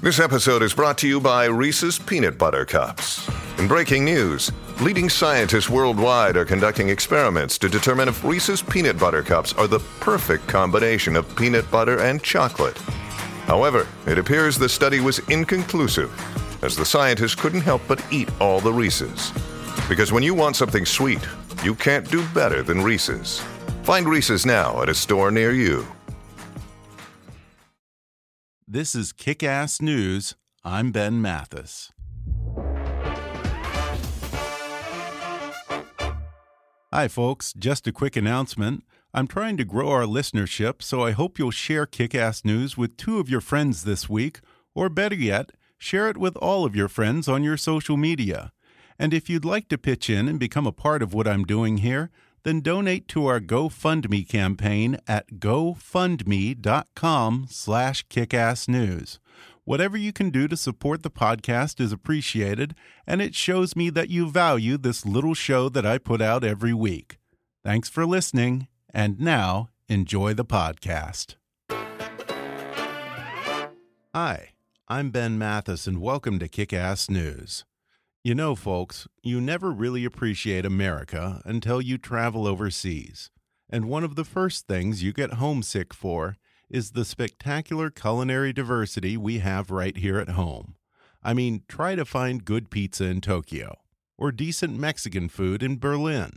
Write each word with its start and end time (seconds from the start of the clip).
This 0.00 0.20
episode 0.20 0.62
is 0.62 0.74
brought 0.74 0.96
to 0.98 1.08
you 1.08 1.20
by 1.20 1.46
Reese's 1.46 1.98
Peanut 1.98 2.38
Butter 2.38 2.64
Cups. 2.64 3.28
In 3.58 3.66
breaking 3.66 4.04
news, 4.04 4.52
leading 4.80 5.08
scientists 5.08 5.68
worldwide 5.68 6.36
are 6.36 6.44
conducting 6.44 6.88
experiments 6.88 7.58
to 7.58 7.68
determine 7.68 8.06
if 8.08 8.22
Reese's 8.22 8.62
Peanut 8.62 8.96
Butter 8.96 9.24
Cups 9.24 9.54
are 9.54 9.66
the 9.66 9.80
perfect 9.98 10.46
combination 10.46 11.16
of 11.16 11.34
peanut 11.34 11.68
butter 11.72 11.98
and 11.98 12.22
chocolate. 12.22 12.78
However, 13.48 13.88
it 14.06 14.18
appears 14.18 14.56
the 14.56 14.68
study 14.68 15.00
was 15.00 15.18
inconclusive, 15.30 16.12
as 16.62 16.76
the 16.76 16.86
scientists 16.86 17.34
couldn't 17.34 17.62
help 17.62 17.82
but 17.88 18.00
eat 18.12 18.30
all 18.40 18.60
the 18.60 18.72
Reese's. 18.72 19.32
Because 19.88 20.12
when 20.12 20.22
you 20.22 20.32
want 20.32 20.54
something 20.54 20.86
sweet, 20.86 21.26
you 21.64 21.74
can't 21.74 22.08
do 22.08 22.24
better 22.28 22.62
than 22.62 22.82
Reese's. 22.82 23.40
Find 23.82 24.08
Reese's 24.08 24.46
now 24.46 24.80
at 24.80 24.88
a 24.88 24.94
store 24.94 25.32
near 25.32 25.50
you. 25.50 25.84
This 28.70 28.94
is 28.94 29.14
Kick 29.14 29.42
Ass 29.42 29.80
News. 29.80 30.34
I'm 30.62 30.92
Ben 30.92 31.22
Mathis. 31.22 31.90
Hi, 36.92 37.08
folks. 37.08 37.54
Just 37.54 37.86
a 37.86 37.92
quick 37.92 38.14
announcement. 38.14 38.84
I'm 39.14 39.26
trying 39.26 39.56
to 39.56 39.64
grow 39.64 39.88
our 39.88 40.02
listenership, 40.02 40.82
so 40.82 41.02
I 41.02 41.12
hope 41.12 41.38
you'll 41.38 41.50
share 41.50 41.86
Kick 41.86 42.14
Ass 42.14 42.44
News 42.44 42.76
with 42.76 42.98
two 42.98 43.18
of 43.18 43.30
your 43.30 43.40
friends 43.40 43.84
this 43.84 44.06
week, 44.06 44.40
or 44.74 44.90
better 44.90 45.14
yet, 45.14 45.52
share 45.78 46.10
it 46.10 46.18
with 46.18 46.36
all 46.36 46.66
of 46.66 46.76
your 46.76 46.88
friends 46.88 47.26
on 47.26 47.42
your 47.42 47.56
social 47.56 47.96
media. 47.96 48.52
And 48.98 49.14
if 49.14 49.30
you'd 49.30 49.46
like 49.46 49.68
to 49.68 49.78
pitch 49.78 50.10
in 50.10 50.28
and 50.28 50.38
become 50.38 50.66
a 50.66 50.72
part 50.72 51.02
of 51.02 51.14
what 51.14 51.26
I'm 51.26 51.44
doing 51.44 51.78
here, 51.78 52.10
then 52.42 52.60
donate 52.60 53.08
to 53.08 53.26
our 53.26 53.40
GoFundMe 53.40 54.28
campaign 54.28 54.98
at 55.06 55.34
gofundme.com 55.34 56.66
slash 57.50 58.06
kickassnews. 58.06 59.18
Whatever 59.64 59.96
you 59.98 60.12
can 60.14 60.30
do 60.30 60.48
to 60.48 60.56
support 60.56 61.02
the 61.02 61.10
podcast 61.10 61.78
is 61.78 61.92
appreciated, 61.92 62.74
and 63.06 63.20
it 63.20 63.34
shows 63.34 63.76
me 63.76 63.90
that 63.90 64.08
you 64.08 64.30
value 64.30 64.78
this 64.78 65.04
little 65.04 65.34
show 65.34 65.68
that 65.68 65.84
I 65.84 65.98
put 65.98 66.22
out 66.22 66.42
every 66.42 66.72
week. 66.72 67.18
Thanks 67.62 67.90
for 67.90 68.06
listening, 68.06 68.68
and 68.94 69.20
now 69.20 69.68
enjoy 69.88 70.32
the 70.32 70.44
podcast. 70.44 71.34
Hi, 74.14 74.52
I'm 74.88 75.10
Ben 75.10 75.36
Mathis, 75.36 75.86
and 75.86 76.00
welcome 76.00 76.38
to 76.38 76.48
Kick 76.48 76.72
Ass 76.72 77.10
News. 77.10 77.66
You 78.28 78.34
know, 78.34 78.54
folks, 78.54 79.08
you 79.22 79.40
never 79.40 79.70
really 79.70 80.04
appreciate 80.04 80.66
America 80.66 81.40
until 81.46 81.80
you 81.80 81.96
travel 81.96 82.46
overseas. 82.46 83.30
And 83.70 83.88
one 83.88 84.04
of 84.04 84.16
the 84.16 84.24
first 84.24 84.66
things 84.66 85.02
you 85.02 85.14
get 85.14 85.40
homesick 85.40 85.94
for 85.94 86.36
is 86.68 86.90
the 86.90 87.06
spectacular 87.06 87.88
culinary 87.88 88.52
diversity 88.52 89.16
we 89.16 89.38
have 89.38 89.70
right 89.70 89.96
here 89.96 90.18
at 90.18 90.28
home. 90.28 90.74
I 91.22 91.32
mean, 91.32 91.62
try 91.68 91.94
to 91.94 92.04
find 92.04 92.44
good 92.44 92.68
pizza 92.68 93.06
in 93.06 93.22
Tokyo 93.22 93.78
or 94.18 94.30
decent 94.30 94.78
Mexican 94.78 95.30
food 95.30 95.62
in 95.62 95.78
Berlin. 95.78 96.32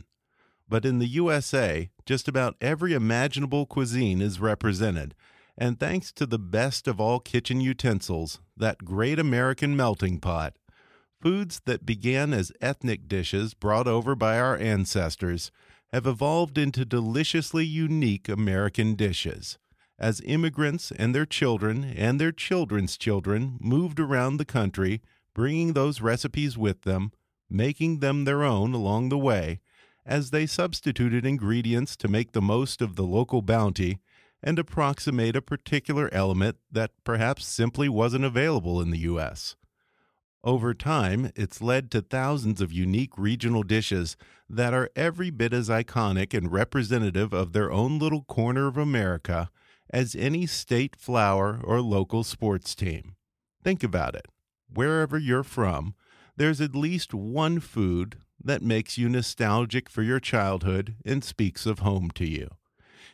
But 0.66 0.86
in 0.86 0.98
the 0.98 1.06
USA, 1.08 1.90
just 2.06 2.26
about 2.26 2.56
every 2.62 2.94
imaginable 2.94 3.66
cuisine 3.66 4.22
is 4.22 4.40
represented, 4.40 5.14
and 5.58 5.78
thanks 5.78 6.10
to 6.12 6.24
the 6.24 6.38
best 6.38 6.88
of 6.88 6.98
all 6.98 7.20
kitchen 7.20 7.60
utensils, 7.60 8.40
that 8.56 8.82
great 8.86 9.18
American 9.18 9.76
melting 9.76 10.20
pot, 10.20 10.54
Foods 11.22 11.62
that 11.66 11.86
began 11.86 12.32
as 12.32 12.50
ethnic 12.60 13.06
dishes 13.06 13.54
brought 13.54 13.86
over 13.86 14.16
by 14.16 14.40
our 14.40 14.56
ancestors 14.56 15.52
have 15.92 16.04
evolved 16.04 16.58
into 16.58 16.84
deliciously 16.84 17.64
unique 17.64 18.28
American 18.28 18.96
dishes. 18.96 19.56
As 20.00 20.20
immigrants 20.24 20.90
and 20.90 21.14
their 21.14 21.24
children 21.24 21.84
and 21.84 22.20
their 22.20 22.32
children's 22.32 22.96
children 22.96 23.56
moved 23.60 24.00
around 24.00 24.38
the 24.38 24.44
country, 24.44 25.00
bringing 25.32 25.74
those 25.74 26.00
recipes 26.00 26.58
with 26.58 26.82
them, 26.82 27.12
making 27.48 28.00
them 28.00 28.24
their 28.24 28.42
own 28.42 28.74
along 28.74 29.08
the 29.08 29.18
way, 29.18 29.60
as 30.04 30.30
they 30.30 30.44
substituted 30.44 31.24
ingredients 31.24 31.96
to 31.98 32.08
make 32.08 32.32
the 32.32 32.42
most 32.42 32.82
of 32.82 32.96
the 32.96 33.04
local 33.04 33.42
bounty 33.42 34.00
and 34.42 34.58
approximate 34.58 35.36
a 35.36 35.42
particular 35.42 36.12
element 36.12 36.56
that 36.72 36.90
perhaps 37.04 37.46
simply 37.46 37.88
wasn't 37.88 38.24
available 38.24 38.80
in 38.80 38.90
the 38.90 38.98
U.S. 38.98 39.54
Over 40.44 40.74
time, 40.74 41.30
it's 41.36 41.62
led 41.62 41.90
to 41.92 42.02
thousands 42.02 42.60
of 42.60 42.72
unique 42.72 43.16
regional 43.16 43.62
dishes 43.62 44.16
that 44.50 44.74
are 44.74 44.90
every 44.96 45.30
bit 45.30 45.52
as 45.52 45.68
iconic 45.68 46.34
and 46.34 46.50
representative 46.50 47.32
of 47.32 47.52
their 47.52 47.70
own 47.70 48.00
little 48.00 48.24
corner 48.24 48.66
of 48.66 48.76
America 48.76 49.50
as 49.90 50.16
any 50.16 50.46
state 50.46 50.96
flower 50.96 51.60
or 51.62 51.80
local 51.80 52.24
sports 52.24 52.74
team. 52.74 53.14
Think 53.62 53.84
about 53.84 54.16
it. 54.16 54.26
Wherever 54.72 55.16
you're 55.16 55.44
from, 55.44 55.94
there's 56.36 56.60
at 56.60 56.74
least 56.74 57.14
one 57.14 57.60
food 57.60 58.16
that 58.42 58.62
makes 58.62 58.98
you 58.98 59.08
nostalgic 59.08 59.88
for 59.88 60.02
your 60.02 60.18
childhood 60.18 60.96
and 61.04 61.22
speaks 61.22 61.66
of 61.66 61.80
home 61.80 62.10
to 62.16 62.28
you. 62.28 62.48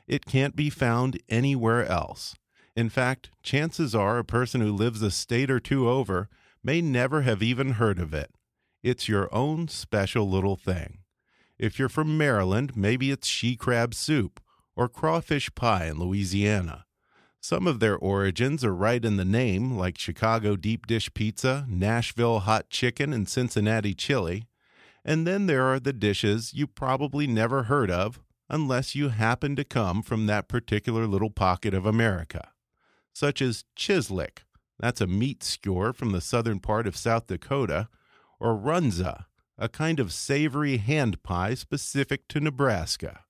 It 0.06 0.24
can't 0.24 0.56
be 0.56 0.70
found 0.70 1.20
anywhere 1.28 1.84
else. 1.84 2.36
In 2.74 2.88
fact, 2.88 3.30
chances 3.42 3.94
are 3.94 4.16
a 4.18 4.24
person 4.24 4.62
who 4.62 4.72
lives 4.72 5.02
a 5.02 5.10
state 5.10 5.50
or 5.50 5.60
two 5.60 5.88
over 5.90 6.30
may 6.62 6.80
never 6.80 7.22
have 7.22 7.42
even 7.42 7.72
heard 7.72 7.98
of 7.98 8.12
it. 8.12 8.30
It's 8.82 9.08
your 9.08 9.32
own 9.34 9.68
special 9.68 10.28
little 10.28 10.56
thing. 10.56 10.98
If 11.58 11.78
you're 11.78 11.88
from 11.88 12.16
Maryland, 12.16 12.76
maybe 12.76 13.10
it's 13.10 13.26
she 13.26 13.56
crab 13.56 13.94
soup 13.94 14.40
or 14.76 14.88
crawfish 14.88 15.52
pie 15.54 15.86
in 15.86 15.98
Louisiana. 15.98 16.84
Some 17.40 17.66
of 17.66 17.80
their 17.80 17.96
origins 17.96 18.64
are 18.64 18.74
right 18.74 19.04
in 19.04 19.16
the 19.16 19.24
name, 19.24 19.76
like 19.76 19.98
Chicago 19.98 20.56
deep 20.56 20.86
dish 20.86 21.12
pizza, 21.14 21.66
Nashville 21.68 22.40
hot 22.40 22.70
chicken, 22.70 23.12
and 23.12 23.28
Cincinnati 23.28 23.94
chili. 23.94 24.48
And 25.04 25.26
then 25.26 25.46
there 25.46 25.64
are 25.64 25.80
the 25.80 25.92
dishes 25.92 26.52
you 26.54 26.66
probably 26.66 27.26
never 27.26 27.64
heard 27.64 27.90
of 27.90 28.20
unless 28.48 28.94
you 28.94 29.08
happen 29.08 29.56
to 29.56 29.64
come 29.64 30.02
from 30.02 30.26
that 30.26 30.48
particular 30.48 31.06
little 31.06 31.30
pocket 31.30 31.74
of 31.74 31.86
America, 31.86 32.52
such 33.12 33.40
as 33.40 33.64
chislic, 33.76 34.40
that's 34.78 35.00
a 35.00 35.06
meat 35.06 35.42
skewer 35.42 35.92
from 35.92 36.12
the 36.12 36.20
southern 36.20 36.60
part 36.60 36.86
of 36.86 36.96
South 36.96 37.26
Dakota, 37.26 37.88
or 38.40 38.56
runza, 38.56 39.24
a 39.56 39.68
kind 39.68 39.98
of 39.98 40.12
savory 40.12 40.76
hand 40.76 41.22
pie 41.22 41.54
specific 41.54 42.28
to 42.28 42.40
Nebraska. 42.40 43.24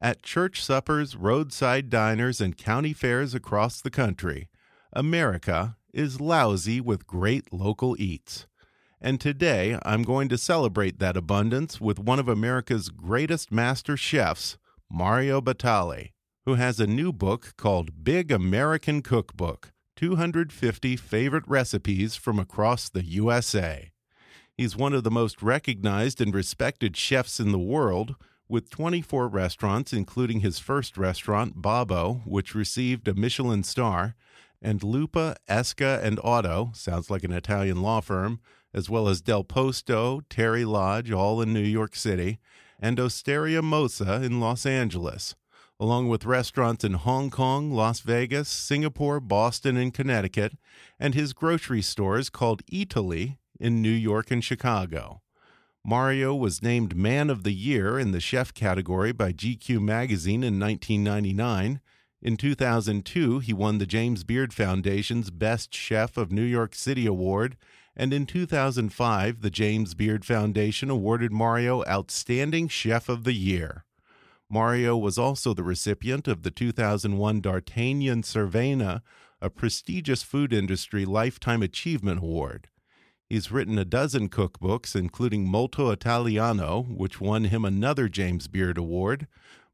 At 0.00 0.22
church 0.22 0.62
suppers, 0.62 1.16
roadside 1.16 1.90
diners, 1.90 2.40
and 2.40 2.56
county 2.56 2.92
fairs 2.92 3.34
across 3.34 3.80
the 3.80 3.90
country, 3.90 4.48
America 4.92 5.76
is 5.92 6.20
lousy 6.20 6.80
with 6.80 7.06
great 7.06 7.52
local 7.52 7.96
eats. 7.98 8.46
And 9.00 9.20
today 9.20 9.78
I'm 9.82 10.02
going 10.02 10.28
to 10.28 10.38
celebrate 10.38 10.98
that 10.98 11.16
abundance 11.16 11.80
with 11.80 11.98
one 11.98 12.18
of 12.18 12.28
America's 12.28 12.90
greatest 12.90 13.50
master 13.50 13.96
chefs, 13.96 14.58
Mario 14.90 15.40
Batali, 15.40 16.12
who 16.44 16.54
has 16.54 16.78
a 16.78 16.86
new 16.86 17.12
book 17.12 17.54
called 17.56 18.04
Big 18.04 18.30
American 18.30 19.02
Cookbook 19.02 19.72
250 19.96 20.94
favorite 20.96 21.44
recipes 21.46 22.16
from 22.16 22.38
across 22.38 22.90
the 22.90 23.02
USA. 23.02 23.90
He's 24.54 24.76
one 24.76 24.92
of 24.92 25.04
the 25.04 25.10
most 25.10 25.42
recognized 25.42 26.20
and 26.20 26.34
respected 26.34 26.96
chefs 26.96 27.40
in 27.40 27.50
the 27.50 27.58
world, 27.58 28.14
with 28.46 28.70
24 28.70 29.26
restaurants, 29.28 29.94
including 29.94 30.40
his 30.40 30.58
first 30.58 30.98
restaurant, 30.98 31.62
Babbo, 31.62 32.20
which 32.26 32.54
received 32.54 33.08
a 33.08 33.14
Michelin 33.14 33.64
star, 33.64 34.14
and 34.60 34.82
Lupa, 34.82 35.36
Esca, 35.48 36.02
and 36.02 36.20
Otto, 36.22 36.72
sounds 36.74 37.10
like 37.10 37.24
an 37.24 37.32
Italian 37.32 37.80
law 37.80 38.00
firm, 38.00 38.40
as 38.74 38.90
well 38.90 39.08
as 39.08 39.22
Del 39.22 39.44
Posto, 39.44 40.20
Tarry 40.28 40.66
Lodge, 40.66 41.10
all 41.10 41.40
in 41.40 41.54
New 41.54 41.60
York 41.60 41.96
City, 41.96 42.38
and 42.78 43.00
Osteria 43.00 43.62
Mozza 43.62 44.22
in 44.22 44.40
Los 44.40 44.66
Angeles 44.66 45.34
along 45.78 46.08
with 46.08 46.24
restaurants 46.24 46.84
in 46.84 46.94
Hong 46.94 47.30
Kong, 47.30 47.70
Las 47.70 48.00
Vegas, 48.00 48.48
Singapore, 48.48 49.20
Boston, 49.20 49.76
and 49.76 49.92
Connecticut, 49.92 50.54
and 50.98 51.14
his 51.14 51.32
grocery 51.32 51.82
stores 51.82 52.30
called 52.30 52.64
Eataly 52.66 53.36
in 53.60 53.82
New 53.82 53.88
York 53.90 54.30
and 54.30 54.42
Chicago. 54.42 55.22
Mario 55.84 56.34
was 56.34 56.62
named 56.62 56.96
Man 56.96 57.30
of 57.30 57.44
the 57.44 57.52
Year 57.52 57.98
in 57.98 58.10
the 58.10 58.20
chef 58.20 58.52
category 58.52 59.12
by 59.12 59.32
GQ 59.32 59.80
magazine 59.80 60.42
in 60.42 60.58
1999. 60.58 61.80
In 62.20 62.36
2002, 62.36 63.38
he 63.38 63.52
won 63.52 63.78
the 63.78 63.86
James 63.86 64.24
Beard 64.24 64.52
Foundation's 64.52 65.30
Best 65.30 65.72
Chef 65.72 66.16
of 66.16 66.32
New 66.32 66.42
York 66.42 66.74
City 66.74 67.06
award, 67.06 67.56
and 67.94 68.12
in 68.12 68.26
2005, 68.26 69.42
the 69.42 69.50
James 69.50 69.94
Beard 69.94 70.24
Foundation 70.24 70.90
awarded 70.90 71.30
Mario 71.30 71.84
Outstanding 71.86 72.66
Chef 72.66 73.08
of 73.08 73.22
the 73.22 73.32
Year. 73.32 73.85
Mario 74.48 74.96
was 74.96 75.18
also 75.18 75.52
the 75.52 75.64
recipient 75.64 76.28
of 76.28 76.42
the 76.42 76.50
2001 76.50 77.40
D'Artagnan 77.40 78.22
Cervena, 78.22 79.02
a 79.40 79.50
prestigious 79.50 80.22
food 80.22 80.52
industry 80.52 81.04
lifetime 81.04 81.62
achievement 81.62 82.20
award. 82.20 82.68
He's 83.28 83.50
written 83.50 83.76
a 83.76 83.84
dozen 83.84 84.28
cookbooks, 84.28 84.94
including 84.94 85.48
Molto 85.48 85.90
Italiano, 85.90 86.82
which 86.82 87.20
won 87.20 87.44
him 87.44 87.64
another 87.64 88.08
James 88.08 88.46
Beard 88.46 88.78
Award, 88.78 89.26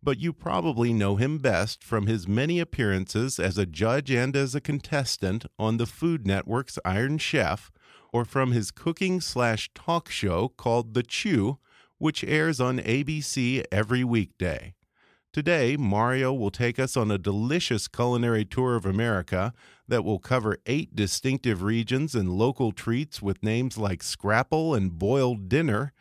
but 0.02 0.19
you 0.19 0.32
probably 0.32 0.92
know 0.92 1.16
him 1.16 1.38
best 1.38 1.84
from 1.84 2.06
his 2.06 2.26
many 2.26 2.58
appearances 2.58 3.38
as 3.38 3.58
a 3.58 3.66
judge 3.66 4.10
and 4.10 4.34
as 4.34 4.54
a 4.54 4.60
contestant 4.60 5.44
on 5.58 5.76
the 5.76 5.86
Food 5.86 6.26
Network's 6.26 6.78
Iron 6.84 7.19
Chef, 7.19 7.70
or 8.10 8.24
from 8.24 8.52
his 8.52 8.70
cooking 8.70 9.20
slash 9.20 9.70
talk 9.74 10.08
show 10.08 10.48
called 10.48 10.94
The 10.94 11.02
Chew, 11.02 11.58
which 12.02 12.25
airs 12.25 12.60
on 12.60 12.81
ABC 12.81 13.64
every 13.70 14.02
weekday. 14.02 14.75
Today, 15.32 15.76
Mario 15.76 16.32
will 16.32 16.50
take 16.50 16.81
us 16.81 16.96
on 16.96 17.12
a 17.12 17.16
delicious 17.16 17.87
culinary 17.87 18.44
tour 18.44 18.75
of 18.75 18.84
America 18.84 19.54
that 19.87 20.04
will 20.04 20.19
cover 20.19 20.58
eight 20.66 20.96
distinctive 20.96 21.62
regions 21.62 22.16
and 22.16 22.32
local 22.32 22.72
treats 22.72 23.22
with 23.22 23.44
names 23.44 23.78
like 23.78 24.02
Scrapple 24.02 24.75
and 24.75 24.99
Boiled 24.99 25.49
Dinner. 25.49 25.93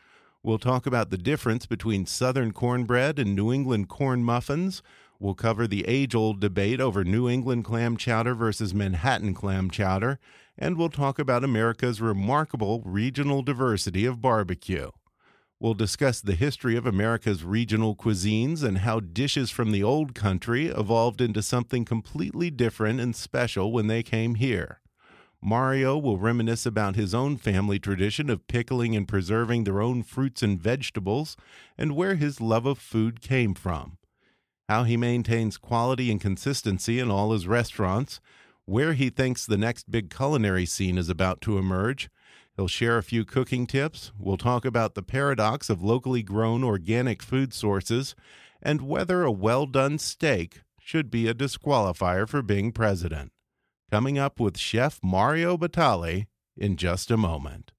We'll 0.41 0.57
talk 0.57 0.87
about 0.87 1.11
the 1.11 1.19
difference 1.19 1.67
between 1.67 2.07
Southern 2.07 2.51
cornbread 2.51 3.19
and 3.19 3.35
New 3.35 3.53
England 3.53 3.87
corn 3.87 4.23
muffins. 4.23 4.81
We'll 5.19 5.35
cover 5.35 5.67
the 5.67 5.87
age 5.87 6.15
old 6.15 6.39
debate 6.39 6.81
over 6.81 7.03
New 7.03 7.29
England 7.29 7.63
clam 7.63 7.95
chowder 7.95 8.33
versus 8.33 8.73
Manhattan 8.73 9.35
clam 9.35 9.69
chowder. 9.69 10.17
And 10.57 10.79
we'll 10.79 10.89
talk 10.89 11.19
about 11.19 11.43
America's 11.43 12.01
remarkable 12.01 12.81
regional 12.83 13.43
diversity 13.43 14.07
of 14.07 14.19
barbecue. 14.19 14.89
We'll 15.61 15.75
discuss 15.75 16.21
the 16.21 16.33
history 16.33 16.75
of 16.75 16.87
America's 16.87 17.43
regional 17.43 17.95
cuisines 17.95 18.63
and 18.63 18.79
how 18.79 18.99
dishes 18.99 19.51
from 19.51 19.71
the 19.71 19.83
old 19.83 20.15
country 20.15 20.69
evolved 20.69 21.21
into 21.21 21.43
something 21.43 21.85
completely 21.85 22.49
different 22.49 22.99
and 22.99 23.15
special 23.15 23.71
when 23.71 23.85
they 23.85 24.01
came 24.01 24.33
here. 24.35 24.81
Mario 25.39 25.99
will 25.99 26.17
reminisce 26.17 26.65
about 26.65 26.95
his 26.95 27.13
own 27.13 27.37
family 27.37 27.77
tradition 27.77 28.27
of 28.27 28.47
pickling 28.47 28.95
and 28.95 29.07
preserving 29.07 29.63
their 29.63 29.83
own 29.83 30.01
fruits 30.01 30.41
and 30.41 30.59
vegetables 30.59 31.37
and 31.77 31.95
where 31.95 32.15
his 32.15 32.41
love 32.41 32.65
of 32.65 32.79
food 32.79 33.21
came 33.21 33.53
from. 33.53 33.99
How 34.67 34.83
he 34.83 34.97
maintains 34.97 35.59
quality 35.59 36.09
and 36.09 36.19
consistency 36.19 36.97
in 36.97 37.11
all 37.11 37.33
his 37.33 37.45
restaurants, 37.45 38.19
where 38.65 38.93
he 38.93 39.11
thinks 39.11 39.45
the 39.45 39.57
next 39.57 39.91
big 39.91 40.09
culinary 40.09 40.65
scene 40.65 40.97
is 40.97 41.07
about 41.07 41.39
to 41.41 41.59
emerge, 41.59 42.09
He'll 42.55 42.67
share 42.67 42.97
a 42.97 43.03
few 43.03 43.25
cooking 43.25 43.65
tips. 43.65 44.11
We'll 44.17 44.37
talk 44.37 44.65
about 44.65 44.95
the 44.95 45.03
paradox 45.03 45.69
of 45.69 45.81
locally 45.81 46.21
grown 46.21 46.63
organic 46.63 47.23
food 47.23 47.53
sources 47.53 48.15
and 48.61 48.81
whether 48.81 49.23
a 49.23 49.31
well 49.31 49.65
done 49.65 49.97
steak 49.97 50.61
should 50.79 51.09
be 51.09 51.27
a 51.27 51.33
disqualifier 51.33 52.27
for 52.27 52.41
being 52.41 52.71
president. 52.71 53.31
Coming 53.89 54.17
up 54.17 54.39
with 54.39 54.57
Chef 54.57 54.99
Mario 55.03 55.57
Batali 55.57 56.27
in 56.57 56.75
just 56.75 57.11
a 57.11 57.17
moment. 57.17 57.70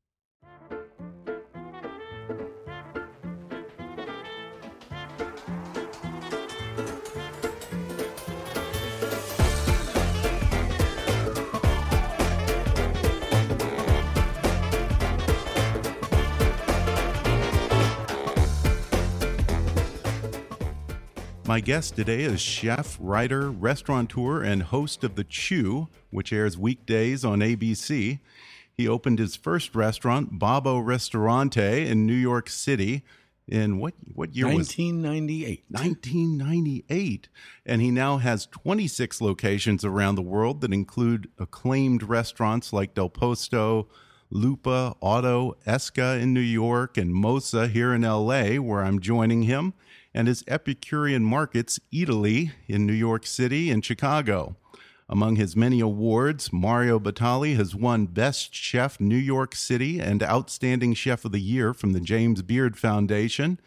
My 21.53 21.61
guest 21.61 21.97
today 21.97 22.23
is 22.23 22.41
chef, 22.41 22.97
writer, 22.99 23.51
restaurateur, 23.51 24.43
and 24.43 24.63
host 24.63 25.05
of 25.05 25.17
The 25.17 25.25
Chew, 25.25 25.89
which 26.09 26.33
airs 26.33 26.57
weekdays 26.57 27.27
on 27.27 27.41
ABC. 27.41 28.21
He 28.73 28.89
opened 28.89 29.19
his 29.19 29.37
first 29.37 29.75
restaurant, 29.75 30.39
Babbo 30.39 30.79
Ristorante, 30.79 31.87
in 31.87 32.07
New 32.07 32.15
York 32.15 32.49
City 32.49 33.05
in 33.47 33.79
what 33.79 33.93
what 34.15 34.35
year 34.35 34.47
1998. 34.47 35.65
was 35.69 35.81
1998 35.83 37.29
and 37.67 37.83
he 37.83 37.91
now 37.91 38.17
has 38.17 38.47
26 38.47 39.21
locations 39.21 39.85
around 39.85 40.15
the 40.15 40.23
world 40.23 40.63
that 40.63 40.73
include 40.73 41.29
acclaimed 41.39 42.03
restaurants 42.03 42.73
like 42.73 42.95
Del 42.95 43.11
Posto, 43.11 43.89
Lupa, 44.31 44.97
Otto, 45.03 45.59
Esca 45.67 46.19
in 46.19 46.33
New 46.33 46.41
York 46.41 46.97
and 46.97 47.15
Mozza 47.15 47.69
here 47.69 47.93
in 47.93 48.01
LA 48.01 48.55
where 48.55 48.83
I'm 48.83 49.01
joining 49.01 49.43
him 49.43 49.75
and 50.15 50.29
his 50.29 50.45
Epicurean 50.47 51.25
Markets, 51.25 51.81
Eataly, 51.93 52.53
in 52.67 52.87
New 52.87 52.93
York 52.93 53.27
City 53.27 53.71
and 53.71 53.85
Chicago. 53.85 54.57
Among 55.09 55.37
his 55.37 55.55
many 55.55 55.81
awards, 55.81 56.53
Mario 56.53 56.99
Batali 56.99 57.57
has 57.57 57.75
won 57.75 58.07
Best 58.07 58.55
Chef 58.55 58.99
New 58.99 59.17
York 59.17 59.55
City 59.55 60.01
and 60.01 60.23
Outstanding 60.23 60.95
Chef 60.95 61.25
of 61.25 61.33
the 61.33 61.41
Year 61.41 61.75
from 61.75 61.93
the 61.93 62.01
James 62.01 62.41
Beard 62.41 62.79
Foundation. 62.79 63.59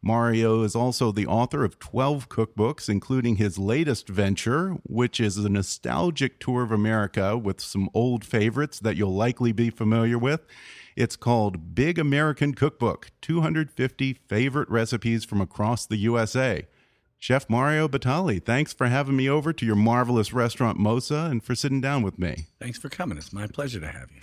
Mario 0.00 0.62
is 0.62 0.74
also 0.74 1.12
the 1.12 1.26
author 1.26 1.64
of 1.64 1.78
12 1.78 2.28
cookbooks, 2.28 2.88
including 2.88 3.36
his 3.36 3.58
latest 3.58 4.08
venture, 4.08 4.76
which 4.82 5.18
is 5.18 5.38
a 5.38 5.48
nostalgic 5.48 6.38
tour 6.38 6.62
of 6.62 6.70
America 6.70 7.38
with 7.38 7.60
some 7.60 7.88
old 7.94 8.24
favorites 8.24 8.78
that 8.80 8.96
you'll 8.96 9.14
likely 9.14 9.50
be 9.50 9.70
familiar 9.70 10.18
with. 10.18 10.42
It's 10.96 11.16
called 11.16 11.74
Big 11.74 11.98
American 11.98 12.54
Cookbook 12.54 13.10
250 13.20 14.12
Favorite 14.12 14.70
Recipes 14.70 15.24
from 15.24 15.40
Across 15.40 15.86
the 15.86 15.96
USA. 15.96 16.68
Chef 17.18 17.50
Mario 17.50 17.88
Batali, 17.88 18.40
thanks 18.40 18.72
for 18.72 18.86
having 18.86 19.16
me 19.16 19.28
over 19.28 19.52
to 19.52 19.66
your 19.66 19.74
marvelous 19.74 20.32
restaurant, 20.32 20.78
Mozza, 20.78 21.28
and 21.28 21.42
for 21.42 21.56
sitting 21.56 21.80
down 21.80 22.02
with 22.02 22.16
me. 22.16 22.46
Thanks 22.60 22.78
for 22.78 22.88
coming. 22.88 23.18
It's 23.18 23.32
my 23.32 23.48
pleasure 23.48 23.80
to 23.80 23.88
have 23.88 24.08
you. 24.14 24.20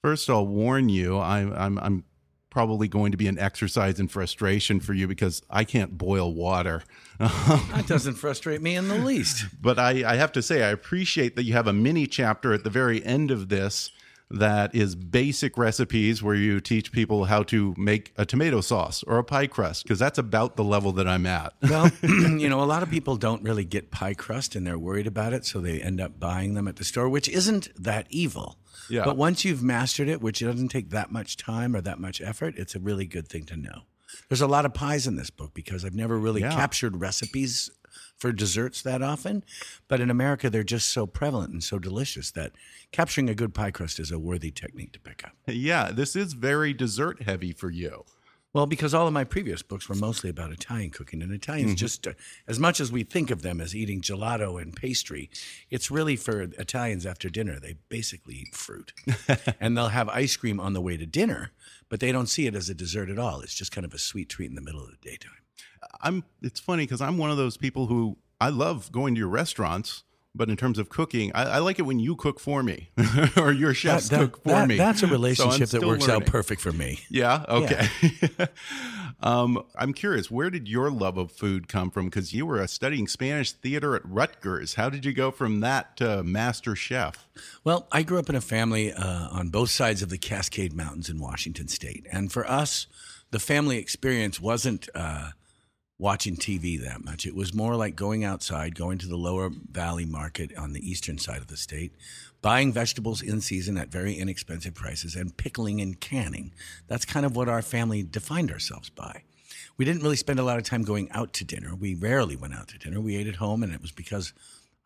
First, 0.00 0.30
I'll 0.30 0.46
warn 0.46 0.88
you, 0.88 1.18
I, 1.18 1.38
I'm, 1.40 1.76
I'm 1.78 2.04
probably 2.50 2.86
going 2.86 3.10
to 3.10 3.18
be 3.18 3.26
an 3.26 3.38
exercise 3.38 3.98
in 3.98 4.06
frustration 4.06 4.78
for 4.78 4.92
you 4.92 5.08
because 5.08 5.42
I 5.50 5.64
can't 5.64 5.98
boil 5.98 6.32
water. 6.32 6.84
that 7.18 7.86
doesn't 7.88 8.14
frustrate 8.14 8.62
me 8.62 8.76
in 8.76 8.86
the 8.86 8.98
least. 8.98 9.46
But 9.60 9.80
I, 9.80 10.12
I 10.12 10.16
have 10.16 10.30
to 10.32 10.42
say, 10.42 10.62
I 10.62 10.68
appreciate 10.68 11.34
that 11.34 11.44
you 11.44 11.54
have 11.54 11.66
a 11.66 11.72
mini 11.72 12.06
chapter 12.06 12.52
at 12.52 12.62
the 12.62 12.70
very 12.70 13.04
end 13.04 13.32
of 13.32 13.48
this 13.48 13.90
that 14.32 14.74
is 14.74 14.94
basic 14.94 15.56
recipes 15.58 16.22
where 16.22 16.34
you 16.34 16.60
teach 16.60 16.90
people 16.92 17.26
how 17.26 17.42
to 17.44 17.74
make 17.76 18.12
a 18.16 18.24
tomato 18.24 18.60
sauce 18.60 19.02
or 19.04 19.18
a 19.18 19.24
pie 19.24 19.46
crust 19.46 19.82
because 19.84 19.98
that's 19.98 20.18
about 20.18 20.56
the 20.56 20.64
level 20.64 20.92
that 20.92 21.06
I'm 21.06 21.26
at. 21.26 21.52
well, 21.62 21.90
you 22.02 22.48
know, 22.48 22.62
a 22.62 22.64
lot 22.64 22.82
of 22.82 22.90
people 22.90 23.16
don't 23.16 23.42
really 23.42 23.64
get 23.64 23.90
pie 23.90 24.14
crust 24.14 24.54
and 24.54 24.66
they're 24.66 24.78
worried 24.78 25.06
about 25.06 25.32
it, 25.32 25.44
so 25.44 25.60
they 25.60 25.80
end 25.80 26.00
up 26.00 26.18
buying 26.18 26.54
them 26.54 26.66
at 26.68 26.76
the 26.76 26.84
store, 26.84 27.08
which 27.08 27.28
isn't 27.28 27.68
that 27.82 28.06
evil. 28.10 28.58
Yeah. 28.88 29.04
But 29.04 29.16
once 29.16 29.44
you've 29.44 29.62
mastered 29.62 30.08
it, 30.08 30.20
which 30.20 30.40
doesn't 30.40 30.68
take 30.68 30.90
that 30.90 31.12
much 31.12 31.36
time 31.36 31.76
or 31.76 31.80
that 31.82 31.98
much 32.00 32.20
effort, 32.20 32.54
it's 32.56 32.74
a 32.74 32.80
really 32.80 33.06
good 33.06 33.28
thing 33.28 33.44
to 33.44 33.56
know. 33.56 33.82
There's 34.28 34.40
a 34.40 34.46
lot 34.46 34.66
of 34.66 34.74
pies 34.74 35.06
in 35.06 35.16
this 35.16 35.30
book 35.30 35.54
because 35.54 35.84
I've 35.84 35.94
never 35.94 36.18
really 36.18 36.40
Yeah. 36.42 36.52
captured 36.52 37.00
recipes 37.00 37.70
for 38.22 38.32
desserts 38.32 38.80
that 38.82 39.02
often. 39.02 39.42
But 39.88 40.00
in 40.00 40.08
America, 40.08 40.48
they're 40.48 40.62
just 40.62 40.88
so 40.88 41.06
prevalent 41.06 41.52
and 41.52 41.62
so 41.62 41.80
delicious 41.80 42.30
that 42.30 42.52
capturing 42.92 43.28
a 43.28 43.34
good 43.34 43.52
pie 43.52 43.72
crust 43.72 43.98
is 43.98 44.12
a 44.12 44.18
worthy 44.18 44.52
technique 44.52 44.92
to 44.92 45.00
pick 45.00 45.24
up. 45.24 45.32
Yeah, 45.48 45.90
this 45.90 46.14
is 46.14 46.34
very 46.34 46.72
dessert 46.72 47.22
heavy 47.22 47.52
for 47.52 47.68
you. 47.68 48.04
Well, 48.52 48.66
because 48.66 48.94
all 48.94 49.08
of 49.08 49.12
my 49.12 49.24
previous 49.24 49.62
books 49.62 49.88
were 49.88 49.96
mostly 49.96 50.30
about 50.30 50.52
Italian 50.52 50.90
cooking, 50.90 51.20
and 51.22 51.32
Italians 51.32 51.74
just, 51.74 52.06
uh, 52.06 52.12
as 52.46 52.60
much 52.60 52.80
as 52.80 52.92
we 52.92 53.02
think 53.02 53.30
of 53.30 53.42
them 53.42 53.60
as 53.60 53.74
eating 53.74 54.02
gelato 54.02 54.60
and 54.60 54.76
pastry, 54.76 55.28
it's 55.70 55.90
really 55.90 56.16
for 56.16 56.42
Italians 56.42 57.06
after 57.06 57.28
dinner. 57.28 57.58
They 57.58 57.76
basically 57.88 58.34
eat 58.34 58.54
fruit, 58.54 58.92
and 59.60 59.76
they'll 59.76 59.88
have 59.88 60.08
ice 60.10 60.36
cream 60.36 60.60
on 60.60 60.74
the 60.74 60.82
way 60.82 60.96
to 60.98 61.06
dinner, 61.06 61.50
but 61.88 61.98
they 61.98 62.12
don't 62.12 62.28
see 62.28 62.46
it 62.46 62.54
as 62.54 62.68
a 62.68 62.74
dessert 62.74 63.08
at 63.08 63.18
all. 63.18 63.40
It's 63.40 63.54
just 63.54 63.72
kind 63.72 63.86
of 63.86 63.94
a 63.94 63.98
sweet 63.98 64.28
treat 64.28 64.50
in 64.50 64.54
the 64.54 64.60
middle 64.60 64.84
of 64.84 64.90
the 64.90 65.10
daytime. 65.10 65.41
I'm 66.00 66.24
it's 66.42 66.60
funny 66.60 66.84
because 66.84 67.00
I'm 67.00 67.18
one 67.18 67.30
of 67.30 67.36
those 67.36 67.56
people 67.56 67.86
who 67.86 68.16
I 68.40 68.48
love 68.50 68.90
going 68.92 69.14
to 69.14 69.18
your 69.18 69.28
restaurants, 69.28 70.02
But 70.34 70.48
in 70.48 70.56
terms 70.56 70.78
of 70.78 70.88
cooking, 70.88 71.30
I, 71.34 71.42
I 71.44 71.58
like 71.58 71.78
it 71.78 71.82
when 71.82 71.98
you 72.00 72.16
cook 72.16 72.40
for 72.40 72.62
me 72.62 72.88
or 73.36 73.52
your 73.52 73.74
chefs 73.74 74.08
That- 74.08 74.18
that- 74.20 74.32
cook 74.32 74.42
for 74.44 74.48
that- 74.50 74.68
me. 74.68 74.76
That's 74.78 75.02
a 75.02 75.06
So 75.06 75.12
relationship 75.12 75.68
that 75.68 75.76
still 75.78 75.88
works 75.88 76.08
out 76.08 76.24
perfect 76.26 76.60
for 76.62 76.72
me. 76.72 77.00
Yeah. 77.10 77.44
Okay. 77.48 77.86
um, 79.20 79.62
I'm 79.76 79.92
curious. 79.92 80.30
Where 80.30 80.50
did 80.50 80.68
your 80.68 80.90
love 80.90 81.18
of 81.18 81.30
food 81.32 81.68
come 81.68 81.90
from? 81.90 82.06
Because 82.06 82.32
you 82.32 82.46
were 82.46 82.66
studying 82.66 83.06
Spanish 83.06 83.52
theater 83.52 83.94
at 83.94 84.02
Rutgers. 84.04 84.74
How 84.74 84.88
did 84.88 85.04
you 85.04 85.12
go 85.12 85.30
from 85.30 85.60
that 85.60 85.96
to 85.98 86.22
master 86.22 86.74
chef? 86.74 87.28
Well, 87.64 87.86
I 87.92 88.02
grew 88.02 88.18
up 88.18 88.28
in 88.28 88.34
a 88.34 88.40
family 88.40 88.92
uh, 88.92 89.28
on 89.28 89.50
both 89.50 89.70
sides 89.70 90.02
of 90.02 90.08
the 90.08 90.18
Cascade 90.18 90.72
Mountains 90.72 91.08
in 91.08 91.18
Washington 91.20 91.68
State, 91.68 92.06
and 92.10 92.32
for 92.32 92.48
us, 92.48 92.86
the 93.30 93.38
family 93.38 93.78
experience 93.78 94.40
wasn't 94.40 94.88
uh, 94.94 95.30
watching 95.98 96.36
TV 96.36 96.82
that 96.82 97.04
much. 97.04 97.26
It 97.26 97.34
was 97.34 97.54
more 97.54 97.76
like 97.76 97.94
going 97.94 98.24
outside, 98.24 98.74
going 98.74 98.98
to 98.98 99.08
the 99.08 99.16
Lower 99.16 99.50
Valley 99.70 100.04
Market 100.04 100.56
on 100.56 100.72
the 100.72 100.88
eastern 100.88 101.18
side 101.18 101.38
of 101.38 101.46
the 101.46 101.56
state, 101.56 101.92
buying 102.40 102.72
vegetables 102.72 103.22
in 103.22 103.40
season 103.40 103.78
at 103.78 103.88
very 103.88 104.14
inexpensive 104.14 104.74
prices, 104.74 105.14
and 105.14 105.36
pickling 105.36 105.80
and 105.80 106.00
canning. 106.00 106.52
That's 106.88 107.04
kind 107.04 107.24
of 107.24 107.36
what 107.36 107.48
our 107.48 107.62
family 107.62 108.02
defined 108.02 108.50
ourselves 108.50 108.90
by. 108.90 109.22
We 109.76 109.84
didn't 109.84 110.02
really 110.02 110.16
spend 110.16 110.38
a 110.38 110.44
lot 110.44 110.58
of 110.58 110.64
time 110.64 110.82
going 110.82 111.10
out 111.12 111.32
to 111.34 111.44
dinner. 111.44 111.74
We 111.74 111.94
rarely 111.94 112.36
went 112.36 112.54
out 112.54 112.68
to 112.68 112.78
dinner. 112.78 113.00
We 113.00 113.16
ate 113.16 113.28
at 113.28 113.36
home, 113.36 113.62
and 113.62 113.72
it 113.72 113.80
was 113.80 113.92
because 113.92 114.32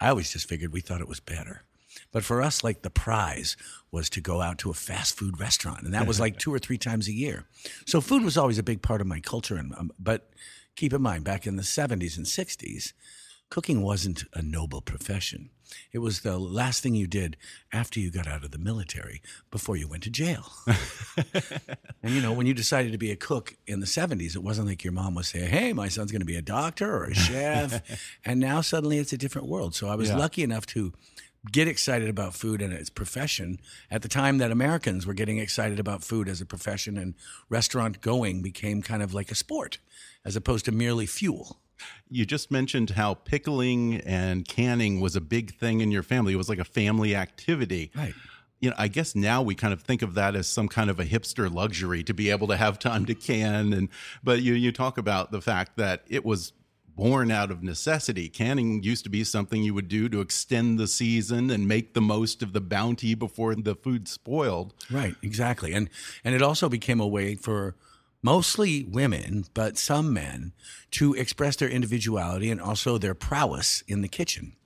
I 0.00 0.08
always 0.10 0.32
just 0.32 0.48
figured 0.48 0.72
we 0.72 0.80
thought 0.80 1.00
it 1.00 1.08
was 1.08 1.20
better. 1.20 1.62
But 2.12 2.24
for 2.24 2.42
us, 2.42 2.62
like 2.62 2.82
the 2.82 2.90
prize 2.90 3.56
was 3.90 4.10
to 4.10 4.20
go 4.20 4.40
out 4.40 4.58
to 4.58 4.70
a 4.70 4.74
fast 4.74 5.16
food 5.16 5.40
restaurant, 5.40 5.82
and 5.82 5.94
that 5.94 6.06
was 6.06 6.20
like 6.20 6.38
two 6.38 6.52
or 6.52 6.58
three 6.58 6.78
times 6.78 7.08
a 7.08 7.12
year. 7.12 7.44
So 7.86 8.00
food 8.00 8.22
was 8.22 8.36
always 8.36 8.58
a 8.58 8.62
big 8.62 8.82
part 8.82 9.00
of 9.00 9.06
my 9.06 9.20
culture. 9.20 9.56
And 9.56 9.74
um, 9.76 9.90
but 9.98 10.30
keep 10.76 10.92
in 10.92 11.02
mind, 11.02 11.24
back 11.24 11.46
in 11.46 11.56
the 11.56 11.62
'70s 11.62 12.16
and 12.16 12.26
'60s, 12.26 12.92
cooking 13.50 13.82
wasn't 13.82 14.24
a 14.34 14.42
noble 14.42 14.80
profession. 14.80 15.50
It 15.92 15.98
was 15.98 16.20
the 16.20 16.38
last 16.38 16.82
thing 16.82 16.94
you 16.94 17.08
did 17.08 17.36
after 17.72 17.98
you 17.98 18.10
got 18.12 18.28
out 18.28 18.44
of 18.44 18.52
the 18.52 18.58
military 18.58 19.20
before 19.50 19.76
you 19.76 19.88
went 19.88 20.04
to 20.04 20.10
jail. 20.10 20.52
and 22.02 22.14
you 22.14 22.20
know, 22.20 22.32
when 22.32 22.46
you 22.46 22.54
decided 22.54 22.92
to 22.92 22.98
be 22.98 23.10
a 23.10 23.16
cook 23.16 23.56
in 23.66 23.80
the 23.80 23.86
70s, 23.86 24.36
it 24.36 24.42
wasn't 24.44 24.68
like 24.68 24.84
your 24.84 24.92
mom 24.92 25.14
was 25.14 25.28
saying, 25.28 25.48
"Hey, 25.50 25.72
my 25.72 25.88
son's 25.88 26.12
going 26.12 26.20
to 26.20 26.26
be 26.26 26.36
a 26.36 26.42
doctor 26.42 26.94
or 26.96 27.04
a 27.06 27.14
chef." 27.14 27.82
and 28.24 28.38
now 28.40 28.60
suddenly 28.60 28.98
it's 28.98 29.12
a 29.12 29.18
different 29.18 29.48
world. 29.48 29.74
So 29.74 29.88
I 29.88 29.96
was 29.96 30.10
Yeah. 30.10 30.18
lucky 30.18 30.42
enough 30.44 30.66
to 30.66 30.92
get 31.52 31.68
excited 31.68 32.08
about 32.08 32.34
food 32.34 32.62
and 32.62 32.72
its 32.72 32.90
profession 32.90 33.60
at 33.90 34.02
the 34.02 34.08
time 34.08 34.38
that 34.38 34.50
Americans 34.50 35.06
were 35.06 35.14
getting 35.14 35.38
excited 35.38 35.78
about 35.78 36.02
food 36.02 36.28
as 36.28 36.40
a 36.40 36.46
profession 36.46 36.96
and 36.96 37.14
restaurant 37.48 38.00
going 38.00 38.42
became 38.42 38.82
kind 38.82 39.02
of 39.02 39.14
like 39.14 39.30
a 39.30 39.34
sport 39.34 39.78
as 40.24 40.36
opposed 40.36 40.64
to 40.64 40.72
merely 40.72 41.06
fuel. 41.06 41.60
You 42.08 42.24
just 42.24 42.50
mentioned 42.50 42.90
how 42.90 43.14
pickling 43.14 44.00
and 44.00 44.46
canning 44.46 45.00
was 45.00 45.14
a 45.14 45.20
big 45.20 45.54
thing 45.54 45.80
in 45.80 45.90
your 45.90 46.02
family. 46.02 46.32
It 46.32 46.36
was 46.36 46.48
like 46.48 46.58
a 46.58 46.64
family 46.64 47.14
activity. 47.14 47.90
Right. 47.94 48.14
You 48.60 48.70
know, 48.70 48.76
I 48.78 48.88
guess 48.88 49.14
now 49.14 49.42
we 49.42 49.54
kind 49.54 49.74
of 49.74 49.82
think 49.82 50.00
of 50.00 50.14
that 50.14 50.34
as 50.34 50.48
some 50.48 50.68
kind 50.68 50.88
of 50.88 50.98
a 50.98 51.04
hipster 51.04 51.52
luxury 51.52 52.02
to 52.04 52.14
be 52.14 52.30
able 52.30 52.46
to 52.48 52.56
have 52.56 52.78
time 52.78 53.04
to 53.06 53.14
can 53.14 53.74
and 53.74 53.90
but 54.24 54.40
you 54.40 54.54
you 54.54 54.72
talk 54.72 54.96
about 54.96 55.30
the 55.30 55.42
fact 55.42 55.76
that 55.76 56.04
it 56.08 56.24
was 56.24 56.54
born 56.96 57.30
out 57.30 57.50
of 57.50 57.62
necessity. 57.62 58.28
Canning 58.28 58.82
used 58.82 59.04
to 59.04 59.10
be 59.10 59.22
something 59.22 59.62
you 59.62 59.74
would 59.74 59.88
do 59.88 60.08
to 60.08 60.20
extend 60.20 60.78
the 60.78 60.88
season 60.88 61.50
and 61.50 61.68
make 61.68 61.94
the 61.94 62.00
most 62.00 62.42
of 62.42 62.54
the 62.54 62.60
bounty 62.60 63.14
before 63.14 63.54
the 63.54 63.74
food 63.74 64.08
spoiled. 64.08 64.74
Right, 64.90 65.14
exactly. 65.22 65.72
And 65.72 65.90
and 66.24 66.34
it 66.34 66.42
also 66.42 66.68
became 66.68 66.98
a 66.98 67.06
way 67.06 67.34
for 67.36 67.76
mostly 68.22 68.82
women, 68.84 69.44
but 69.54 69.78
some 69.78 70.12
men 70.12 70.52
to 70.90 71.14
express 71.14 71.54
their 71.56 71.68
individuality 71.68 72.50
and 72.50 72.60
also 72.60 72.98
their 72.98 73.14
prowess 73.14 73.84
in 73.86 74.00
the 74.00 74.08
kitchen. 74.08 74.56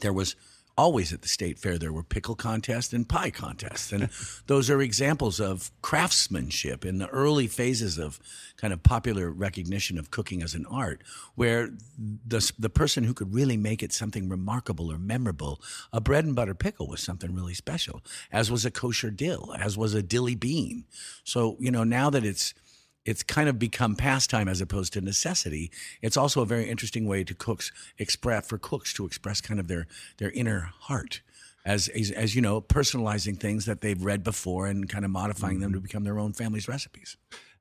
There 0.00 0.12
was 0.12 0.34
always 0.76 1.12
at 1.12 1.22
the 1.22 1.28
state 1.28 1.58
fair 1.58 1.78
there 1.78 1.92
were 1.92 2.02
pickle 2.02 2.34
contests 2.34 2.92
and 2.92 3.08
pie 3.08 3.30
contests. 3.30 3.92
And 3.92 4.08
those 4.46 4.70
are 4.70 4.80
examples 4.80 5.40
of 5.40 5.70
craftsmanship 5.82 6.84
in 6.84 6.98
the 6.98 7.08
early 7.08 7.46
phases 7.46 7.98
of 7.98 8.18
kind 8.56 8.72
of 8.72 8.82
popular 8.82 9.30
recognition 9.30 9.98
of 9.98 10.10
cooking 10.10 10.42
as 10.42 10.54
an 10.54 10.66
art 10.66 11.02
where 11.34 11.70
the 11.98 12.52
the 12.58 12.70
person 12.70 13.04
who 13.04 13.14
could 13.14 13.34
really 13.34 13.56
make 13.56 13.82
it 13.82 13.92
something 13.92 14.28
remarkable 14.28 14.90
or 14.90 14.98
memorable 14.98 15.60
a 15.92 16.00
bread 16.00 16.24
and 16.24 16.34
butter 16.34 16.54
pickle 16.54 16.86
was 16.86 17.02
something 17.02 17.34
really 17.34 17.54
special 17.54 18.02
as 18.30 18.50
was 18.50 18.64
a 18.64 18.70
kosher 18.70 19.10
dill 19.10 19.54
as 19.58 19.76
was 19.76 19.94
a 19.94 20.02
dilly 20.02 20.34
bean. 20.34 20.84
So 21.24 21.56
you 21.58 21.70
know 21.70 21.84
now 21.84 22.10
that 22.10 22.24
it's 22.24 22.54
it's 23.04 23.22
kind 23.22 23.48
of 23.48 23.58
become 23.58 23.96
pastime 23.96 24.48
as 24.48 24.60
opposed 24.60 24.92
to 24.92 25.00
necessity. 25.00 25.70
It's 26.00 26.16
also 26.16 26.42
a 26.42 26.46
very 26.46 26.68
interesting 26.68 27.06
way 27.06 27.24
to 27.24 27.34
cooks 27.34 27.72
express 27.98 28.46
for 28.46 28.58
cooks 28.58 28.92
to 28.94 29.06
express 29.06 29.40
kind 29.40 29.58
of 29.58 29.68
their 29.68 29.86
their 30.18 30.30
inner 30.30 30.70
heart. 30.80 31.20
As, 31.64 31.86
as, 31.86 32.10
as 32.10 32.34
you 32.34 32.42
know, 32.42 32.60
personalizing 32.60 33.38
things 33.38 33.66
that 33.66 33.82
they've 33.82 34.04
read 34.04 34.24
before 34.24 34.66
and 34.66 34.88
kind 34.88 35.04
of 35.04 35.12
modifying 35.12 35.60
them 35.60 35.70
to 35.72 35.78
mm-hmm. 35.78 35.84
become 35.84 36.02
their 36.02 36.18
own 36.18 36.32
family's 36.32 36.66
recipes. 36.66 37.16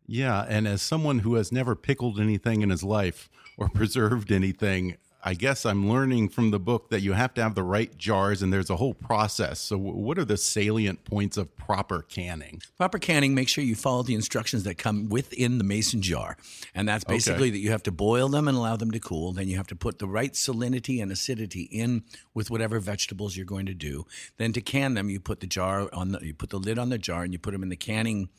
Yeah, 0.07 0.43
and 0.50 0.67
as 0.67 0.81
someone 0.81 1.19
who 1.19 1.36
has 1.36 1.51
never 1.51 1.75
pickled 1.75 2.19
anything 2.19 2.62
in 2.63 2.71
his 2.71 2.83
life 2.83 3.29
or 3.57 3.69
preserved 3.74 4.31
anything, 4.31 4.98
I 5.23 5.35
guess 5.35 5.65
I'm 5.65 5.87
learning 5.89 6.29
from 6.29 6.49
the 6.51 6.59
book 6.59 6.89
that 6.89 7.01
you 7.01 7.13
have 7.13 7.33
to 7.35 7.43
have 7.43 7.53
the 7.53 7.63
right 7.63 7.95
jars 7.97 8.41
and 8.41 8.51
there's 8.51 8.69
a 8.69 8.75
whole 8.75 8.93
process. 8.95 9.59
So, 9.59 9.77
what 9.77 10.17
are 10.17 10.25
the 10.25 10.37
salient 10.37 11.05
points 11.05 11.37
of 11.37 11.55
proper 11.55 12.01
canning? 12.01 12.61
Proper 12.77 12.97
canning, 12.97 13.35
make 13.35 13.47
sure 13.47 13.63
you 13.63 13.75
follow 13.75 14.01
the 14.01 14.15
instructions 14.15 14.63
that 14.63 14.77
come 14.79 15.09
within 15.09 15.57
the 15.59 15.63
mason 15.63 16.01
jar. 16.01 16.37
And 16.73 16.87
that's 16.87 17.03
basically 17.03 17.49
Okay. 17.49 17.51
that 17.51 17.59
you 17.59 17.69
have 17.71 17.83
to 17.83 17.91
boil 17.91 18.29
them 18.29 18.47
and 18.47 18.57
allow 18.57 18.75
them 18.75 18.89
to 18.91 18.99
cool. 18.99 19.31
Then 19.31 19.47
you 19.47 19.57
have 19.57 19.67
to 19.67 19.75
put 19.75 19.99
the 19.99 20.07
right 20.07 20.33
salinity 20.33 21.01
and 21.01 21.11
acidity 21.11 21.63
in 21.63 22.03
with 22.33 22.49
whatever 22.49 22.79
vegetables 22.79 23.37
you're 23.37 23.45
going 23.45 23.67
to 23.67 23.73
do. 23.75 24.05
Then 24.37 24.53
to 24.53 24.61
can 24.61 24.95
them, 24.95 25.09
you 25.09 25.19
put 25.19 25.39
the 25.39 25.47
jar 25.47 25.87
on 25.93 26.13
the 26.13 26.19
you 26.25 26.33
put 26.33 26.49
the 26.49 26.59
lid 26.59 26.79
on 26.79 26.89
the 26.89 26.97
jar 26.97 27.23
and 27.23 27.31
you 27.31 27.39
put 27.39 27.51
them 27.51 27.63
in 27.63 27.69
the 27.69 27.75
canning 27.75 28.29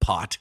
pot 0.00 0.38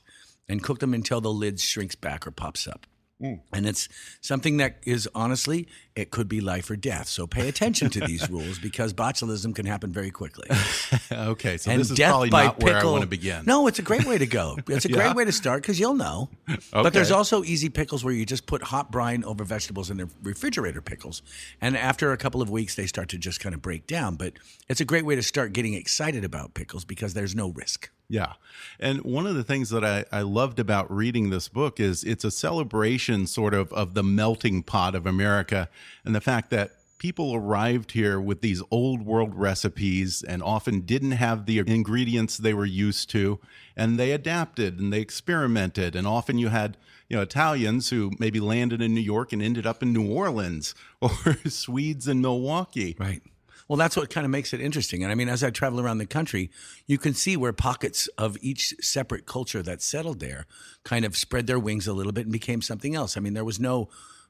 and 0.48 0.64
cook 0.64 0.80
them 0.80 0.94
until 0.94 1.22
the 1.22 1.32
lid 1.32 1.60
shrinks 1.60 1.96
back 1.96 2.26
or 2.28 2.32
pops 2.32 2.68
up. 2.68 2.86
Mm. 3.22 3.42
And 3.52 3.66
it's 3.66 3.90
something 4.22 4.58
that 4.58 4.78
is 4.86 5.08
honestly, 5.14 5.68
it 6.00 6.12
could 6.12 6.28
be 6.28 6.42
life 6.42 6.70
or 6.72 6.76
death. 6.76 7.08
So 7.08 7.28
pay 7.28 7.48
attention 7.48 7.90
to 7.92 8.00
these 8.00 8.30
rules 8.36 8.58
because 8.60 8.94
botulism 8.94 9.54
can 9.54 9.66
happen 9.66 9.92
very 9.92 10.12
quickly 10.12 10.48
okay, 11.12 11.58
so 11.58 11.72
and 11.72 11.80
this 11.82 11.92
is 11.92 11.98
death 11.98 12.10
probably 12.12 12.30
by 12.30 12.46
not 12.46 12.60
pickle. 12.60 12.74
where 12.74 12.82
I 12.82 12.84
want 12.86 13.02
to 13.02 13.08
begin. 13.08 13.44
No, 13.46 13.68
it's 13.68 13.80
a 13.80 13.84
great 13.84 14.06
way 14.06 14.18
to 14.18 14.26
go. 14.28 14.58
It's 14.68 14.86
a 14.86 14.90
Yeah? 14.90 14.96
great 14.98 15.16
way 15.16 15.26
to 15.26 15.32
start 15.32 15.62
because 15.62 15.80
you'll 15.80 15.94
know. 15.96 16.30
But 16.72 16.94
there's 16.94 17.12
also 17.12 17.44
easy 17.44 17.70
pickles 17.70 18.04
where 18.04 18.14
you 18.14 18.26
just 18.26 18.46
put 18.46 18.64
hot 18.64 18.92
brine 18.92 19.24
over 19.24 19.44
vegetables 19.44 19.90
in 19.90 19.98
they're 19.98 20.08
refrigerator 20.24 20.82
pickles. 20.82 21.22
And 21.60 21.76
after 21.76 22.12
a 22.14 22.18
couple 22.18 22.42
of 22.42 22.50
weeks, 22.50 22.76
they 22.76 22.86
start 22.88 23.10
to 23.10 23.18
just 23.18 23.40
kind 23.40 23.54
of 23.54 23.62
break 23.62 23.88
down. 23.88 24.16
But 24.16 24.34
it's 24.70 24.80
a 24.82 24.86
great 24.86 25.06
way 25.06 25.16
to 25.16 25.24
start 25.24 25.54
getting 25.54 25.74
excited 25.74 26.24
about 26.24 26.54
pickles 26.54 26.86
because 26.86 27.14
there's 27.14 27.36
no 27.36 27.50
risk. 27.50 27.90
Yeah. 28.12 28.34
And 28.80 29.02
one 29.04 29.28
of 29.28 29.36
the 29.36 29.44
things 29.44 29.70
that 29.70 29.84
I, 29.86 30.04
I 30.12 30.22
loved 30.22 30.60
about 30.60 30.92
reading 30.92 31.30
this 31.30 31.48
book 31.48 31.80
is 31.80 32.04
it's 32.04 32.24
a 32.24 32.32
celebration, 32.32 33.28
sort 33.28 33.54
of, 33.54 33.72
of 33.74 33.94
the 33.94 34.02
melting 34.04 34.64
pot 34.64 34.96
of 34.96 35.06
America 35.06 35.70
and 36.06 36.16
the 36.16 36.22
fact 36.22 36.50
that 36.52 36.72
people 37.00 37.34
arrived 37.34 37.94
here 37.94 38.20
with 38.20 38.42
these 38.42 38.62
old 38.70 39.04
world 39.04 39.34
recipes 39.34 40.22
and 40.22 40.44
often 40.44 40.82
didn't 40.82 41.12
have 41.12 41.46
the 41.46 41.60
ingredients 41.60 42.38
they 42.38 42.54
were 42.54 42.66
used 42.66 43.10
to. 43.10 43.40
And 43.76 43.98
they 43.98 44.12
adapted 44.12 44.80
and 44.80 44.94
they 44.94 45.00
experimented. 45.00 45.96
And 45.96 46.06
often 46.06 46.38
you 46.38 46.50
had, 46.50 46.78
you 47.08 47.16
know, 47.16 47.24
Italians 47.24 47.90
who 47.90 48.12
maybe 48.20 48.40
landed 48.40 48.82
in 48.82 48.94
New 48.94 49.02
York 49.02 49.32
and 49.32 49.42
ended 49.42 49.66
up 49.66 49.82
in 49.82 49.94
New 49.94 50.12
Orleans 50.12 50.76
or 51.02 51.38
Swedes 51.48 52.08
in 52.08 52.22
Milwaukee. 52.22 52.96
Right. 53.00 53.22
Well, 53.70 53.78
that's 53.78 53.96
what 53.96 54.10
kind 54.10 54.26
of 54.26 54.32
makes 54.32 54.52
it 54.52 54.60
interesting. 54.60 55.04
And 55.04 55.12
I 55.12 55.16
mean, 55.16 55.30
as 55.30 55.44
I 55.44 55.52
travel 55.52 55.80
around 55.80 56.00
the 56.00 56.08
country, 56.08 56.50
you 56.88 56.98
can 56.98 57.14
see 57.14 57.38
where 57.38 57.54
pockets 57.54 58.08
of 58.18 58.36
each 58.42 58.74
separate 58.82 59.28
culture 59.28 59.62
that 59.62 59.84
settled 59.84 60.20
there 60.20 60.48
kind 60.84 61.06
of 61.06 61.16
spread 61.16 61.46
their 61.46 61.60
wings 61.60 61.88
a 61.88 61.94
little 61.94 62.12
bit 62.12 62.26
and 62.26 62.34
became 62.34 62.64
something 62.64 62.96
else. 62.96 63.16
I 63.16 63.20
mean, 63.20 63.36
there 63.36 63.46
was 63.46 63.60
no, 63.60 63.88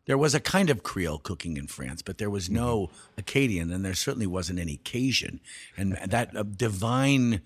there 0.10 0.18
was 0.18 0.34
a 0.34 0.40
kind 0.40 0.72
of 0.72 0.82
Creole 0.82 1.20
cooking 1.20 1.56
in 1.56 1.68
France, 1.68 2.02
but 2.02 2.18
there 2.18 2.32
was 2.32 2.50
no 2.50 2.90
Acadian, 3.16 3.72
and 3.72 3.86
there 3.86 3.94
certainly 3.94 4.26
wasn't 4.26 4.58
any 4.58 4.78
Cajun. 4.78 5.40
And 5.78 6.00
that 6.04 6.36
uh, 6.36 6.42
divine 6.42 7.42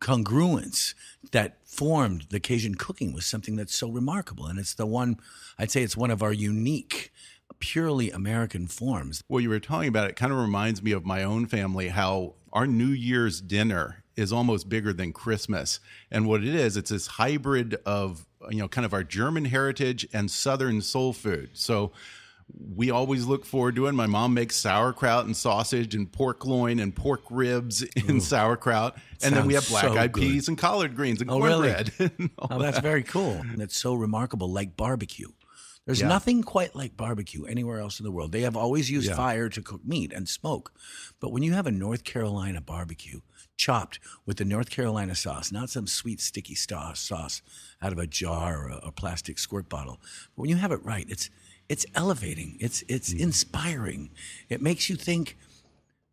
congruence 0.00 0.94
that 1.30 1.58
formed 1.64 2.26
the 2.30 2.40
Cajun 2.40 2.74
cooking 2.74 3.12
was 3.12 3.24
something 3.24 3.54
that's 3.54 3.72
so 3.72 3.88
remarkable. 3.88 4.46
And 4.46 4.58
it's 4.58 4.74
the 4.74 4.84
one, 4.84 5.18
I'd 5.60 5.70
say 5.70 5.84
it's 5.84 5.96
one 5.96 6.10
of 6.10 6.20
our 6.20 6.32
unique, 6.32 7.12
purely 7.60 8.10
American 8.10 8.66
forms. 8.66 9.22
Well, 9.28 9.40
you 9.40 9.50
were 9.50 9.60
talking 9.60 9.88
about 9.88 10.10
it 10.10 10.16
kind 10.16 10.32
of 10.32 10.40
reminds 10.40 10.82
me 10.82 10.90
of 10.90 11.06
my 11.06 11.22
own 11.22 11.46
family, 11.46 11.86
how 11.86 12.34
our 12.52 12.66
New 12.66 12.88
Year's 12.88 13.40
dinner 13.40 14.02
is 14.18 14.32
almost 14.32 14.68
bigger 14.68 14.92
than 14.92 15.12
Christmas. 15.12 15.78
And 16.10 16.26
what 16.26 16.42
it 16.42 16.54
is, 16.54 16.76
it's 16.76 16.90
this 16.90 17.06
hybrid 17.06 17.76
of, 17.86 18.26
you 18.50 18.58
know, 18.58 18.68
kind 18.68 18.84
of 18.84 18.92
our 18.92 19.04
German 19.04 19.44
heritage 19.44 20.06
and 20.12 20.30
Southern 20.30 20.80
soul 20.82 21.12
food. 21.12 21.50
So 21.54 21.92
we 22.74 22.90
always 22.90 23.26
look 23.26 23.44
forward 23.44 23.76
to 23.76 23.86
it. 23.86 23.92
My 23.92 24.06
mom 24.06 24.34
makes 24.34 24.56
sauerkraut 24.56 25.26
and 25.26 25.36
sausage 25.36 25.94
and 25.94 26.10
pork 26.10 26.44
loin 26.46 26.78
and 26.80 26.94
pork 26.96 27.20
ribs 27.30 27.82
in 28.08 28.20
sauerkraut. 28.20 28.96
And 29.22 29.36
then 29.36 29.46
we 29.46 29.54
have 29.54 29.68
black 29.68 29.84
eyed 29.84 30.14
peas 30.14 30.48
and 30.48 30.58
collard 30.58 30.96
greens 30.96 31.20
and 31.20 31.30
Oh, 31.30 31.40
really? 31.40 31.72
cornbread. 31.72 31.92
and 32.18 32.30
all 32.38 32.48
Oh, 32.52 32.58
that's 32.58 32.78
that. 32.78 32.82
very 32.82 33.02
cool. 33.04 33.32
And 33.34 33.62
it's 33.62 33.76
so 33.76 33.94
remarkable, 33.94 34.50
like 34.50 34.76
barbecue. 34.76 35.28
There's 35.86 36.00
Yeah. 36.00 36.08
nothing 36.08 36.42
quite 36.42 36.74
like 36.74 36.96
barbecue 36.96 37.44
anywhere 37.44 37.78
else 37.80 38.00
in 38.00 38.04
the 38.04 38.10
world. 38.10 38.32
They 38.32 38.42
have 38.42 38.56
always 38.56 38.90
used 38.90 39.08
Yeah. 39.08 39.16
fire 39.16 39.48
to 39.48 39.62
cook 39.62 39.82
meat 39.86 40.12
and 40.12 40.28
smoke. 40.28 40.72
But 41.20 41.32
when 41.32 41.42
you 41.42 41.52
have 41.52 41.66
a 41.66 41.70
North 41.70 42.04
Carolina 42.04 42.60
barbecue 42.60 43.20
chopped 43.58 43.98
with 44.24 44.38
the 44.38 44.44
North 44.46 44.70
Carolina 44.70 45.14
sauce, 45.14 45.52
not 45.52 45.68
some 45.68 45.86
sweet 45.86 46.20
sticky 46.20 46.54
sauce, 46.54 47.00
sauce 47.00 47.42
out 47.82 47.92
of 47.92 47.98
a 47.98 48.06
jar 48.06 48.64
or 48.64 48.80
a, 48.82 48.90
plastic 48.92 49.38
squirt 49.38 49.68
bottle, 49.68 49.98
but 50.34 50.42
when 50.42 50.48
you 50.50 50.56
have 50.56 50.72
it 50.72 50.82
right, 50.82 51.06
it's 51.10 51.28
it's 51.68 51.84
elevating. 51.94 52.56
It's 52.60 52.82
it's 52.88 53.12
Mm. 53.12 53.20
inspiring. 53.20 54.10
It 54.48 54.62
makes 54.62 54.88
you 54.88 54.96
think 54.96 55.36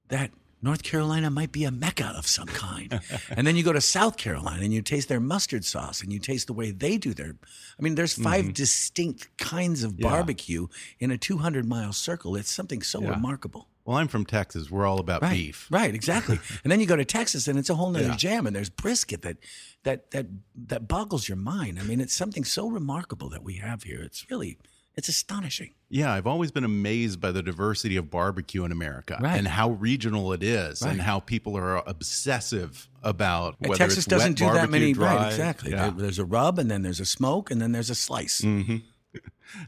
that 0.09 0.31
North 0.61 0.83
Carolina 0.83 1.29
might 1.29 1.51
be 1.51 1.63
a 1.63 1.71
mecca 1.71 2.07
of 2.17 2.27
some 2.27 2.47
kind. 2.47 2.99
and 3.37 3.45
then 3.47 3.55
you 3.55 3.63
go 3.63 3.71
to 3.71 3.79
South 3.81 4.17
Carolina 4.17 4.63
and 4.63 4.73
you 4.73 4.81
taste 4.81 5.07
their 5.07 5.19
mustard 5.19 5.63
sauce 5.63 6.01
and 6.01 6.11
you 6.11 6.19
taste 6.19 6.47
the 6.47 6.53
way 6.53 6.71
they 6.71 6.97
do 6.97 7.13
their. 7.13 7.35
I 7.77 7.81
mean, 7.83 7.95
there's 7.95 8.15
5 8.15 8.53
distinct 8.53 9.29
kinds 9.37 9.83
of 9.83 9.91
Mm-hmm. 9.93 10.01
Yeah. 10.03 10.09
barbecue 10.09 10.67
in 10.99 11.11
a 11.11 11.17
200 11.17 11.65
mile 11.65 11.93
circle. 11.93 12.35
It's 12.35 12.51
something 12.51 12.81
so 12.81 13.01
Yeah. 13.01 13.09
remarkable. 13.11 13.67
Well, 13.85 13.97
I'm 13.97 14.07
from 14.07 14.25
Texas. 14.25 14.71
We're 14.71 14.85
all 14.87 14.99
about 14.99 15.21
Right, 15.21 15.33
beef. 15.33 15.67
right, 15.69 15.93
exactly. 15.93 16.39
and 16.63 16.71
then 16.71 16.79
you 16.79 16.87
go 16.87 16.95
to 16.95 17.05
Texas, 17.05 17.47
and 17.47 17.57
it's 17.59 17.69
a 17.69 17.75
whole 17.75 17.91
nother 17.91 18.07
Yeah. 18.07 18.15
jam. 18.15 18.47
And 18.47 18.55
there's 18.55 18.69
brisket 18.69 19.21
that 19.21 19.37
that 19.83 20.09
that 20.11 20.25
that 20.67 20.87
boggles 20.87 21.29
your 21.29 21.35
mind. 21.37 21.79
I 21.79 21.83
mean, 21.83 22.01
it's 22.01 22.13
something 22.15 22.43
so 22.43 22.67
remarkable 22.67 23.29
that 23.29 23.43
we 23.43 23.55
have 23.57 23.83
here. 23.83 24.01
It's 24.01 24.29
really, 24.31 24.57
it's 24.95 25.07
astonishing. 25.07 25.75
Yeah, 25.87 26.11
I've 26.11 26.25
always 26.25 26.51
been 26.51 26.63
amazed 26.63 27.21
by 27.21 27.31
the 27.31 27.43
diversity 27.43 27.95
of 27.95 28.09
barbecue 28.09 28.65
in 28.65 28.71
America 28.71 29.19
Right. 29.21 29.37
and 29.37 29.47
how 29.47 29.69
regional 29.69 30.33
it 30.33 30.41
is 30.41 30.81
and 30.81 30.99
how 30.99 31.19
people 31.19 31.55
are 31.55 31.77
obsessive 31.87 32.89
about 33.03 33.55
And 33.61 33.69
whether 33.69 33.77
Texas 33.77 33.99
it's 33.99 34.07
doesn't 34.07 34.41
wet 34.41 34.51
do 34.53 34.53
that 34.59 34.69
many. 34.71 34.93
dry. 34.93 35.15
Right, 35.15 35.27
exactly. 35.27 35.71
Yeah. 35.71 35.91
There- 35.91 36.01
there's 36.05 36.17
a 36.19 36.25
rub, 36.25 36.57
and 36.57 36.71
then 36.71 36.81
there's 36.81 36.99
a 36.99 37.05
smoke, 37.05 37.51
and 37.51 37.61
then 37.61 37.71
there's 37.71 37.91
a 37.91 37.95
slice. 37.95 38.41
Mm. 38.41 38.81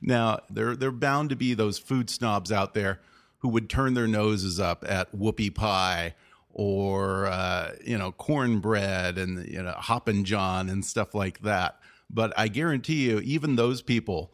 Now, 0.02 0.40
there 0.50 0.76
there 0.76 0.90
are 0.90 0.92
bound 0.92 1.30
to 1.30 1.36
be 1.36 1.54
those 1.54 1.78
food 1.78 2.10
snobs 2.10 2.52
out 2.52 2.74
there 2.74 3.00
who 3.48 3.54
would 3.54 3.70
turn 3.70 3.94
their 3.94 4.08
noses 4.08 4.60
up 4.60 4.84
at 4.90 5.16
whoopie 5.16 5.56
pie 5.56 6.14
or 6.50 7.28
uh, 7.28 7.72
you 7.82 7.98
know 7.98 8.12
cornbread 8.12 9.18
and 9.18 9.48
you 9.48 9.64
know 9.64 9.72
Hoppin' 9.72 10.26
John 10.26 10.68
and 10.68 10.84
stuff 10.84 11.16
like 11.16 11.40
that. 11.44 11.80
But 12.10 12.34
I 12.38 12.50
guarantee 12.50 13.08
you, 13.10 13.20
even 13.20 13.56
those 13.56 13.82
people, 13.82 14.34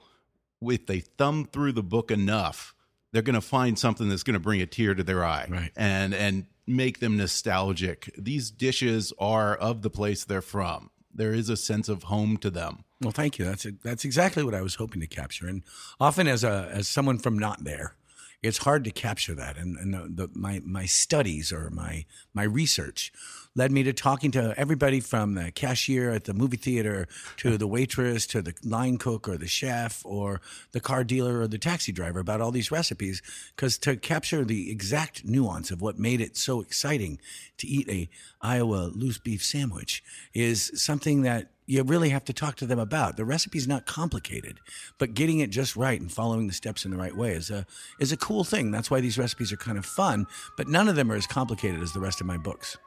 if 0.64 0.88
they 0.88 1.02
thumb 1.02 1.46
through 1.46 1.74
the 1.74 1.84
book 1.84 2.10
enough, 2.10 2.74
they're 3.12 3.22
going 3.22 3.36
to 3.36 3.42
find 3.42 3.78
something 3.78 4.10
that's 4.10 4.24
going 4.24 4.34
to 4.34 4.40
bring 4.40 4.62
a 4.62 4.66
tear 4.66 4.96
to 4.96 5.04
their 5.04 5.24
eye, 5.24 5.46
Right. 5.48 5.72
And 5.76 6.16
and 6.16 6.48
make 6.66 7.00
them 7.00 7.16
nostalgic. 7.16 8.10
These 8.18 8.50
dishes 8.50 9.14
are 9.20 9.56
of 9.56 9.84
the 9.84 9.92
place 9.92 10.24
they're 10.26 10.42
from. 10.42 10.90
There 11.14 11.34
is 11.36 11.50
a 11.50 11.58
sense 11.58 11.88
of 11.88 12.04
home 12.04 12.38
to 12.38 12.50
them. 12.50 12.84
Well, 13.00 13.12
thank 13.12 13.38
you. 13.38 13.46
That's 13.46 13.68
that's 13.84 14.06
exactly 14.06 14.44
what 14.44 14.56
I 14.56 14.62
was 14.62 14.76
hoping 14.76 15.02
to 15.02 15.08
capture. 15.08 15.46
And 15.46 15.62
often, 16.00 16.28
as 16.28 16.44
a 16.44 16.72
as 16.74 16.88
someone 16.88 17.20
from 17.20 17.38
not 17.38 17.64
there, 17.64 17.96
it's 18.44 18.60
hard 18.60 18.84
to 18.84 18.92
capture 18.92 19.34
that. 19.34 19.58
And, 19.58 19.78
and 19.78 19.94
the, 19.94 20.28
the, 20.28 20.30
my 20.38 20.62
my 20.66 20.86
studies 20.86 21.52
or 21.52 21.70
my 21.70 22.06
my 22.34 22.44
research 22.44 23.12
led 23.56 23.72
me 23.72 23.84
to 23.84 23.94
talking 23.94 24.32
to 24.32 24.54
everybody 24.58 25.00
from 25.00 25.36
the 25.36 25.52
cashier 25.52 26.12
at 26.12 26.24
the 26.24 26.34
movie 26.34 26.58
theater 26.58 27.08
to 27.38 27.58
the 27.58 27.68
waitress 27.68 28.26
to 28.28 28.42
the 28.42 28.54
line 28.64 28.98
cook 28.98 29.28
or 29.28 29.38
the 29.38 29.48
chef 29.48 30.02
or 30.06 30.42
the 30.72 30.80
car 30.80 31.04
dealer 31.04 31.40
or 31.40 31.48
the 31.48 31.58
taxi 31.58 31.92
driver 31.92 32.20
about 32.20 32.42
all 32.42 32.52
these 32.52 32.72
recipes 32.72 33.22
because 33.56 33.78
to 33.78 33.96
capture 33.96 34.44
the 34.44 34.72
exact 34.72 35.26
nuance 35.26 35.72
of 35.72 35.82
what 35.82 36.00
made 36.00 36.20
it 36.20 36.36
so 36.36 36.62
exciting 36.62 37.20
to 37.58 37.68
eat 37.68 37.88
a 37.90 38.10
Iowa 38.42 38.92
loose 38.94 39.20
beef 39.20 39.44
sandwich 39.44 40.04
is 40.34 40.72
something 40.76 41.22
that 41.22 41.50
you 41.66 41.82
really 41.84 42.10
have 42.10 42.26
to 42.26 42.34
talk 42.34 42.56
to 42.58 42.66
them 42.66 42.80
about. 42.80 43.16
The 43.16 43.24
recipe's 43.24 43.68
not 43.68 43.86
complicated, 43.86 44.60
but 44.98 45.14
getting 45.14 45.40
it 45.40 45.50
just 45.50 45.76
right 45.76 46.00
and 46.00 46.12
following 46.12 46.48
the 46.48 46.54
steps 46.54 46.84
in 46.84 46.92
the 46.92 46.98
right 46.98 47.16
way 47.16 47.32
is 47.32 47.50
a 47.50 47.66
is 48.00 48.12
a 48.12 48.18
cool 48.18 48.44
thing. 48.44 48.72
That's 48.72 48.92
why 48.92 49.00
these 49.00 49.18
recipes 49.18 49.54
are 49.54 49.58
kind 49.58 49.78
of 49.78 49.86
fun, 49.86 50.28
but 50.58 50.68
none 50.68 50.90
of 50.90 50.96
them 50.96 51.12
are 51.12 51.16
as 51.16 51.28
complicated 51.28 51.82
as 51.82 51.94
the 51.94 52.02
rest 52.02 52.20
of 52.20 52.28
my 52.28 52.38
books. 52.38 52.78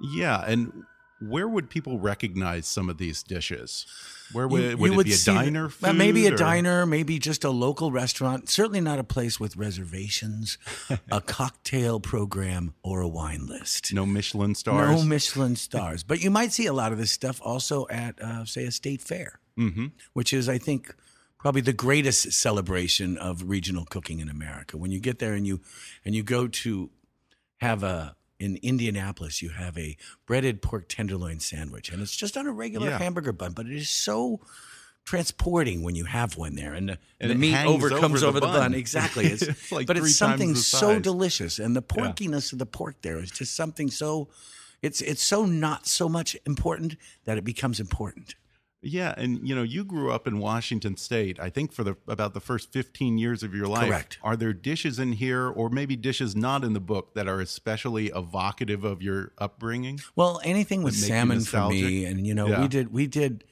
Yeah, 0.00 0.42
and 0.46 0.84
where 1.20 1.46
would 1.48 1.70
people 1.70 2.00
recognize 2.00 2.66
some 2.66 2.88
of 2.88 2.98
these 2.98 3.22
dishes? 3.22 3.86
Where 4.32 4.48
would, 4.48 4.62
You- 4.72 4.76
would 4.78 4.92
you 4.92 5.00
it 5.00 5.04
be 5.04 5.12
a 5.12 5.16
diner? 5.24 5.70
well, 5.80 5.92
maybe 5.92 6.22
food, 6.24 6.32
a 6.32 6.34
or- 6.34 6.38
diner, 6.38 6.86
maybe 6.86 7.18
just 7.20 7.44
a 7.44 7.50
local 7.50 7.92
restaurant. 7.92 8.48
Certainly 8.48 8.80
not 8.80 8.98
a 8.98 9.04
place 9.04 9.38
with 9.38 9.56
reservations, 9.56 10.58
a 11.10 11.20
cocktail 11.26 12.00
program, 12.00 12.74
or 12.82 13.00
a 13.02 13.08
wine 13.08 13.46
list. 13.46 13.92
No 13.94 14.04
Michelin 14.06 14.54
stars. 14.56 14.90
No 15.00 15.04
Michelin 15.06 15.54
stars. 15.68 16.02
But 16.02 16.20
you 16.22 16.30
might 16.30 16.52
see 16.52 16.66
a 16.66 16.72
lot 16.72 16.90
of 16.92 16.98
this 16.98 17.12
stuff 17.12 17.40
also 17.44 17.86
at, 17.88 18.20
uh, 18.20 18.44
say, 18.44 18.64
a 18.64 18.72
state 18.72 19.00
fair, 19.02 19.38
mm-hmm. 19.56 19.86
which 20.14 20.32
is, 20.32 20.48
I 20.48 20.58
think, 20.58 20.92
probably 21.38 21.60
the 21.60 21.72
greatest 21.72 22.32
celebration 22.32 23.16
of 23.18 23.48
regional 23.48 23.84
cooking 23.84 24.18
in 24.18 24.28
America. 24.28 24.76
When 24.76 24.90
you 24.90 24.98
get 24.98 25.18
there 25.20 25.34
and 25.34 25.46
you 25.46 25.60
and 26.04 26.14
you 26.16 26.22
go 26.24 26.48
to 26.48 26.90
have 27.60 27.82
a 27.84 28.16
in 28.42 28.56
Indianapolis, 28.62 29.40
you 29.40 29.50
have 29.50 29.78
a 29.78 29.96
breaded 30.26 30.60
pork 30.62 30.88
tenderloin 30.88 31.38
sandwich, 31.38 31.90
and 31.90 32.02
it's 32.02 32.16
just 32.16 32.36
on 32.36 32.46
a 32.46 32.52
regular 32.52 32.88
Yeah. 32.88 32.98
hamburger 32.98 33.32
bun, 33.32 33.52
but 33.52 33.66
it 33.66 33.72
is 33.76 33.88
so 33.88 34.40
transporting 35.04 35.82
when 35.82 35.94
you 35.94 36.04
have 36.04 36.36
one 36.36 36.54
there, 36.56 36.74
and 36.74 36.88
the, 36.88 36.98
And 37.20 37.30
the 37.30 37.34
meat 37.34 37.50
hangs 37.52 37.68
over 37.70 37.88
the 37.88 37.96
over 37.96 38.18
the 38.40 38.46
bun. 38.46 38.52
bun. 38.72 38.74
Exactly, 38.74 39.26
it's, 39.26 39.42
It's 39.48 39.72
like 39.72 39.86
but 39.86 39.96
it's 39.96 40.16
something 40.16 40.54
so 40.56 40.98
delicious, 40.98 41.58
and 41.58 41.76
the 41.76 41.82
Yeah. 41.82 42.02
porkiness 42.02 42.52
of 42.52 42.58
the 42.58 42.66
pork 42.66 42.96
there 43.02 43.18
is 43.18 43.30
just 43.30 43.54
something 43.54 43.90
so. 43.90 44.28
It's 44.80 45.00
it's 45.00 45.22
so 45.22 45.46
not 45.46 45.86
so 45.86 46.08
much 46.08 46.36
important 46.44 46.96
that 47.24 47.38
it 47.38 47.44
becomes 47.44 47.78
important. 47.78 48.34
Yeah, 48.84 49.14
and 49.16 49.46
you 49.48 49.54
know, 49.54 49.62
you 49.62 49.84
grew 49.84 50.10
up 50.10 50.26
in 50.26 50.38
Washington 50.40 50.96
State. 50.96 51.38
I 51.38 51.50
think 51.50 51.72
for 51.72 51.84
the 51.84 51.96
about 52.08 52.34
the 52.34 52.40
first 52.40 52.72
fifteen 52.72 53.16
years 53.16 53.44
of 53.44 53.54
your 53.54 53.68
life. 53.68 53.88
Correct. 53.88 54.18
Are 54.24 54.36
there 54.36 54.52
dishes 54.52 54.98
in 54.98 55.12
here, 55.12 55.48
or 55.48 55.70
maybe 55.70 55.94
dishes 55.94 56.34
not 56.34 56.64
in 56.64 56.72
the 56.72 56.80
book, 56.80 57.14
that 57.14 57.28
are 57.28 57.40
especially 57.40 58.08
evocative 58.08 58.82
of 58.82 59.00
your 59.00 59.32
upbringing? 59.38 60.00
Well, 60.16 60.40
anything 60.42 60.82
with 60.82 60.94
That 60.94 61.00
make 61.02 61.08
you 61.10 61.14
salmon 61.14 61.40
for 61.42 61.68
me, 61.70 62.04
and 62.06 62.26
you 62.26 62.34
know, 62.34 62.48
Yeah. 62.48 62.60
we 62.62 62.68
did 62.68 62.92
we 62.92 63.06
did 63.06 63.44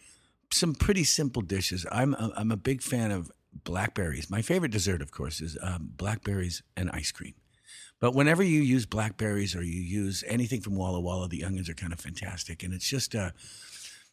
some 0.52 0.74
pretty 0.74 1.04
simple 1.04 1.42
dishes. 1.42 1.86
I'm 1.92 2.14
a, 2.14 2.32
I'm 2.36 2.50
a 2.50 2.56
big 2.56 2.82
fan 2.82 3.12
of 3.12 3.30
blackberries. 3.62 4.28
My 4.30 4.42
favorite 4.42 4.72
dessert, 4.72 5.00
of 5.00 5.12
course, 5.12 5.40
is 5.40 5.56
um, 5.62 5.90
blackberries 5.96 6.64
and 6.76 6.90
ice 6.90 7.12
cream. 7.12 7.34
But 8.00 8.14
whenever 8.14 8.42
you 8.42 8.60
use 8.62 8.84
blackberries 8.86 9.54
or 9.54 9.62
you 9.62 9.80
use 9.80 10.24
anything 10.26 10.60
from 10.60 10.74
Walla 10.74 11.00
Walla, 11.00 11.28
the 11.28 11.44
onions 11.44 11.68
are 11.68 11.74
kind 11.74 11.92
of 11.92 12.00
fantastic, 12.00 12.64
and 12.64 12.74
it's 12.74 12.88
just 12.88 13.14
uh, 13.14 13.30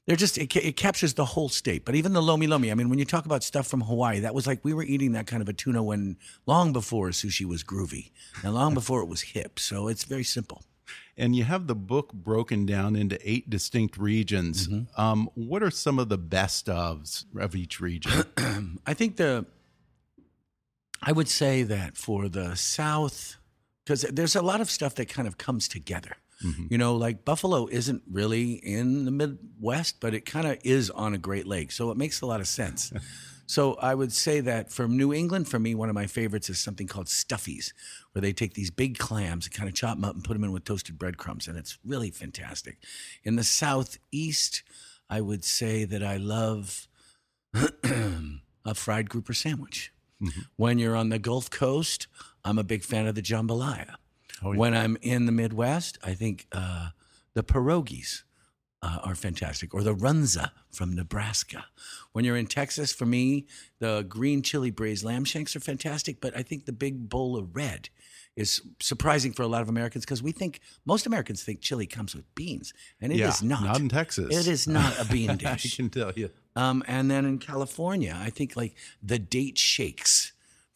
they're 0.08 0.16
just 0.16 0.38
it, 0.38 0.56
it 0.56 0.76
captures 0.76 1.14
the 1.14 1.26
whole 1.26 1.50
state. 1.50 1.86
But 1.86 1.94
even 1.94 2.14
the 2.14 2.22
lomi 2.22 2.48
lomi, 2.48 2.72
I 2.72 2.76
mean, 2.76 2.90
when 2.90 2.98
you 2.98 3.06
talk 3.06 3.26
about 3.26 3.44
stuff 3.44 3.68
from 3.68 3.82
Hawaii, 3.82 4.22
that 4.22 4.34
was 4.34 4.48
like 4.48 4.64
we 4.64 4.74
were 4.74 4.84
eating 4.84 5.12
that 5.12 5.28
kind 5.28 5.42
of 5.42 5.50
a 5.50 5.54
tuna 5.54 5.84
when 5.84 6.18
long 6.48 6.74
before 6.74 7.10
sushi 7.10 7.46
was 7.46 7.64
groovy 7.64 8.12
and 8.42 8.56
long 8.56 8.74
before 8.82 9.02
it 9.02 9.08
was 9.08 9.22
hip. 9.22 9.60
So 9.60 9.88
it's 9.88 10.06
very 10.06 10.24
simple. 10.24 10.64
And 11.18 11.36
you 11.36 11.44
have 11.44 11.68
the 11.68 11.76
book 11.76 12.14
broken 12.14 12.66
down 12.66 12.96
into 12.96 13.20
eight 13.30 13.50
distinct 13.50 13.98
regions. 13.98 14.68
Mm-hmm. 14.68 15.02
Um, 15.02 15.30
what 15.34 15.62
are 15.62 15.72
some 15.72 16.00
of 16.00 16.10
the 16.10 16.18
best 16.18 16.68
ofs 16.68 17.26
of 17.38 17.56
each 17.56 17.82
region? 17.82 18.24
I 18.86 18.94
think 18.94 19.18
the 19.18 19.46
I 21.02 21.12
would 21.12 21.28
say 21.28 21.64
that 21.64 21.98
for 21.98 22.28
the 22.28 22.56
South, 22.56 23.38
because 23.84 24.02
there's 24.04 24.36
a 24.36 24.42
lot 24.42 24.62
of 24.62 24.70
stuff 24.70 24.96
that 24.96 25.10
kind 25.10 25.28
of 25.28 25.38
comes 25.38 25.68
together. 25.68 26.18
Mm-hmm. 26.44 26.68
You 26.70 26.78
know, 26.78 26.96
like 26.96 27.26
Buffalo 27.26 27.68
isn't 27.68 28.04
really 28.10 28.54
in 28.54 29.06
the 29.06 29.12
Midwest, 29.12 30.00
but 30.00 30.14
it 30.14 30.26
kind 30.26 30.48
of 30.48 30.58
is 30.64 30.90
on 30.90 31.14
a 31.14 31.18
Great 31.18 31.48
Lake. 31.48 31.72
So 31.72 31.92
it 31.92 31.98
makes 31.98 32.22
a 32.22 32.26
lot 32.26 32.40
of 32.40 32.48
sense. 32.48 32.94
so 33.48 33.76
I 33.76 33.96
would 33.96 34.14
say 34.14 34.40
that 34.42 34.72
from 34.72 34.98
New 34.98 35.14
England, 35.14 35.48
for 35.48 35.60
me, 35.60 35.74
one 35.74 35.90
of 35.90 35.96
my 35.96 36.06
favorites 36.06 36.50
is 36.50 36.60
something 36.60 36.88
called 36.88 37.08
stuffies, 37.08 37.74
where 38.12 38.22
they 38.22 38.34
take 38.34 38.54
these 38.54 38.70
big 38.70 38.98
clams 38.98 39.46
and 39.46 39.54
kind 39.54 39.68
of 39.68 39.76
chop 39.76 39.96
them 39.96 40.06
up 40.06 40.16
and 40.16 40.24
put 40.24 40.34
them 40.34 40.44
in 40.44 40.52
with 40.52 40.64
toasted 40.64 41.00
breadcrumbs. 41.00 41.48
And 41.48 41.58
it's 41.58 41.78
really 41.84 42.12
fantastic. 42.12 42.78
In 43.24 43.36
the 43.36 43.44
Southeast, 43.44 44.64
I 45.10 45.22
would 45.22 45.44
say 45.44 45.86
that 45.86 46.04
I 46.04 46.18
love 46.18 46.88
a 48.66 48.76
fried 48.76 49.10
grouper 49.10 49.34
sandwich. 49.34 49.92
Mm-hmm. 50.22 50.42
When 50.56 50.80
you're 50.80 50.96
on 50.96 51.10
the 51.10 51.20
Gulf 51.20 51.50
Coast, 51.50 52.08
I'm 52.44 52.58
a 52.58 52.64
big 52.64 52.84
fan 52.84 53.08
of 53.08 53.16
the 53.16 53.22
jambalaya. 53.22 53.96
When 54.42 54.76
I'm 54.76 54.98
in 55.02 55.26
the 55.26 55.32
Midwest, 55.32 55.98
I 56.04 56.14
think 56.14 56.48
uh, 56.52 56.90
the 57.34 57.44
pierogies 57.44 58.24
uh, 58.82 59.00
are 59.04 59.16
fantastic, 59.16 59.74
or 59.74 59.82
the 59.82 59.96
runza 59.96 60.52
from 60.72 60.94
Nebraska. 60.94 61.66
When 62.12 62.24
you're 62.26 62.38
in 62.38 62.48
Texas, 62.48 62.94
for 62.94 63.06
me, 63.06 63.48
the 63.80 64.06
green 64.08 64.42
chili 64.42 64.72
braised 64.72 65.04
lamb 65.04 65.26
shanks 65.26 65.56
are 65.56 65.60
fantastic, 65.60 66.22
but 66.22 66.38
I 66.38 66.44
think 66.44 66.66
the 66.66 66.72
big 66.72 67.10
bowl 67.10 67.36
of 67.36 67.56
red 67.56 67.90
is 68.36 68.62
surprising 68.80 69.34
for 69.34 69.42
a 69.42 69.48
lot 69.48 69.64
of 69.64 69.70
Americans 69.70 70.06
because 70.06 70.22
we 70.22 70.32
think 70.32 70.60
most 70.86 71.08
Americans 71.08 71.44
think 71.44 71.60
chili 71.60 71.88
comes 71.88 72.16
with 72.16 72.24
beans, 72.36 72.72
and 73.02 73.12
it 73.12 73.20
is 73.20 73.42
yeah, 73.42 73.50
not. 73.50 73.64
Not 73.64 73.80
in 73.80 73.90
Texas. 73.90 74.28
It 74.36 74.48
is 74.48 74.68
not 74.68 75.00
a 75.00 75.06
bean 75.06 75.36
dish. 75.38 75.74
I 75.74 75.76
can 75.76 75.90
tell 75.90 76.14
you. 76.16 76.30
Um, 76.56 76.84
and 76.88 77.10
then 77.10 77.26
in 77.26 77.40
California, 77.40 78.16
I 78.20 78.30
think 78.30 78.56
like 78.56 78.76
the 79.02 79.18
date 79.18 79.58
shakes 79.58 80.27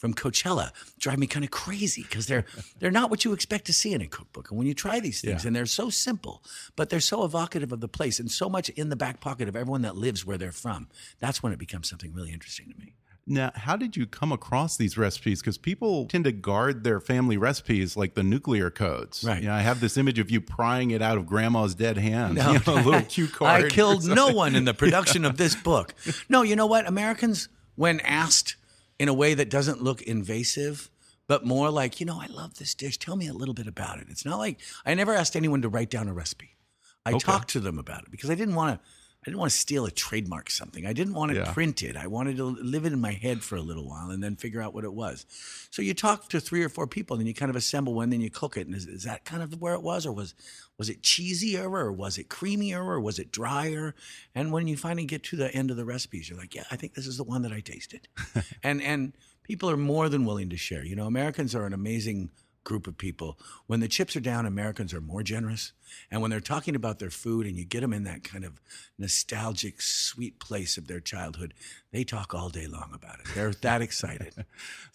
from 0.02 0.16
Coachella 0.16 0.72
drive 1.00 1.20
me 1.20 1.28
kind 1.28 1.46
of 1.46 1.52
crazy 1.52 2.02
because 2.02 2.26
they're 2.26 2.44
they're 2.80 2.90
not 2.92 3.10
what 3.12 3.24
you 3.24 3.34
expect 3.34 3.66
to 3.66 3.74
see 3.74 3.94
in 3.94 4.02
a 4.02 4.08
cookbook. 4.08 4.50
And 4.50 4.58
when 4.58 4.68
you 4.68 4.74
try 4.74 5.00
these 5.00 5.22
things, 5.22 5.44
Yeah. 5.44 5.48
and 5.48 5.56
they're 5.56 5.68
so 5.68 5.90
simple, 5.92 6.44
but 6.76 6.90
they're 6.90 7.00
so 7.00 7.24
evocative 7.24 7.72
of 7.72 7.80
the 7.82 7.88
place 7.88 8.20
and 8.20 8.30
so 8.30 8.50
much 8.50 8.70
in 8.70 8.90
the 8.90 8.96
back 8.96 9.22
pocket 9.22 9.48
of 9.48 9.56
everyone 9.56 9.84
that 9.84 9.96
lives 9.96 10.26
where 10.26 10.38
they're 10.40 10.52
from, 10.52 10.88
that's 11.20 11.44
when 11.44 11.54
it 11.54 11.60
becomes 11.60 11.88
something 11.88 12.14
really 12.14 12.34
interesting 12.34 12.68
to 12.72 12.78
me. 12.80 12.96
Now, 13.28 13.52
how 13.54 13.78
did 13.78 13.96
you 13.96 14.08
come 14.08 14.32
across 14.32 14.76
these 14.78 14.98
recipes? 14.98 15.42
Because 15.42 15.60
people 15.60 16.08
tend 16.08 16.24
to 16.24 16.32
guard 16.32 16.84
their 16.84 17.00
family 17.00 17.38
recipes 17.38 17.96
like 17.96 18.16
the 18.16 18.24
nuclear 18.24 18.72
codes. 18.72 19.24
Right. 19.24 19.44
You 19.44 19.48
know, 19.50 19.54
I 19.54 19.60
have 19.62 19.80
this 19.80 19.96
image 19.96 20.18
of 20.18 20.32
you 20.32 20.42
prying 20.42 20.90
it 20.90 21.04
out 21.04 21.20
of 21.20 21.28
grandma's 21.28 21.76
dead 21.76 21.98
hands. 22.00 22.36
No. 22.38 22.54
You 22.54 22.60
know, 22.66 22.82
a 22.82 22.84
little 22.84 23.02
cue 23.08 23.28
card. 23.28 23.66
I 23.66 23.70
killed 23.70 24.04
no 24.06 24.30
one 24.30 24.56
in 24.56 24.66
the 24.66 24.74
production 24.74 25.24
of 25.24 25.38
this 25.38 25.54
book. 25.56 25.94
No, 26.28 26.42
you 26.42 26.56
know 26.56 26.66
what? 26.66 26.88
Americans, 26.88 27.48
when 27.76 28.00
asked 28.00 28.56
in 29.02 29.10
a 29.10 29.14
way 29.16 29.34
that 29.34 29.50
doesn't 29.50 29.82
look 29.82 30.04
invasive, 30.04 30.92
but 31.28 31.44
more 31.44 31.72
like, 31.72 32.00
you 32.00 32.06
know, 32.06 32.22
I 32.22 32.28
love 32.28 32.54
this 32.60 32.76
dish. 32.76 33.00
Tell 33.00 33.16
me 33.16 33.28
a 33.28 33.34
little 33.34 33.56
bit 33.56 33.66
about 33.66 33.98
it. 33.98 34.06
It's 34.12 34.26
not 34.26 34.38
like 34.38 34.60
I 34.86 34.94
never 34.94 35.16
asked 35.16 35.36
anyone 35.36 35.64
to 35.64 35.70
write 35.70 35.90
down 35.90 36.08
a 36.08 36.14
recipe. 36.14 36.56
I 37.04 37.14
Okay. 37.14 37.18
talked 37.20 37.50
to 37.50 37.60
them 37.60 37.80
about 37.80 38.04
it 38.04 38.12
because 38.12 38.30
I 38.30 38.36
didn't 38.36 38.54
want 38.54 38.80
to. 38.80 38.88
I 39.24 39.30
didn't 39.30 39.40
want 39.40 39.52
to 39.52 39.58
steal 39.58 39.86
a 39.86 39.92
trademark 39.92 40.50
something. 40.50 40.88
I 40.88 40.94
didn't 40.94 41.14
want 41.14 41.32
to 41.32 41.38
Yeah. 41.38 41.54
print 41.54 41.84
it. 41.84 41.96
I 41.96 42.08
wanted 42.08 42.38
to 42.38 42.46
live 42.46 42.86
it 42.86 42.94
in 42.94 43.00
my 43.00 43.12
head 43.12 43.44
for 43.44 43.56
a 43.56 43.62
little 43.62 43.88
while 43.88 44.10
and 44.10 44.24
then 44.24 44.36
figure 44.36 44.64
out 44.64 44.74
what 44.74 44.84
it 44.84 44.94
was. 44.94 45.28
So 45.70 45.84
you 45.84 45.94
talk 45.94 46.28
to 46.30 46.40
three 46.40 46.64
or 46.64 46.70
four 46.70 46.88
people, 46.88 47.14
and 47.16 47.22
then 47.22 47.28
you 47.28 47.36
kind 47.36 47.52
of 47.52 47.56
assemble 47.56 47.94
one, 47.94 48.10
then 48.10 48.22
you 48.22 48.32
cook 48.32 48.58
it. 48.58 48.66
And 48.66 48.76
is, 48.76 48.88
is 48.88 49.04
that 49.04 49.24
kind 49.24 49.44
of 49.44 49.62
where 49.62 49.76
it 49.76 49.84
was, 49.84 50.08
or 50.08 50.12
was 50.12 50.34
was 50.80 50.90
it 50.90 51.04
cheesier, 51.04 51.66
or 51.72 51.92
was 51.92 52.18
it 52.18 52.30
creamier, 52.30 52.84
or 52.84 53.00
was 53.00 53.20
it 53.20 53.32
drier? 53.32 53.94
And 54.34 54.52
when 54.52 54.68
you 54.68 54.76
finally 54.76 55.06
get 55.06 55.22
to 55.26 55.36
the 55.36 55.54
end 55.54 55.70
of 55.70 55.78
the 55.78 55.86
recipes, 55.86 56.28
you're 56.28 56.40
like, 56.40 56.56
yeah, 56.56 56.64
I 56.72 56.76
think 56.76 56.96
this 56.96 57.06
is 57.06 57.18
the 57.18 57.24
one 57.24 57.44
that 57.44 57.52
I 57.52 57.60
tasted. 57.60 58.08
and 58.64 58.82
and 58.82 59.14
people 59.44 59.70
are 59.70 59.78
more 59.78 60.10
than 60.10 60.26
willing 60.26 60.50
to 60.50 60.58
share. 60.58 60.84
You 60.84 60.96
know, 60.96 61.06
Americans 61.06 61.54
are 61.54 61.68
an 61.68 61.74
amazing 61.74 62.32
group 62.64 62.88
of 62.88 62.98
people. 62.98 63.40
When 63.68 63.80
the 63.80 63.88
chips 63.88 64.16
are 64.16 64.22
down, 64.22 64.46
Americans 64.46 64.94
are 64.94 65.02
more 65.02 65.24
generous. 65.24 65.74
And 66.10 66.22
when 66.22 66.32
they're 66.32 66.40
talking 66.40 66.76
about 66.76 67.00
their 67.00 67.10
food 67.10 67.46
and 67.46 67.58
you 67.58 67.66
get 67.66 67.82
them 67.82 67.92
in 67.92 68.04
that 68.04 68.24
kind 68.24 68.46
of 68.46 68.62
nostalgic, 68.98 69.82
sweet 69.82 70.40
place 70.40 70.78
of 70.78 70.88
their 70.88 71.00
childhood, 71.00 71.54
they 71.92 72.04
talk 72.04 72.34
all 72.34 72.50
day 72.50 72.68
long 72.68 72.92
about 72.94 73.20
it. 73.20 73.26
They're 73.36 73.52
that 73.52 73.82
excited. 73.82 74.34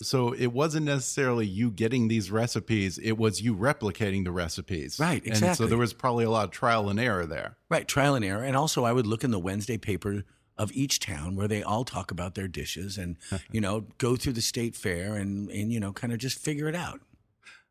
So 0.00 0.32
it 0.32 0.48
wasn't 0.48 0.86
necessarily 0.86 1.46
you 1.46 1.70
getting 1.70 2.08
these 2.08 2.30
recipes; 2.30 2.98
it 2.98 3.18
was 3.18 3.42
you 3.42 3.54
replicating 3.54 4.24
the 4.24 4.32
recipes. 4.32 4.98
Right, 4.98 5.22
And 5.26 5.56
so 5.56 5.66
there 5.66 5.78
was 5.78 5.92
probably 5.92 6.24
a 6.24 6.30
lot 6.30 6.44
of 6.44 6.50
trial 6.50 6.88
and 6.88 6.98
error 6.98 7.26
there. 7.26 7.56
Right, 7.68 7.86
trial 7.86 8.14
and 8.14 8.24
error. 8.24 8.42
And 8.42 8.56
also, 8.56 8.84
I 8.84 8.92
would 8.92 9.06
look 9.06 9.24
in 9.24 9.30
the 9.30 9.38
Wednesday 9.38 9.76
paper 9.76 10.24
of 10.58 10.72
each 10.72 11.00
town 11.00 11.36
where 11.36 11.48
they 11.48 11.62
all 11.62 11.84
talk 11.84 12.10
about 12.10 12.34
their 12.34 12.48
dishes 12.48 12.96
and, 12.96 13.16
you 13.52 13.60
know, 13.60 13.84
go 13.98 14.16
through 14.16 14.32
the 14.32 14.40
state 14.40 14.74
fair 14.74 15.14
and, 15.14 15.50
and 15.50 15.72
you 15.72 15.78
know, 15.80 15.92
kind 15.92 16.12
of 16.12 16.18
just 16.18 16.38
figure 16.38 16.68
it 16.68 16.74
out. 16.74 17.00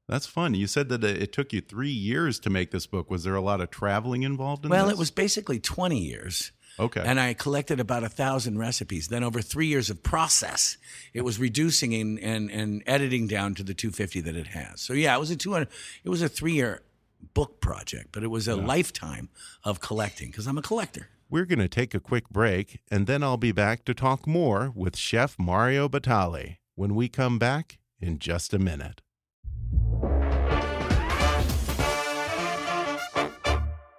That's 0.08 0.28
fun. 0.28 0.54
You 0.54 0.68
said 0.68 0.90
that 0.90 1.04
uh, 1.04 1.08
it 1.08 1.32
took 1.34 1.52
you 1.52 1.62
three 1.62 1.90
years 1.90 2.40
to 2.42 2.50
make 2.50 2.72
this 2.72 2.86
book. 2.86 3.10
Was 3.10 3.24
there 3.24 3.36
a 3.36 3.42
lot 3.42 3.62
of 3.62 3.72
traveling 3.72 4.24
involved 4.24 4.66
in 4.66 4.70
Well, 4.70 4.86
this? 4.86 4.94
it 4.94 5.00
was 5.00 5.12
basically 5.12 5.60
20 5.60 6.00
years. 6.00 6.52
Okay. 6.78 7.02
And 7.04 7.20
I 7.20 7.34
collected 7.34 7.80
about 7.80 8.04
a 8.04 8.10
thousand 8.10 8.60
recipes. 8.60 9.08
Then 9.08 9.24
over 9.24 9.42
three 9.42 9.68
years 9.68 9.90
of 9.90 10.04
process, 10.04 10.78
it 11.14 11.22
was 11.22 11.40
reducing 11.40 11.94
and, 11.96 12.20
and, 12.20 12.52
and 12.52 12.84
editing 12.86 13.28
down 13.28 13.56
to 13.56 13.64
the 13.64 13.74
250 13.74 14.22
that 14.22 14.36
it 14.36 14.48
has. 14.48 14.82
So 14.82 14.94
yeah, 14.94 15.16
it 15.16 15.20
was 15.20 15.32
a 15.32 15.38
200, 15.38 15.70
it 16.04 16.10
was 16.10 16.22
a 16.22 16.30
three 16.30 16.54
year 16.54 16.84
book 17.34 17.60
project, 17.62 18.10
but 18.12 18.24
it 18.24 18.28
was 18.28 18.48
a 18.48 18.56
lifetime 18.56 19.30
of 19.64 19.80
collecting 19.80 20.30
because 20.30 20.48
I'm 20.48 20.58
a 20.58 20.62
collector. 20.62 21.10
We're 21.30 21.46
going 21.46 21.60
to 21.60 21.68
take 21.68 21.96
a 21.96 22.00
quick 22.00 22.30
break, 22.30 22.80
and 22.92 23.08
then 23.08 23.24
I'll 23.24 23.36
be 23.38 23.52
back 23.52 23.84
to 23.86 23.96
talk 23.96 24.28
more 24.28 24.72
with 24.76 24.96
Chef 24.96 25.40
Mario 25.40 25.90
Batali 25.90 26.58
when 26.76 26.94
we 26.94 27.10
come 27.10 27.40
back 27.40 27.80
in 28.00 28.20
just 28.20 28.54
a 28.54 28.60
minute. 28.60 29.02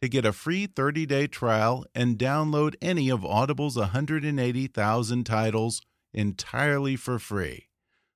to 0.00 0.08
get 0.08 0.24
a 0.24 0.32
free 0.32 0.66
30-day 0.66 1.26
trial 1.26 1.84
and 1.94 2.18
download 2.18 2.74
any 2.80 3.08
of 3.08 3.24
Audible's 3.24 3.76
180,000 3.76 5.24
titles 5.24 5.82
entirely 6.12 6.96
for 6.96 7.18
free. 7.18 7.68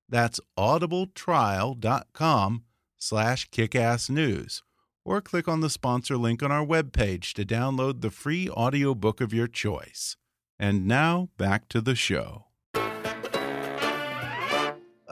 That's 0.08 0.40
audibletrial.com 0.58 2.64
slash 2.98 3.50
kickassnews 3.50 4.62
or 5.04 5.20
click 5.20 5.48
on 5.48 5.60
the 5.60 5.70
sponsor 5.70 6.16
link 6.16 6.42
on 6.42 6.52
our 6.52 6.64
webpage 6.64 7.32
to 7.34 7.44
download 7.44 8.00
the 8.00 8.10
free 8.10 8.48
audiobook 8.50 9.20
of 9.20 9.34
your 9.34 9.48
choice. 9.48 10.16
And 10.58 10.86
now 10.86 11.30
back 11.36 11.68
to 11.70 11.80
the 11.80 11.96
show. 11.96 12.46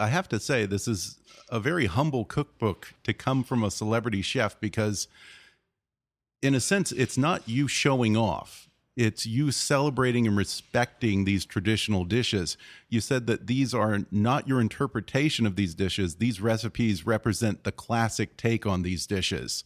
I 0.00 0.08
have 0.08 0.28
to 0.28 0.40
say, 0.40 0.64
this 0.64 0.86
is 0.86 1.18
a 1.50 1.60
very 1.60 1.86
humble 1.86 2.24
cookbook 2.24 2.94
to 3.04 3.12
come 3.12 3.42
from 3.42 3.64
a 3.64 3.70
celebrity 3.70 4.22
chef 4.22 4.58
because, 4.60 5.08
in 6.42 6.54
a 6.54 6.60
sense, 6.60 6.92
it's 6.92 7.18
not 7.18 7.48
you 7.48 7.68
showing 7.68 8.16
off. 8.16 8.68
It's 8.96 9.24
you 9.24 9.50
celebrating 9.52 10.26
and 10.26 10.36
respecting 10.36 11.24
these 11.24 11.44
traditional 11.44 12.04
dishes. 12.04 12.56
You 12.88 13.00
said 13.00 13.26
that 13.28 13.46
these 13.46 13.72
are 13.72 14.00
not 14.10 14.48
your 14.48 14.60
interpretation 14.60 15.46
of 15.46 15.56
these 15.56 15.74
dishes. 15.74 16.16
These 16.16 16.40
recipes 16.40 17.06
represent 17.06 17.64
the 17.64 17.72
classic 17.72 18.36
take 18.36 18.66
on 18.66 18.82
these 18.82 19.06
dishes. 19.06 19.64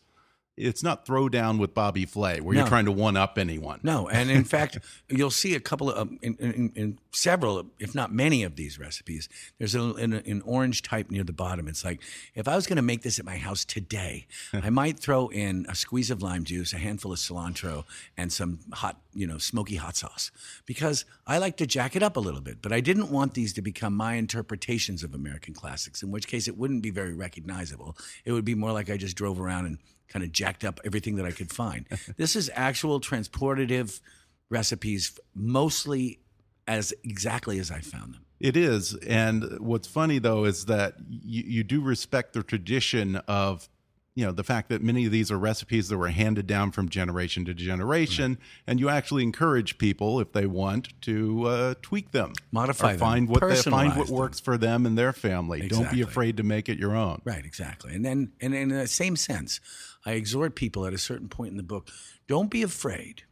It's 0.56 0.84
not 0.84 1.04
throw 1.04 1.28
down 1.28 1.58
with 1.58 1.74
Bobby 1.74 2.06
Flay 2.06 2.40
where 2.40 2.54
you're 2.54 2.66
trying 2.66 2.84
to 2.84 2.92
one 2.92 3.16
up 3.16 3.38
anyone. 3.38 3.80
No, 3.82 4.08
and 4.08 4.30
in 4.30 4.44
fact, 4.54 4.78
you'll 5.08 5.32
see 5.32 5.54
a 5.56 5.60
couple 5.60 5.90
of 5.90 5.98
um, 5.98 6.18
in, 6.22 6.36
in, 6.36 6.72
in 6.76 6.98
several, 7.10 7.66
if 7.80 7.94
not 7.94 8.12
many, 8.12 8.44
of 8.44 8.56
these 8.56 8.78
recipes. 8.78 9.28
There's 9.58 9.74
a, 9.74 9.82
an, 9.82 10.12
an 10.12 10.42
orange 10.44 10.82
type 10.82 11.10
near 11.10 11.24
the 11.24 11.32
bottom. 11.32 11.66
It's 11.66 11.84
like 11.84 12.00
if 12.34 12.46
I 12.46 12.54
was 12.54 12.66
going 12.66 12.76
to 12.76 12.82
make 12.82 13.02
this 13.02 13.18
at 13.18 13.24
my 13.24 13.36
house 13.36 13.64
today, 13.64 14.26
I 14.52 14.70
might 14.70 14.98
throw 14.98 15.28
in 15.28 15.66
a 15.68 15.74
squeeze 15.74 16.10
of 16.10 16.22
lime 16.22 16.44
juice, 16.44 16.72
a 16.72 16.78
handful 16.78 17.12
of 17.12 17.18
cilantro, 17.18 17.84
and 18.16 18.32
some 18.32 18.60
hot, 18.72 19.00
you 19.12 19.26
know, 19.26 19.38
smoky 19.38 19.76
hot 19.76 19.96
sauce 19.96 20.30
because 20.66 21.04
I 21.26 21.38
like 21.38 21.56
to 21.56 21.66
jack 21.66 21.96
it 21.96 22.02
up 22.02 22.16
a 22.16 22.20
little 22.20 22.40
bit. 22.40 22.62
But 22.62 22.72
I 22.72 22.80
didn't 22.80 23.10
want 23.10 23.34
these 23.34 23.52
to 23.54 23.62
become 23.62 23.94
my 23.94 24.14
interpretations 24.14 25.02
of 25.02 25.14
American 25.14 25.52
classics. 25.52 26.02
In 26.02 26.12
which 26.12 26.28
case, 26.28 26.46
it 26.46 26.56
wouldn't 26.56 26.82
be 26.82 26.90
very 26.90 27.14
recognizable. 27.14 27.96
It 28.24 28.30
would 28.30 28.44
be 28.44 28.54
more 28.54 28.72
like 28.72 28.88
I 28.88 28.96
just 28.96 29.16
drove 29.16 29.40
around 29.40 29.66
and 29.66 29.78
kind 30.08 30.24
of 30.24 30.32
jacked 30.32 30.64
up 30.64 30.80
everything 30.84 31.16
that 31.16 31.26
I 31.26 31.30
could 31.30 31.52
find. 31.52 31.86
this 32.16 32.36
is 32.36 32.50
actual 32.54 33.00
transportative 33.00 34.00
recipes, 34.48 35.18
mostly 35.34 36.20
as 36.66 36.94
exactly 37.02 37.58
as 37.58 37.70
I 37.70 37.80
found 37.80 38.14
them. 38.14 38.24
It 38.40 38.56
is. 38.56 38.94
And 39.06 39.58
what's 39.60 39.88
funny 39.88 40.18
though 40.18 40.44
is 40.44 40.66
that 40.66 40.94
you, 41.08 41.44
you 41.46 41.64
do 41.64 41.80
respect 41.80 42.32
the 42.32 42.42
tradition 42.42 43.16
of 43.28 43.68
you 44.14 44.24
know 44.24 44.32
the 44.32 44.44
fact 44.44 44.68
that 44.68 44.80
many 44.82 45.06
of 45.06 45.12
these 45.12 45.30
are 45.30 45.38
recipes 45.38 45.88
that 45.88 45.98
were 45.98 46.08
handed 46.08 46.46
down 46.46 46.70
from 46.70 46.88
generation 46.88 47.44
to 47.46 47.54
generation 47.54 48.38
and 48.66 48.78
you 48.78 48.88
actually 48.88 49.24
encourage 49.24 49.76
people 49.76 50.20
if 50.20 50.32
they 50.32 50.46
want 50.46 50.88
to 51.02 51.44
uh, 51.46 51.74
tweak 51.82 52.12
them 52.12 52.32
Modify 52.52 52.88
or 52.88 52.90
them, 52.90 52.98
find 53.00 53.28
what 53.28 53.40
they 53.40 53.56
find 53.56 53.96
what 53.96 54.06
them. 54.06 54.16
works 54.16 54.38
for 54.38 54.56
them 54.56 54.86
and 54.86 54.96
their 54.96 55.12
family 55.12 55.66
don't 55.66 55.90
be 55.90 56.00
afraid 56.00 56.36
to 56.36 56.42
make 56.42 56.68
it 56.68 56.78
your 56.78 56.94
own 56.94 57.22
Right, 57.24 57.44
exactly. 57.44 57.94
And 57.94 58.04
then, 58.04 58.32
and 58.40 58.54
in 58.54 58.68
the 58.68 58.86
same 58.86 59.16
sense, 59.16 59.60
I 60.06 60.12
exhort 60.12 60.54
people 60.54 60.86
at 60.86 60.92
a 60.92 60.98
certain 60.98 61.28
point 61.28 61.50
in 61.50 61.56
the 61.56 61.62
book: 61.62 61.88
don't 62.26 62.50
be 62.50 62.62
afraid 62.62 63.22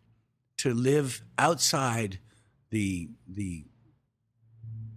to 0.59 0.73
live 0.73 1.23
outside 1.39 2.19
the 2.71 3.09
the 3.27 3.65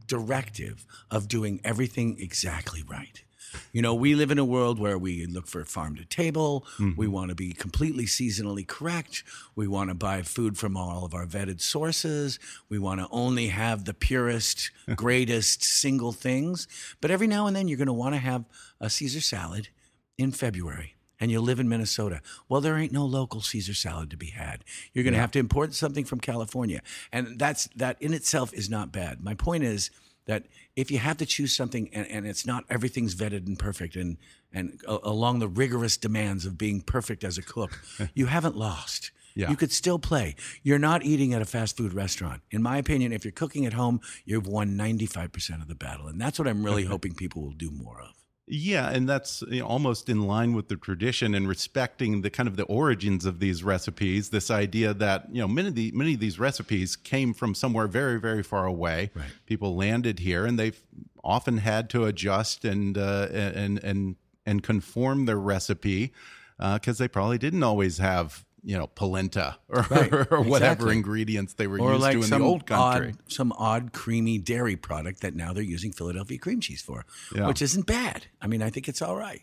directive 0.07 0.85
of 1.09 1.27
doing 1.27 1.59
everything 1.63 2.17
exactly 2.19 2.83
right. 2.83 3.23
You 3.71 3.81
know, 3.81 3.93
we 3.93 4.15
live 4.15 4.31
in 4.31 4.39
a 4.39 4.45
world 4.45 4.79
where 4.79 4.97
we 4.97 5.25
look 5.25 5.47
for 5.47 5.63
farm 5.65 5.95
to 5.95 6.05
table. 6.05 6.65
Mm-hmm. 6.77 6.99
We 6.99 7.07
want 7.07 7.29
to 7.29 7.35
be 7.35 7.53
completely 7.53 8.05
seasonally 8.05 8.67
correct. 8.67 9.23
We 9.55 9.67
want 9.67 9.89
to 9.89 9.95
buy 9.95 10.21
food 10.23 10.57
from 10.57 10.75
all 10.75 11.05
of 11.05 11.13
our 11.13 11.25
vetted 11.25 11.61
sources. 11.61 12.39
We 12.69 12.79
want 12.79 12.99
to 12.99 13.07
only 13.11 13.47
have 13.47 13.85
the 13.85 13.93
purest, 13.93 14.71
greatest 14.95 15.63
single 15.63 16.11
things. 16.11 16.67
But 17.01 17.11
every 17.11 17.27
now 17.27 17.47
and 17.47 17.55
then, 17.55 17.67
you're 17.67 17.77
going 17.77 17.87
to 17.87 17.93
want 17.93 18.15
to 18.15 18.19
have 18.19 18.45
a 18.79 18.89
Caesar 18.89 19.21
salad 19.21 19.69
in 20.17 20.31
February. 20.31 20.94
And 21.19 21.31
you 21.31 21.39
live 21.39 21.59
in 21.59 21.69
Minnesota. 21.69 22.21
Well, 22.49 22.61
there 22.61 22.77
ain't 22.77 22.91
no 22.91 23.05
local 23.05 23.41
Caesar 23.41 23.73
salad 23.73 24.09
to 24.09 24.17
be 24.17 24.27
had. 24.27 24.63
You're 24.93 25.03
going 25.03 25.13
to 25.13 25.19
have 25.19 25.31
to 25.31 25.39
import 25.39 25.73
something 25.73 26.05
from 26.05 26.19
California, 26.19 26.81
and 27.11 27.39
that's 27.39 27.67
that 27.75 28.01
in 28.01 28.13
itself 28.13 28.53
is 28.53 28.69
not 28.69 28.91
bad. 28.91 29.23
My 29.23 29.33
point 29.33 29.63
is 29.63 29.91
that 30.25 30.45
if 30.75 30.91
you 30.91 30.97
have 30.97 31.17
to 31.17 31.25
choose 31.25 31.55
something 31.55 31.89
and, 31.93 32.07
and 32.07 32.25
it's 32.25 32.45
not 32.45 32.65
everything's 32.69 33.15
vetted 33.15 33.47
and 33.47 33.57
perfect 33.57 33.95
and 33.95 34.17
and 34.51 34.81
along 34.87 35.39
the 35.39 35.47
rigorous 35.47 35.97
demands 35.97 36.45
of 36.45 36.57
being 36.57 36.79
perfect 36.81 37.23
as 37.23 37.37
a 37.37 37.41
cook, 37.41 37.81
you 38.13 38.27
haven't 38.27 38.55
lost. 38.55 39.11
Yeah. 39.35 39.49
You 39.49 39.57
could 39.57 39.73
still 39.73 39.99
play. 39.99 40.35
You're 40.63 40.79
not 40.79 41.03
eating 41.03 41.33
at 41.33 41.41
a 41.41 41.45
fast 41.45 41.75
food 41.75 41.93
restaurant. 41.93 42.41
In 42.51 42.63
my 42.63 42.77
opinion, 42.77 43.11
if 43.11 43.25
you're 43.25 43.33
cooking 43.33 43.65
at 43.65 43.73
home, 43.73 43.99
you've 44.23 44.47
won 44.47 44.77
95% 44.77 45.61
of 45.61 45.67
the 45.67 45.75
battle. 45.75 46.07
And 46.07 46.21
that's 46.21 46.39
what 46.39 46.47
I'm 46.47 46.63
really 46.63 46.85
hoping 46.93 47.13
people 47.13 47.41
will 47.41 47.51
do 47.51 47.69
more 47.69 47.99
of. 47.99 48.13
Yeah, 48.47 48.89
and 48.91 49.09
that's 49.09 49.43
you 49.49 49.61
know, 49.61 49.65
almost 49.65 50.07
in 50.07 50.27
line 50.27 50.53
with 50.53 50.67
the 50.67 50.75
tradition 50.75 51.33
and 51.33 51.47
respecting 51.47 52.21
the 52.21 52.29
kind 52.29 52.47
of 52.47 52.57
the 52.57 52.63
origins 52.65 53.25
of 53.25 53.39
these 53.39 53.63
recipes. 53.63 54.29
This 54.29 54.51
idea 54.51 54.93
that 54.93 55.27
you 55.31 55.41
know 55.41 55.47
many 55.47 55.69
of 55.69 55.75
the 55.75 55.91
many 55.93 56.13
of 56.13 56.19
these 56.19 56.37
recipes 56.37 56.95
came 56.95 57.33
from 57.33 57.55
somewhere 57.55 57.87
very 57.87 58.19
very 58.19 58.43
far 58.43 58.65
away. 58.65 59.09
Right. 59.15 59.25
People 59.47 59.75
landed 59.75 60.19
here, 60.19 60.45
and 60.45 60.59
they've 60.59 60.79
often 61.23 61.57
had 61.57 61.89
to 61.91 62.05
adjust 62.05 62.65
and 62.65 62.97
uh, 62.97 63.29
and 63.31 63.83
and 63.83 64.15
and 64.45 64.61
conform 64.61 65.25
their 65.25 65.39
recipe 65.39 66.13
because 66.57 67.01
uh, 67.01 67.03
they 67.03 67.07
probably 67.07 67.39
didn't 67.39 67.63
always 67.63 67.97
have 67.97 68.45
you 68.67 68.75
know 68.77 68.87
polenta 68.87 69.57
or, 69.69 69.85
Right, 69.91 70.11
or 70.31 70.41
whatever 70.41 70.73
exactly. 70.73 70.95
ingredients 70.95 71.53
they 71.53 71.67
were 71.67 71.79
Or 71.79 71.91
used 71.91 72.01
like 72.01 72.17
to 72.17 72.23
in 72.23 72.29
the 72.31 72.39
old 72.45 72.65
country. 72.65 73.09
odd, 73.09 73.31
some 73.31 73.51
odd 73.59 73.93
creamy 73.93 74.39
dairy 74.39 74.75
product 74.75 75.21
that 75.21 75.35
now 75.35 75.53
they're 75.53 75.61
using 75.63 75.91
Philadelphia 75.91 76.39
cream 76.39 76.59
cheese 76.59 76.81
for, 76.81 77.05
Yeah. 77.35 77.47
which 77.47 77.61
isn't 77.61 77.85
bad. 77.85 78.25
I 78.41 78.47
mean, 78.47 78.61
I 78.63 78.69
think 78.71 78.87
it's 78.89 79.01
all 79.01 79.15
right. 79.15 79.41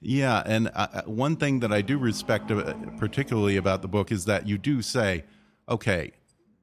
Yeah, 0.00 0.42
and 0.46 0.70
uh, 0.74 1.02
one 1.04 1.36
thing 1.36 1.60
that 1.60 1.72
I 1.72 1.82
do 1.82 1.98
respect 1.98 2.50
uh, 2.50 2.72
particularly 2.98 3.56
about 3.56 3.82
the 3.82 3.88
book 3.88 4.10
is 4.10 4.24
that 4.24 4.46
you 4.48 4.56
do 4.58 4.80
say, 4.80 5.24
okay, 5.68 6.12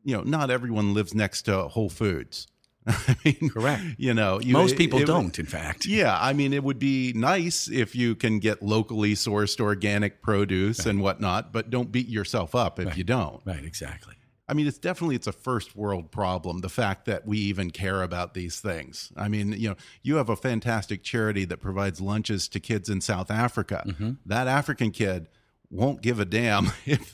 you 0.04 0.16
know, 0.18 0.24
not 0.24 0.50
everyone 0.50 0.94
lives 0.94 1.14
next 1.14 1.44
to 1.44 1.68
Whole 1.68 1.90
Foods. 1.90 2.48
I 2.88 3.16
mean, 3.24 3.50
Correct. 3.50 3.84
You 3.98 4.14
know, 4.14 4.40
you, 4.40 4.54
Most 4.54 4.76
people 4.78 5.00
it- 5.00 5.04
it- 5.04 5.08
don't, 5.08 5.38
in 5.40 5.46
fact. 5.46 5.86
Yeah, 5.86 6.18
I 6.20 6.34
mean, 6.34 6.54
it 6.54 6.64
would 6.64 6.80
be 6.80 7.14
nice 7.16 7.68
if 7.70 7.96
you 7.96 8.16
can 8.16 8.40
get 8.40 8.62
locally 8.62 9.14
sourced 9.16 9.60
organic 9.60 10.22
produce 10.22 10.86
and 10.86 11.02
whatnot, 11.02 11.52
but 11.54 11.70
don't 11.70 11.92
beat 11.92 12.08
yourself 12.10 12.56
up 12.56 12.80
if 12.80 12.98
you 12.98 13.04
don't. 13.04 13.42
Right, 13.46 13.64
exactly. 13.64 14.16
I 14.46 14.54
mean, 14.54 14.68
it's 14.68 14.78
definitely 14.78 15.16
it's 15.16 15.26
a 15.28 15.32
first 15.32 15.74
world 15.76 16.12
problem. 16.12 16.60
The 16.60 16.70
fact 16.70 17.06
that 17.06 17.26
we 17.26 17.38
even 17.38 17.72
care 17.72 18.04
about 18.04 18.34
these 18.34 18.60
things. 18.60 19.12
I 19.16 19.30
mean, 19.30 19.54
you 19.54 19.70
know, 19.70 19.76
you 20.02 20.18
have 20.18 20.28
a 20.28 20.36
fantastic 20.36 21.02
charity 21.02 21.46
that 21.46 21.58
provides 21.62 22.02
lunches 22.02 22.50
to 22.50 22.60
kids 22.60 22.90
in 22.90 23.00
South 23.00 23.32
Africa. 23.32 23.84
Mm-hmm. 23.88 24.12
That 24.26 24.48
African 24.48 24.92
kid 24.92 25.28
won't 25.74 26.02
give 26.02 26.20
a 26.20 26.26
damn 26.26 26.68
if 26.86 27.14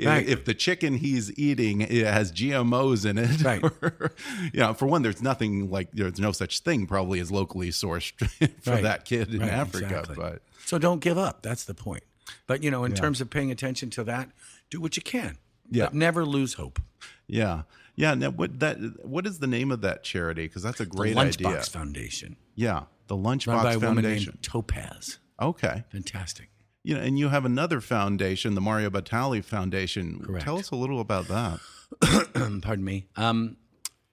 Right. 0.00 0.26
if 0.28 0.44
the 0.44 0.54
chicken 0.54 0.94
he's 0.94 1.36
eating 1.38 1.80
has 1.80 2.30
GMOs 2.32 3.04
in 3.04 3.18
it. 3.18 3.42
Right. 3.42 3.62
or- 3.62 4.12
you 4.52 4.60
know, 4.60 4.72
for 4.74 4.86
one, 4.86 5.02
there's 5.02 5.20
nothing 5.22 5.70
like 5.70 5.90
there's 5.92 6.18
no 6.20 6.32
such 6.32 6.60
thing 6.60 6.86
probably 6.86 7.20
as 7.20 7.30
locally 7.30 7.70
sourced 7.70 8.12
for 8.62 8.70
Right. 8.70 8.82
that 8.82 9.04
kid 9.04 9.34
in 9.34 9.40
Right, 9.40 9.50
Africa. 9.50 9.86
exactly. 9.86 10.16
But 10.16 10.42
So 10.64 10.78
don't 10.78 11.00
give 11.00 11.18
up. 11.18 11.42
That's 11.42 11.64
the 11.64 11.74
point. 11.74 12.04
But 12.46 12.62
you 12.62 12.70
know, 12.70 12.84
in 12.84 12.94
terms 12.94 13.20
of 13.20 13.30
paying 13.30 13.50
attention 13.50 13.90
to 13.90 14.04
that, 14.04 14.30
do 14.70 14.80
what 14.80 14.96
you 14.96 15.02
can. 15.02 15.38
Yeah. 15.70 15.84
But 15.86 15.94
never 15.94 16.24
lose 16.24 16.54
hope. 16.54 16.80
yeah, 17.26 17.62
yeah. 17.96 18.14
Now, 18.14 18.30
what 18.30 18.60
that 18.60 18.78
what 19.04 19.26
is 19.26 19.38
the 19.40 19.46
name 19.48 19.70
of 19.72 19.80
that 19.80 20.04
charity? 20.04 20.46
Because 20.46 20.62
that's 20.62 20.80
a 20.80 20.84
The 20.84 20.90
great 20.90 21.16
Lunchbox 21.16 21.46
idea. 21.46 21.62
Foundation, 21.62 22.36
Yeah, 22.54 22.84
the 23.08 23.16
Lunchbox 23.16 23.46
run 23.48 23.62
by 23.64 23.72
a 23.72 23.78
woman 23.80 24.04
Foundation. 24.04 24.32
named 24.34 24.42
Topaz. 24.42 25.18
Okay. 25.40 25.84
Fantastic. 25.90 26.50
You 26.86 26.94
know, 26.94 27.00
and 27.00 27.18
you 27.18 27.30
have 27.30 27.44
another 27.44 27.80
foundation, 27.80 28.54
the 28.54 28.60
Mario 28.60 28.90
Batali 28.90 29.42
Foundation. 29.42 30.20
Correct. 30.24 30.44
Tell 30.44 30.56
us 30.56 30.70
a 30.70 30.76
little 30.76 31.00
about 31.00 31.26
that. 31.26 31.58
Pardon 32.62 32.84
me. 32.84 33.08
Um, 33.16 33.56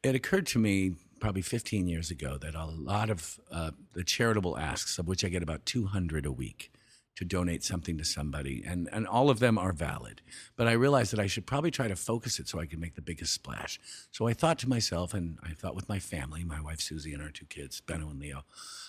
it 0.02 0.16
occurred 0.16 0.48
to 0.48 0.60
me 0.60 0.96
probably 1.20 1.44
15 1.44 1.88
years 1.88 2.10
ago 2.10 2.36
that 2.40 2.56
a 2.56 2.66
lot 2.66 3.12
of 3.12 3.40
uh, 3.52 3.72
the 3.94 4.04
charitable 4.04 4.58
asks, 4.58 4.98
of 4.98 5.08
which 5.08 5.24
I 5.24 5.30
get 5.30 5.44
about 5.44 5.68
200 5.68 6.26
a 6.26 6.32
week, 6.32 6.72
to 7.16 7.24
donate 7.24 7.64
something 7.64 7.96
to 8.00 8.04
somebody, 8.04 8.64
and, 8.66 8.90
and 8.92 9.06
all 9.06 9.30
of 9.30 9.38
them 9.38 9.60
are 9.60 9.72
valid. 9.72 10.24
But 10.56 10.68
I 10.68 10.72
realized 10.72 11.14
that 11.14 11.20
I 11.20 11.28
should 11.28 11.46
probably 11.46 11.70
try 11.70 11.88
to 11.88 11.96
focus 11.96 12.40
it 12.40 12.48
so 12.48 12.60
I 12.60 12.66
could 12.66 12.80
make 12.80 12.96
the 12.96 13.04
biggest 13.04 13.34
splash. 13.34 13.80
So 14.10 14.28
I 14.28 14.34
thought 14.34 14.58
to 14.60 14.68
myself, 14.68 15.14
and 15.14 15.38
I 15.44 15.52
thought 15.52 15.76
with 15.76 15.88
my 15.88 16.00
family, 16.00 16.44
my 16.44 16.60
wife 16.60 16.82
Susie 16.82 17.14
and 17.14 17.22
our 17.22 17.30
two 17.30 17.46
kids, 17.46 17.82
Benno 17.82 18.10
and 18.10 18.20
Leo, 18.20 18.46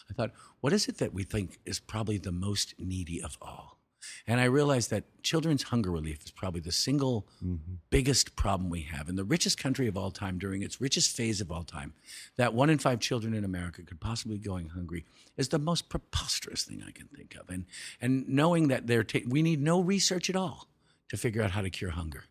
I 0.09 0.15
thought, 0.15 0.31
what 0.63 0.73
is 0.73 0.89
it 0.89 0.97
that 0.99 1.13
we 1.13 1.23
think 1.23 1.59
is 1.67 1.81
probably 1.81 2.17
the 2.17 2.33
most 2.33 2.75
needy 2.79 3.23
of 3.23 3.37
all? 3.43 3.74
And 4.27 4.41
I 4.41 4.45
realized 4.45 4.91
that 4.91 5.05
children's 5.23 5.65
hunger 5.65 5.91
relief 5.91 6.25
is 6.25 6.31
probably 6.31 6.61
the 6.61 6.73
single 6.73 7.27
mm-hmm. 7.45 7.75
biggest 7.91 8.37
problem 8.37 8.71
we 8.71 8.83
have 8.83 9.09
in 9.09 9.17
the 9.17 9.25
richest 9.25 9.59
country 9.59 9.87
of 9.87 9.97
all 9.97 10.11
time 10.11 10.39
during 10.39 10.63
its 10.63 10.81
richest 10.81 11.17
phase 11.17 11.41
of 11.41 11.51
all 11.51 11.65
time. 11.65 11.95
That 12.37 12.55
one 12.55 12.71
in 12.71 12.79
five 12.79 13.01
children 13.01 13.35
in 13.35 13.45
America 13.45 13.83
could 13.83 14.01
possibly 14.01 14.37
be 14.37 14.45
going 14.45 14.71
hungry 14.71 15.05
is 15.37 15.49
the 15.49 15.59
most 15.59 15.89
preposterous 15.89 16.65
thing 16.65 16.83
I 16.87 16.91
can 16.91 17.09
think 17.09 17.37
of. 17.41 17.49
And 17.51 17.67
and 18.01 18.29
knowing 18.29 18.69
that 18.69 18.87
they're 18.87 19.05
ta- 19.05 19.21
we 19.27 19.43
need 19.43 19.61
no 19.61 19.81
research 19.81 20.31
at 20.31 20.37
all 20.37 20.69
to 21.09 21.17
figure 21.17 21.43
out 21.43 21.53
how 21.53 21.63
to 21.63 21.71
cure 21.71 21.91
hunger. 21.91 22.25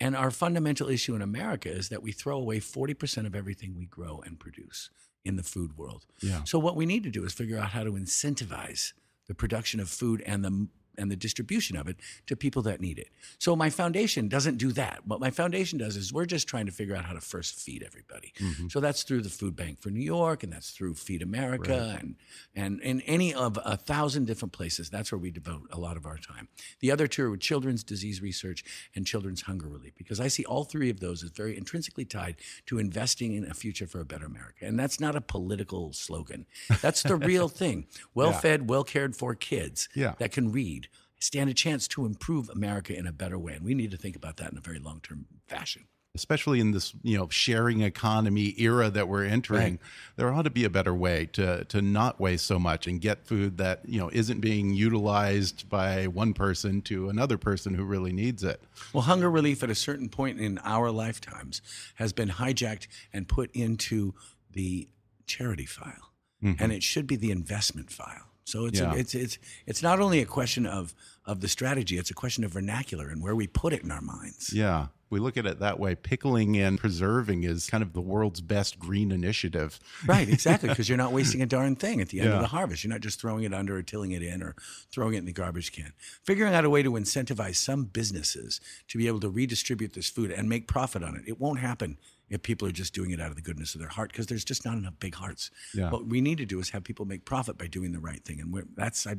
And 0.00 0.16
our 0.16 0.30
fundamental 0.30 0.88
issue 0.88 1.14
in 1.14 1.22
America 1.22 1.70
is 1.70 1.88
that 1.88 2.02
we 2.02 2.12
throw 2.12 2.36
away 2.36 2.60
40% 2.60 3.26
of 3.26 3.34
everything 3.34 3.74
we 3.76 3.86
grow 3.86 4.22
and 4.24 4.38
produce 4.38 4.90
in 5.24 5.36
the 5.36 5.42
food 5.42 5.78
world. 5.78 6.06
Yeah. 6.20 6.42
So 6.44 6.58
what 6.58 6.76
we 6.76 6.86
need 6.86 7.04
to 7.04 7.10
do 7.10 7.24
is 7.24 7.32
figure 7.32 7.58
out 7.58 7.70
how 7.70 7.84
to 7.84 7.92
incentivize 7.92 8.92
the 9.28 9.34
production 9.34 9.80
of 9.80 9.88
food 9.88 10.22
and 10.26 10.44
the 10.44 10.66
and 10.98 11.10
the 11.10 11.16
distribution 11.16 11.76
of 11.76 11.88
it 11.88 11.96
to 12.26 12.36
people 12.36 12.62
that 12.62 12.80
need 12.80 12.98
it. 12.98 13.08
So 13.38 13.56
my 13.56 13.70
foundation 13.70 14.28
doesn't 14.28 14.56
do 14.58 14.72
that. 14.72 15.00
What 15.06 15.20
my 15.20 15.30
foundation 15.30 15.78
does 15.78 15.96
is 15.96 16.12
we're 16.12 16.26
just 16.26 16.46
trying 16.48 16.66
to 16.66 16.72
figure 16.72 16.94
out 16.96 17.04
how 17.04 17.12
to 17.14 17.20
first 17.20 17.58
feed 17.58 17.82
everybody. 17.82 18.32
Mm-hmm. 18.38 18.68
So 18.68 18.80
that's 18.80 19.02
through 19.02 19.22
the 19.22 19.28
Food 19.30 19.56
Bank 19.56 19.80
for 19.80 19.90
New 19.90 20.00
York, 20.04 20.42
and 20.42 20.52
that's 20.52 20.70
through 20.70 20.94
Feed 20.94 21.22
America, 21.22 21.96
and 22.00 22.16
and 22.54 22.80
in 22.80 23.00
any 23.02 23.32
of 23.34 23.58
a 23.64 23.76
thousand 23.76 24.26
different 24.26 24.52
places. 24.52 24.90
That's 24.90 25.10
where 25.12 25.18
we 25.18 25.30
devote 25.30 25.68
a 25.70 25.78
lot 25.78 25.96
of 25.96 26.06
our 26.06 26.18
time. 26.18 26.48
The 26.80 26.90
other 26.90 27.06
two 27.06 27.32
are 27.32 27.36
children's 27.36 27.82
disease 27.84 28.20
research 28.22 28.64
and 28.94 29.06
children's 29.06 29.42
hunger 29.42 29.68
relief, 29.68 29.92
because 29.96 30.20
I 30.20 30.28
see 30.28 30.44
all 30.44 30.64
three 30.64 30.90
of 30.90 31.00
those 31.00 31.22
as 31.22 31.30
very 31.30 31.56
intrinsically 31.56 32.04
tied 32.04 32.36
to 32.66 32.78
investing 32.78 33.34
in 33.34 33.44
a 33.50 33.54
future 33.54 33.86
for 33.86 34.00
a 34.00 34.04
better 34.04 34.26
America. 34.26 34.64
And 34.66 34.78
that's 34.78 35.00
not 35.00 35.16
a 35.16 35.20
political 35.20 35.92
slogan. 35.92 36.46
That's 36.80 37.02
the 37.02 37.16
real 37.16 37.48
thing. 37.62 37.86
Well-fed, 38.14 38.68
well-cared 38.68 39.16
for 39.16 39.34
kids 39.34 39.88
Yeah. 39.94 40.14
that 40.18 40.32
can 40.32 40.52
read 40.52 40.81
stand 41.22 41.48
a 41.48 41.54
chance 41.54 41.86
to 41.88 42.04
improve 42.04 42.48
America 42.50 42.96
in 42.96 43.06
a 43.06 43.12
better 43.12 43.38
way. 43.38 43.54
And 43.54 43.64
we 43.64 43.74
need 43.74 43.92
to 43.92 43.96
think 43.96 44.16
about 44.16 44.36
that 44.38 44.50
in 44.52 44.58
a 44.58 44.60
very 44.60 44.78
long-term 44.78 45.26
fashion. 45.46 45.84
Especially 46.14 46.60
in 46.60 46.72
this, 46.72 46.92
you 47.02 47.16
know, 47.16 47.26
sharing 47.30 47.80
economy 47.80 48.54
era 48.58 48.90
that 48.90 49.08
we're 49.08 49.24
entering, 49.24 49.72
Right. 49.74 49.80
there 50.16 50.30
ought 50.30 50.42
to 50.42 50.50
be 50.50 50.64
a 50.64 50.68
better 50.68 50.94
way 50.94 51.24
to 51.32 51.64
to 51.64 51.80
not 51.80 52.20
waste 52.20 52.44
so 52.44 52.58
much 52.58 52.86
and 52.86 53.00
get 53.00 53.24
food 53.26 53.56
that 53.56 53.80
you 53.86 53.98
know 53.98 54.10
isn't 54.12 54.40
being 54.40 54.74
utilized 54.74 55.70
by 55.70 56.06
one 56.08 56.34
person 56.34 56.82
to 56.82 57.08
another 57.08 57.38
person 57.38 57.72
who 57.72 57.84
really 57.84 58.12
needs 58.12 58.44
it. 58.44 58.60
Well, 58.92 59.04
hunger 59.04 59.30
relief 59.30 59.62
at 59.62 59.70
a 59.70 59.74
certain 59.74 60.10
point 60.10 60.38
in 60.38 60.58
our 60.64 60.90
lifetimes 60.90 61.62
has 61.94 62.12
been 62.12 62.28
hijacked 62.28 62.88
and 63.10 63.26
put 63.26 63.50
into 63.54 64.12
the 64.50 64.88
charity 65.26 65.64
file, 65.64 66.12
mm-hmm. 66.44 66.62
and 66.62 66.72
it 66.72 66.82
should 66.82 67.06
be 67.06 67.16
the 67.16 67.30
investment 67.30 67.90
file. 67.90 68.31
So 68.44 68.66
it's 68.66 68.80
Yeah. 68.80 68.92
a, 68.92 68.96
it's 68.96 69.14
it's 69.14 69.38
it's 69.66 69.82
not 69.82 70.00
only 70.00 70.20
a 70.20 70.26
question 70.26 70.66
of 70.66 70.94
of 71.24 71.40
the 71.40 71.48
strategy; 71.48 71.98
it's 71.98 72.10
a 72.10 72.14
question 72.14 72.42
of 72.44 72.52
vernacular 72.52 73.08
and 73.08 73.22
where 73.22 73.36
we 73.36 73.46
put 73.46 73.72
it 73.72 73.82
in 73.82 73.90
our 73.92 74.00
minds. 74.00 74.52
Yeah, 74.52 74.88
we 75.08 75.20
look 75.20 75.36
at 75.36 75.46
it 75.46 75.60
that 75.60 75.78
way. 75.78 75.94
Pickling 75.94 76.56
and 76.56 76.78
preserving 76.80 77.44
is 77.44 77.70
kind 77.70 77.82
of 77.82 77.92
the 77.92 78.00
world's 78.00 78.40
best 78.40 78.80
green 78.80 79.12
initiative. 79.12 79.78
Right, 80.04 80.28
exactly, 80.36 80.68
because 80.68 80.88
you're 80.88 80.98
not 80.98 81.12
wasting 81.12 81.40
a 81.40 81.46
darn 81.46 81.76
thing 81.76 82.00
at 82.00 82.08
the 82.08 82.18
end 82.18 82.30
Yeah. 82.30 82.34
of 82.36 82.40
the 82.42 82.48
harvest. 82.48 82.82
You're 82.82 82.92
not 82.92 83.02
just 83.02 83.20
throwing 83.20 83.44
it 83.44 83.54
under 83.54 83.76
or 83.76 83.82
tilling 83.82 84.10
it 84.10 84.22
in 84.22 84.42
or 84.42 84.56
throwing 84.90 85.14
it 85.14 85.18
in 85.18 85.26
the 85.26 85.32
garbage 85.32 85.70
can. 85.70 85.92
Figuring 86.24 86.52
out 86.54 86.64
a 86.64 86.70
way 86.70 86.82
to 86.82 86.90
incentivize 86.92 87.56
some 87.56 87.84
businesses 87.84 88.60
to 88.88 88.98
be 88.98 89.06
able 89.06 89.20
to 89.20 89.28
redistribute 89.30 89.92
this 89.92 90.08
food 90.10 90.32
and 90.32 90.48
make 90.48 90.66
profit 90.66 91.04
on 91.04 91.14
it. 91.14 91.22
It 91.28 91.38
won't 91.38 91.60
happen 91.60 91.98
if 92.32 92.42
people 92.42 92.66
are 92.66 92.72
just 92.72 92.94
doing 92.94 93.10
it 93.10 93.20
out 93.20 93.28
of 93.28 93.36
the 93.36 93.42
goodness 93.42 93.74
of 93.74 93.80
their 93.80 93.90
heart 93.90 94.10
because 94.10 94.26
there's 94.26 94.44
just 94.44 94.64
not 94.64 94.76
enough 94.76 94.94
big 94.98 95.14
hearts. 95.14 95.50
Yeah. 95.74 95.90
What 95.90 96.06
we 96.06 96.20
need 96.20 96.38
to 96.38 96.46
do 96.46 96.58
is 96.58 96.70
have 96.70 96.82
people 96.82 97.04
make 97.04 97.24
profit 97.24 97.58
by 97.58 97.66
doing 97.66 97.92
the 97.92 98.00
right 98.00 98.24
thing, 98.24 98.40
and 98.40 98.52
we're, 98.52 98.64
that's 98.74 99.06
I. 99.06 99.16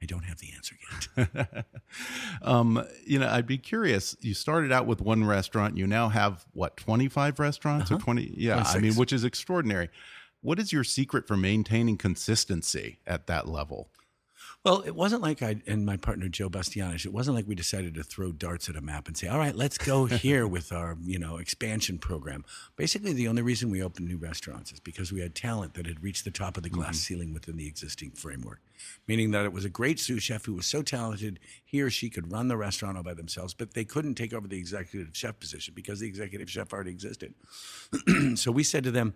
I 0.00 0.04
don't 0.04 0.24
have 0.24 0.38
the 0.38 0.52
answer 0.56 0.74
yet. 1.16 1.64
Um, 2.42 2.84
you 3.06 3.20
know, 3.20 3.28
I'd 3.28 3.46
be 3.46 3.56
curious. 3.58 4.16
You 4.20 4.34
started 4.34 4.72
out 4.72 4.84
with 4.84 5.00
one 5.00 5.22
restaurant. 5.22 5.76
You 5.76 5.86
now 5.86 6.08
have 6.08 6.44
what, 6.54 6.76
twenty 6.76 7.06
five 7.06 7.38
restaurants 7.38 7.92
or 7.92 7.98
twenty? 7.98 8.34
Yeah, 8.36 8.64
I 8.66 8.80
mean, 8.80 8.94
which 8.94 9.12
is 9.12 9.22
extraordinary. 9.22 9.90
What 10.40 10.58
is 10.58 10.72
your 10.72 10.82
secret 10.82 11.28
for 11.28 11.36
maintaining 11.36 11.98
consistency 11.98 12.98
at 13.06 13.28
that 13.28 13.46
level? 13.46 13.90
Well, 14.64 14.82
it 14.82 14.94
wasn't 14.94 15.22
like 15.22 15.42
I 15.42 15.56
and 15.66 15.84
my 15.84 15.96
partner 15.96 16.28
Joe 16.28 16.48
Bastianich. 16.48 17.04
It 17.04 17.12
wasn't 17.12 17.34
like 17.34 17.48
we 17.48 17.56
decided 17.56 17.94
to 17.94 18.04
throw 18.04 18.30
darts 18.30 18.68
at 18.68 18.76
a 18.76 18.80
map 18.80 19.08
and 19.08 19.16
say, 19.16 19.26
"All 19.26 19.38
right, 19.38 19.56
let's 19.56 19.76
go 19.76 20.04
here 20.06 20.46
with 20.46 20.70
our 20.70 20.96
you 21.02 21.18
know 21.18 21.38
expansion 21.38 21.98
program." 21.98 22.44
Basically, 22.76 23.12
the 23.12 23.26
only 23.26 23.42
reason 23.42 23.70
we 23.70 23.82
opened 23.82 24.06
new 24.06 24.18
restaurants 24.18 24.70
is 24.70 24.78
because 24.78 25.10
we 25.10 25.20
had 25.20 25.34
talent 25.34 25.74
that 25.74 25.86
had 25.86 26.00
reached 26.00 26.24
the 26.24 26.30
top 26.30 26.56
of 26.56 26.62
the 26.62 26.70
glass 26.70 26.90
mm-hmm. 26.90 27.14
ceiling 27.14 27.34
within 27.34 27.56
the 27.56 27.66
existing 27.66 28.12
framework. 28.12 28.60
Meaning 29.08 29.32
that 29.32 29.44
it 29.44 29.52
was 29.52 29.64
a 29.64 29.68
great 29.68 29.98
sous 29.98 30.22
chef 30.22 30.44
who 30.44 30.54
was 30.54 30.66
so 30.66 30.80
talented, 30.80 31.40
he 31.64 31.82
or 31.82 31.90
she 31.90 32.08
could 32.08 32.30
run 32.30 32.46
the 32.46 32.56
restaurant 32.56 32.96
all 32.96 33.02
by 33.02 33.14
themselves, 33.14 33.54
but 33.54 33.74
they 33.74 33.84
couldn't 33.84 34.14
take 34.14 34.32
over 34.32 34.46
the 34.46 34.58
executive 34.58 35.08
chef 35.12 35.40
position 35.40 35.74
because 35.74 35.98
the 35.98 36.06
executive 36.06 36.48
chef 36.48 36.72
already 36.72 36.92
existed. 36.92 37.34
so 38.36 38.52
we 38.52 38.62
said 38.62 38.84
to 38.84 38.92
them, 38.92 39.14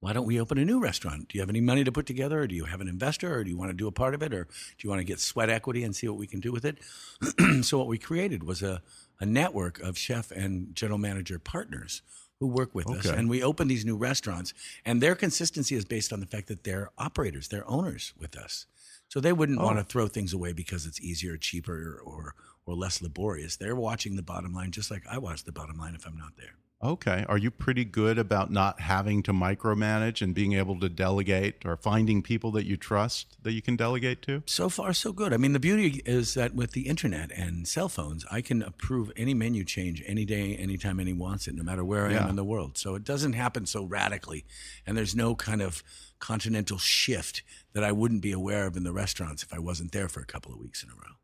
why 0.00 0.14
don't 0.14 0.26
we 0.26 0.40
open 0.40 0.58
a 0.58 0.64
new 0.64 0.80
restaurant? 0.80 1.28
Do 1.28 1.36
you 1.36 1.42
have 1.42 1.50
any 1.50 1.60
money 1.60 1.84
to 1.84 1.92
put 1.92 2.06
together, 2.06 2.40
or 2.40 2.46
do 2.46 2.54
you 2.54 2.64
have 2.64 2.80
an 2.80 2.88
investor, 2.88 3.34
or 3.34 3.44
do 3.44 3.50
you 3.50 3.56
want 3.56 3.70
to 3.70 3.76
do 3.76 3.86
a 3.86 3.92
part 3.92 4.14
of 4.14 4.22
it, 4.22 4.32
or 4.32 4.44
do 4.44 4.50
you 4.80 4.88
want 4.88 5.00
to 5.00 5.04
get 5.04 5.20
sweat 5.20 5.50
equity 5.50 5.84
and 5.84 5.94
see 5.94 6.08
what 6.08 6.16
we 6.16 6.26
can 6.26 6.40
do 6.40 6.52
with 6.52 6.64
it? 6.64 6.78
so 7.64 7.78
what 7.78 7.86
we 7.86 7.98
created 7.98 8.42
was 8.42 8.62
a, 8.62 8.82
a 9.20 9.26
network 9.26 9.78
of 9.80 9.98
chef 9.98 10.30
and 10.30 10.74
general 10.74 10.98
manager 10.98 11.38
partners 11.38 12.02
who 12.40 12.46
work 12.46 12.74
with 12.74 12.88
us, 12.88 13.04
and 13.04 13.28
we 13.28 13.42
open 13.42 13.68
these 13.68 13.84
new 13.84 13.96
restaurants, 13.96 14.54
and 14.86 15.02
their 15.02 15.14
consistency 15.14 15.74
is 15.74 15.84
based 15.84 16.10
on 16.10 16.20
the 16.20 16.26
fact 16.26 16.48
that 16.48 16.64
they're 16.64 16.88
operators, 16.96 17.48
they're 17.48 17.68
owners 17.68 18.14
with 18.18 18.36
us. 18.36 18.64
So 19.08 19.20
they 19.20 19.32
wouldn't 19.32 19.60
oh. 19.60 19.64
want 19.64 19.78
to 19.78 19.84
throw 19.84 20.08
things 20.08 20.32
away 20.32 20.54
because 20.54 20.86
it's 20.86 21.00
easier, 21.00 21.36
cheaper, 21.36 22.00
or 22.02 22.34
or 22.64 22.74
less 22.74 23.02
laborious. 23.02 23.56
They're 23.56 23.76
watching 23.76 24.16
the 24.16 24.22
bottom 24.22 24.54
line 24.54 24.70
just 24.70 24.90
like 24.90 25.02
I 25.10 25.18
watch 25.18 25.44
the 25.44 25.52
bottom 25.52 25.76
line 25.76 25.94
if 25.94 26.06
I'm 26.06 26.16
not 26.16 26.36
there. 26.36 26.54
Okay. 26.82 27.26
Are 27.28 27.36
you 27.36 27.50
pretty 27.50 27.84
good 27.84 28.18
about 28.18 28.50
not 28.50 28.80
having 28.80 29.22
to 29.24 29.32
micromanage 29.34 30.22
and 30.22 30.34
being 30.34 30.54
able 30.54 30.80
to 30.80 30.88
delegate 30.88 31.66
or 31.66 31.76
finding 31.76 32.22
people 32.22 32.50
that 32.52 32.64
you 32.64 32.78
trust 32.78 33.36
that 33.42 33.52
you 33.52 33.60
can 33.60 33.76
delegate 33.76 34.22
to? 34.22 34.42
So 34.46 34.70
far, 34.70 34.94
so 34.94 35.12
good. 35.12 35.34
I 35.34 35.36
mean, 35.36 35.52
the 35.52 35.60
beauty 35.60 36.00
is 36.06 36.32
that 36.34 36.54
with 36.54 36.72
the 36.72 36.88
internet 36.88 37.30
and 37.32 37.68
cell 37.68 37.90
phones, 37.90 38.24
I 38.30 38.40
can 38.40 38.62
approve 38.62 39.12
any 39.14 39.34
menu 39.34 39.62
change 39.62 40.02
any 40.06 40.24
day, 40.24 40.56
anytime 40.56 40.98
anyone 41.00 41.20
wants 41.20 41.46
it, 41.48 41.54
no 41.54 41.62
matter 41.62 41.84
where 41.84 42.06
I 42.06 42.12
Yeah. 42.12 42.22
am 42.24 42.30
in 42.30 42.36
the 42.36 42.44
world. 42.44 42.78
So 42.78 42.94
it 42.94 43.04
doesn't 43.04 43.34
happen 43.34 43.66
so 43.66 43.84
radically, 43.84 44.46
and 44.86 44.96
there's 44.96 45.14
no 45.14 45.34
kind 45.34 45.60
of 45.60 45.82
continental 46.18 46.78
shift 46.78 47.42
that 47.74 47.84
I 47.84 47.92
wouldn't 47.92 48.22
be 48.22 48.32
aware 48.32 48.66
of 48.66 48.74
in 48.76 48.84
the 48.84 48.92
restaurants 48.92 49.42
if 49.42 49.52
I 49.52 49.58
wasn't 49.58 49.92
there 49.92 50.08
for 50.08 50.20
a 50.20 50.26
couple 50.26 50.50
of 50.52 50.58
weeks 50.58 50.82
in 50.82 50.88
a 50.88 50.94
row. 50.94 51.16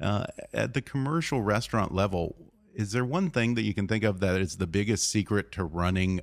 Uh, 0.00 0.26
at 0.52 0.74
the 0.74 0.82
commercial 0.82 1.40
restaurant 1.40 1.94
level, 1.94 2.34
is 2.74 2.92
there 2.92 3.04
one 3.04 3.30
thing 3.30 3.54
that 3.54 3.62
you 3.62 3.74
can 3.74 3.88
think 3.88 4.04
of 4.04 4.20
that 4.20 4.40
is 4.40 4.56
the 4.56 4.66
biggest 4.66 5.10
secret 5.10 5.52
to 5.52 5.64
running 5.64 6.20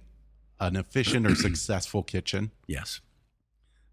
an 0.60 0.76
efficient 0.76 1.26
or 1.26 1.36
successful 1.36 2.04
kitchen? 2.04 2.52
Yes. 2.68 3.02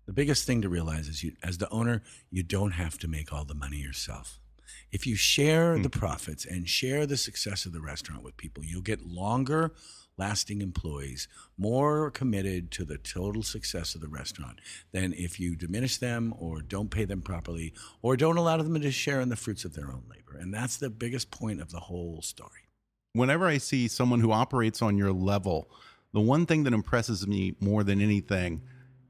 The 0.07 0.13
biggest 0.13 0.47
thing 0.47 0.63
to 0.63 0.69
realize 0.69 1.09
is 1.09 1.23
you, 1.23 1.33
as 1.43 1.59
the 1.59 1.69
owner, 1.71 2.03
you 2.31 2.43
don't 2.43 2.73
have 2.73 2.99
to 2.99 3.09
make 3.09 3.33
all 3.33 3.45
the 3.45 3.55
money 3.55 3.77
yourself. 3.77 4.41
If 4.91 5.07
you 5.07 5.17
share 5.17 5.77
hmm. 5.77 5.83
the 5.83 5.91
profits 5.91 6.45
and 6.45 6.69
share 6.69 7.07
the 7.07 7.17
success 7.17 7.67
of 7.67 7.73
the 7.73 7.81
restaurant 7.81 8.23
with 8.23 8.37
people, 8.37 8.65
you'll 8.65 8.83
get 8.83 9.07
longer 9.07 9.73
lasting 10.19 10.61
employees, 10.61 11.29
more 11.57 12.11
committed 12.11 12.71
to 12.73 12.85
the 12.85 12.99
total 12.99 13.43
success 13.43 13.95
of 13.95 14.01
the 14.01 14.09
restaurant 14.09 14.61
than 14.93 15.13
if 15.15 15.39
you 15.39 15.57
diminish 15.57 15.97
them 15.97 16.35
or 16.39 16.61
don't 16.61 16.91
pay 16.91 17.05
them 17.05 17.23
properly 17.23 17.73
or 18.03 18.17
don't 18.17 18.37
allow 18.37 18.57
them 18.57 18.81
to 18.81 18.91
share 18.91 19.21
in 19.21 19.29
the 19.29 19.37
fruits 19.37 19.65
of 19.65 19.75
their 19.75 19.91
own 19.91 20.05
labor. 20.11 20.37
And 20.39 20.53
that's 20.53 20.77
the 20.77 20.91
biggest 20.91 21.31
point 21.31 21.61
of 21.61 21.71
the 21.71 21.81
whole 21.81 22.21
story. 22.23 22.69
Whenever 23.13 23.47
I 23.47 23.59
see 23.59 23.89
someone 23.89 24.21
who 24.21 24.33
operates 24.33 24.83
on 24.83 24.99
your 24.99 25.13
level, 25.13 25.71
the 26.13 26.21
one 26.21 26.47
thing 26.47 26.65
that 26.65 26.73
impresses 26.73 27.27
me 27.27 27.55
more 27.61 27.85
than 27.85 28.01
anything 28.01 28.63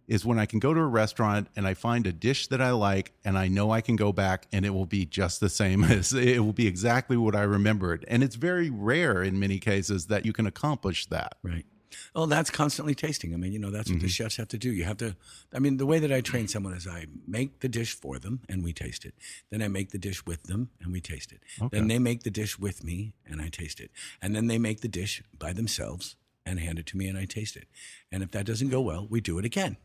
is 0.08 0.24
when 0.24 0.38
I 0.38 0.46
can 0.46 0.58
go 0.58 0.72
to 0.74 0.80
a 0.80 0.86
restaurant 0.86 1.48
and 1.54 1.66
I 1.66 1.74
find 1.74 2.06
a 2.06 2.12
dish 2.12 2.48
that 2.48 2.60
I 2.62 2.70
like 2.70 3.12
and 3.24 3.38
I 3.38 3.46
know 3.46 3.70
I 3.70 3.82
can 3.82 3.94
go 3.94 4.10
back 4.10 4.46
and 4.50 4.64
it 4.64 4.70
will 4.70 4.86
be 4.86 5.04
just 5.04 5.38
the 5.38 5.50
same 5.50 5.84
as 5.84 6.12
it 6.12 6.40
will 6.40 6.54
be 6.54 6.66
exactly 6.66 7.16
what 7.16 7.36
I 7.36 7.42
remembered. 7.42 8.04
And 8.08 8.24
it's 8.24 8.36
very 8.36 8.70
rare 8.70 9.22
in 9.22 9.38
many 9.38 9.58
cases 9.58 10.06
that 10.06 10.24
you 10.24 10.32
can 10.32 10.46
accomplish 10.46 11.06
that. 11.06 11.36
Right. 11.42 11.66
Oh, 12.14 12.26
that's 12.26 12.50
constantly 12.50 12.94
tasting. 12.94 13.34
I 13.34 13.36
mean, 13.36 13.52
you 13.52 13.58
know, 13.58 13.70
that's 13.70 13.90
what 13.90 14.00
the 14.00 14.06
mm-hmm. 14.06 14.10
chefs 14.10 14.36
have 14.36 14.48
to 14.48 14.58
do. 14.58 14.70
You 14.70 14.84
have 14.84 14.98
to, 14.98 15.16
I 15.54 15.58
mean, 15.58 15.76
the 15.76 15.86
way 15.86 15.98
that 15.98 16.12
I 16.12 16.20
train 16.20 16.48
someone 16.48 16.74
is 16.74 16.86
I 16.86 17.06
make 17.26 17.60
the 17.60 17.68
dish 17.68 17.92
for 17.92 18.18
them 18.18 18.40
and 18.48 18.62
we 18.62 18.72
taste 18.72 19.04
it. 19.04 19.14
Then 19.50 19.62
I 19.62 19.68
make 19.68 19.90
the 19.90 19.98
dish 19.98 20.24
with 20.24 20.44
them 20.44 20.70
and 20.80 20.92
we 20.92 21.00
taste 21.00 21.32
it. 21.32 21.40
Then 21.70 21.88
they 21.88 21.98
make 21.98 22.22
the 22.22 22.30
dish 22.30 22.58
with 22.58 22.84
me 22.84 23.14
and 23.26 23.42
I 23.42 23.48
taste 23.48 23.80
it. 23.80 23.90
And 24.22 24.34
then 24.34 24.46
they 24.46 24.58
make 24.58 24.80
the 24.80 24.88
dish 24.88 25.22
by 25.38 25.52
themselves 25.52 26.16
and 26.46 26.58
hand 26.58 26.78
it 26.78 26.86
to 26.86 26.96
me 26.96 27.08
and 27.08 27.18
I 27.18 27.24
taste 27.24 27.56
it. 27.56 27.68
And 28.10 28.22
if 28.22 28.30
that 28.30 28.46
doesn't 28.46 28.70
go 28.70 28.80
well, 28.80 29.06
we 29.08 29.20
do 29.20 29.38
it 29.38 29.44
again. 29.44 29.76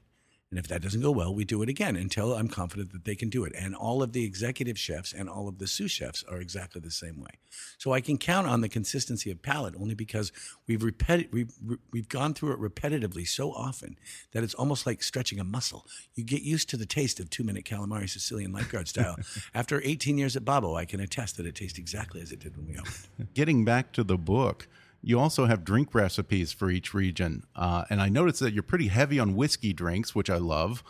And 0.53 0.59
if 0.59 0.67
that 0.67 0.83
doesn't 0.83 1.01
go 1.01 1.09
well, 1.09 1.33
we 1.33 1.45
do 1.45 1.63
it 1.63 1.69
again 1.69 1.95
until 1.95 2.35
I'm 2.35 2.47
confident 2.47 2.91
that 2.91 3.05
they 3.05 3.15
can 3.15 3.27
do 3.27 3.43
it. 3.43 3.53
And 3.57 3.75
all 3.75 4.03
of 4.03 4.13
the 4.13 4.23
executive 4.23 4.77
chefs 4.77 5.11
and 5.11 5.27
all 5.27 5.47
of 5.47 5.57
the 5.57 5.65
sous 5.65 5.89
chefs 5.89 6.23
are 6.29 6.37
exactly 6.37 6.79
the 6.79 6.91
same 6.91 7.19
way. 7.19 7.31
So 7.79 7.91
I 7.91 8.01
can 8.01 8.19
count 8.19 8.45
on 8.45 8.61
the 8.61 8.69
consistency 8.69 9.31
of 9.31 9.41
palate 9.41 9.73
only 9.75 9.95
because 9.95 10.31
we've 10.67 10.81
repeti- 10.81 11.31
we've 11.31 11.51
we've 11.91 12.07
gone 12.07 12.35
through 12.35 12.51
it 12.51 12.59
repetitively 12.59 13.27
so 13.27 13.51
often 13.51 13.97
that 14.33 14.43
it's 14.43 14.53
almost 14.53 14.85
like 14.85 15.01
stretching 15.01 15.39
a 15.39 15.43
muscle. 15.43 15.87
You 16.13 16.23
get 16.23 16.43
used 16.43 16.69
to 16.69 16.77
the 16.77 16.85
taste 16.85 17.19
of 17.19 17.31
two 17.31 17.43
minute 17.43 17.65
calamari 17.65 18.07
Sicilian 18.07 18.51
lifeguard 18.51 18.87
style. 18.87 19.15
After 19.55 19.81
18 19.83 20.19
years 20.19 20.35
at 20.35 20.45
Babbo, 20.45 20.75
I 20.75 20.85
can 20.85 20.99
attest 20.99 21.37
that 21.37 21.47
it 21.47 21.55
tastes 21.55 21.79
exactly 21.79 22.21
as 22.21 22.31
it 22.31 22.37
did 22.37 22.55
when 22.57 22.67
we 22.67 22.77
opened. 22.77 23.33
Getting 23.33 23.65
back 23.65 23.91
to 23.93 24.03
the 24.03 24.19
book, 24.19 24.67
you 25.03 25.19
also 25.19 25.45
have 25.45 25.65
drink 25.65 25.93
recipes 25.93 26.53
for 26.53 26.71
each 26.71 26.93
region. 26.93 27.43
Uh, 27.55 27.83
and 27.89 28.01
I 28.01 28.07
noticed 28.07 28.39
that 28.39 28.53
you're 28.53 28.63
pretty 28.63 28.87
heavy 28.87 29.19
on 29.19 29.35
whiskey 29.35 29.73
drinks, 29.73 30.15
which 30.15 30.29
I 30.29 30.37
love. 30.37 30.81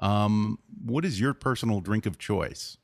Um, 0.00 0.58
what 0.84 1.04
is 1.04 1.20
your 1.20 1.32
personal 1.34 1.80
drink 1.80 2.04
of 2.04 2.18
choice? 2.18 2.76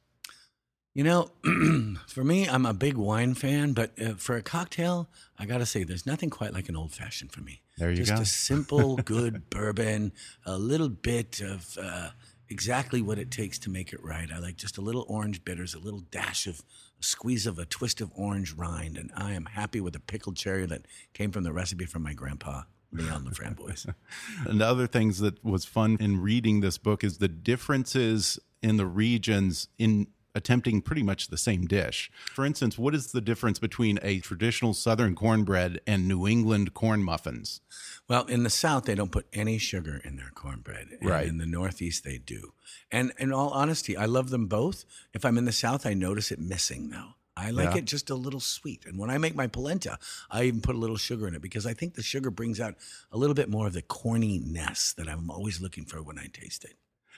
You 0.95 1.05
know, 1.05 1.31
for 2.07 2.25
me, 2.25 2.49
I'm 2.49 2.65
a 2.65 2.73
big 2.73 2.97
wine 2.97 3.35
fan, 3.35 3.73
but 3.73 3.93
uh, 4.01 4.15
for 4.15 4.37
a 4.37 4.43
cocktail, 4.43 5.09
I 5.39 5.45
got 5.45 5.59
to 5.59 5.67
say, 5.67 5.83
there's 5.83 6.07
nothing 6.07 6.31
quite 6.31 6.55
like 6.55 6.69
an 6.69 6.77
old 6.77 6.93
fashioned 6.93 7.33
for 7.33 7.41
me. 7.41 7.61
There 7.77 7.91
you 7.91 7.97
Just 7.97 8.13
go. 8.13 8.17
Just 8.19 8.35
a 8.35 8.39
simple, 8.39 8.97
good 9.05 9.51
bourbon, 9.51 10.13
a 10.47 10.57
little 10.57 10.89
bit 10.89 11.41
of 11.41 11.77
uh, 11.83 12.11
exactly 12.49 13.03
what 13.03 13.19
it 13.19 13.31
takes 13.31 13.59
to 13.59 13.71
make 13.71 13.93
it 13.93 14.03
right. 14.03 14.31
I 14.33 14.39
like 14.39 14.57
just 14.57 14.79
a 14.79 14.81
little 14.81 15.05
orange 15.09 15.45
bitters, 15.45 15.75
a 15.75 15.79
little 15.79 16.01
dash 16.11 16.47
of 16.47 16.63
a 16.99 17.03
squeeze 17.03 17.47
of 17.47 17.59
a 17.59 17.67
twist 17.67 18.01
of 18.01 18.11
orange 18.15 18.55
rind, 18.55 18.97
and 18.97 19.11
I 19.17 19.33
am 19.33 19.47
happy 19.47 19.81
with 19.81 19.97
a 19.97 20.01
pickled 20.01 20.37
cherry 20.37 20.67
that 20.67 20.87
came 21.13 21.33
from 21.33 21.45
the 21.45 21.53
recipe 21.53 21.87
from 21.87 22.03
my 22.03 22.13
grandpa, 22.15 22.63
Leon 22.93 23.27
Laframboise. 23.27 23.93
And 24.47 24.61
the 24.61 24.67
other 24.67 24.87
things 24.87 25.19
that 25.19 25.45
was 25.45 25.65
fun 25.65 25.97
in 26.01 26.21
reading 26.21 26.61
this 26.61 26.79
book 26.79 27.03
is 27.05 27.19
the 27.19 27.29
differences 27.29 28.39
in 28.63 28.77
the 28.77 28.87
regions 28.87 29.69
in 29.79 30.09
attempting 30.37 30.83
pretty 30.83 31.03
much 31.03 31.29
the 31.29 31.37
same 31.39 31.67
dish. 31.67 32.11
For 32.35 32.45
instance, 32.45 32.79
what 32.79 32.95
is 32.95 33.11
the 33.11 33.21
difference 33.21 33.59
between 33.59 33.99
a 34.03 34.21
traditional 34.21 34.75
Southern 34.75 35.15
cornbread 35.17 35.81
and 35.87 36.07
New 36.07 36.29
England 36.29 36.75
corn 36.75 37.03
muffins? 37.03 37.61
Well, 38.09 38.27
in 38.27 38.43
the 38.45 38.51
South, 38.51 38.85
they 38.85 38.95
don't 38.95 39.11
put 39.11 39.27
any 39.33 39.59
sugar 39.59 40.01
in 40.05 40.17
their 40.17 40.31
cornbread. 40.35 40.89
And 41.01 41.09
Right. 41.11 41.27
In 41.27 41.39
the 41.39 41.47
Northeast, 41.47 42.05
they 42.05 42.19
do. 42.19 42.53
And 42.93 43.13
in 43.19 43.33
all 43.33 43.49
honesty, 43.51 43.97
I 43.97 44.05
love 44.05 44.31
them 44.31 44.47
both. 44.47 44.85
If 45.13 45.25
I'm 45.25 45.39
in 45.39 45.47
the 45.47 45.53
South, 45.53 45.87
I 45.87 45.95
notice 45.95 46.31
it 46.31 46.39
missing 46.39 46.91
though. 46.91 47.15
I 47.39 47.51
like 47.51 47.73
Yeah. 47.73 47.79
it 47.79 47.85
just 47.85 48.09
a 48.09 48.15
little 48.15 48.41
sweet. 48.41 48.87
And 48.87 48.99
when 48.99 49.11
I 49.11 49.19
make 49.19 49.35
my 49.35 49.47
polenta, 49.47 49.99
I 50.31 50.45
even 50.45 50.61
put 50.63 50.75
a 50.75 50.79
little 50.79 50.97
sugar 50.97 51.29
in 51.29 51.35
it 51.35 51.43
because 51.43 51.67
I 51.67 51.75
think 51.75 51.95
the 51.95 52.03
sugar 52.03 52.31
brings 52.31 52.61
out 52.61 52.77
a 53.13 53.19
little 53.19 53.35
bit 53.35 53.51
more 53.51 53.67
of 53.67 53.75
the 53.75 53.83
corniness 53.83 54.95
that 54.95 55.09
I'm 55.09 55.31
always 55.31 55.61
looking 55.61 55.85
for 55.85 56.03
when 56.03 56.19
I 56.19 56.29
taste 56.33 56.65
it. 56.65 56.77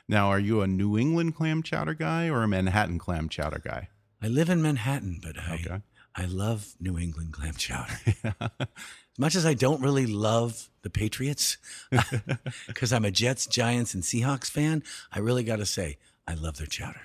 Now, 0.08 0.28
are 0.28 0.38
you 0.38 0.62
a 0.62 0.66
New 0.66 0.96
England 0.96 1.34
clam 1.34 1.62
chowder 1.62 1.94
guy 1.94 2.28
or 2.28 2.42
a 2.42 2.48
Manhattan 2.48 2.98
clam 2.98 3.28
chowder 3.28 3.60
guy? 3.62 3.88
I 4.22 4.28
live 4.28 4.48
in 4.48 4.62
Manhattan, 4.62 5.20
but 5.22 5.38
I 5.38 5.54
Okay. 5.54 5.82
I 6.16 6.24
love 6.24 6.74
New 6.80 6.98
England 6.98 7.32
clam 7.32 7.54
chowder. 7.54 7.92
as 8.60 9.18
much 9.18 9.36
as 9.36 9.46
I 9.46 9.54
don't 9.54 9.80
really 9.82 10.06
love 10.06 10.68
the 10.82 10.90
Patriots, 10.90 11.58
because 12.66 12.92
I'm 12.92 13.04
a 13.04 13.10
Jets, 13.10 13.46
Giants, 13.46 13.94
and 13.94 14.02
Seahawks 14.02 14.50
fan, 14.50 14.82
I 15.12 15.20
really 15.20 15.44
got 15.44 15.56
to 15.56 15.66
say 15.66 15.98
I 16.26 16.34
love 16.34 16.56
their 16.56 16.66
chowder. 16.66 17.02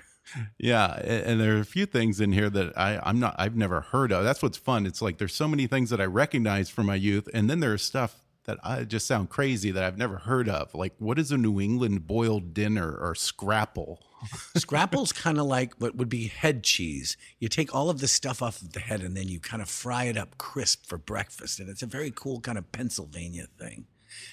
Yeah, 0.58 0.86
and 0.86 1.38
there 1.40 1.56
are 1.56 1.60
a 1.60 1.66
few 1.66 1.86
things 1.86 2.20
in 2.20 2.32
here 2.32 2.50
that 2.50 2.76
I, 2.76 2.98
I'm 3.04 3.20
not, 3.20 3.36
I've 3.38 3.54
never 3.54 3.82
heard 3.82 4.10
of. 4.10 4.24
That's 4.24 4.42
what's 4.42 4.56
fun. 4.56 4.86
It's 4.86 5.02
like 5.02 5.18
there's 5.18 5.34
so 5.34 5.46
many 5.46 5.66
things 5.66 5.90
that 5.90 6.00
I 6.00 6.06
recognize 6.06 6.70
from 6.70 6.86
my 6.86 6.94
youth, 6.94 7.28
and 7.34 7.48
then 7.48 7.60
there's 7.60 7.82
stuff 7.82 8.23
that 8.44 8.58
I 8.62 8.84
just 8.84 9.06
sound 9.06 9.30
crazy 9.30 9.70
that 9.70 9.82
I've 9.82 9.98
never 9.98 10.18
heard 10.18 10.48
of. 10.48 10.74
Like, 10.74 10.94
what 10.98 11.18
is 11.18 11.32
a 11.32 11.38
New 11.38 11.60
England 11.60 12.06
boiled 12.06 12.54
dinner 12.54 12.94
or 12.94 13.14
scrapple? 13.14 14.00
Scrapple's 14.56 15.12
kind 15.12 15.38
of 15.38 15.46
like 15.46 15.74
what 15.78 15.96
would 15.96 16.08
be 16.08 16.28
head 16.28 16.62
cheese. 16.62 17.16
You 17.38 17.48
take 17.48 17.74
all 17.74 17.90
of 17.90 18.00
the 18.00 18.08
stuff 18.08 18.42
off 18.42 18.62
of 18.62 18.72
the 18.72 18.80
head 18.80 19.02
and 19.02 19.16
then 19.16 19.28
you 19.28 19.40
kind 19.40 19.62
of 19.62 19.68
fry 19.68 20.04
it 20.04 20.16
up 20.16 20.38
crisp 20.38 20.86
for 20.86 20.98
breakfast, 20.98 21.60
and 21.60 21.68
it's 21.68 21.82
a 21.82 21.86
very 21.86 22.10
cool 22.10 22.40
kind 22.40 22.58
of 22.58 22.70
Pennsylvania 22.72 23.46
thing. 23.58 23.86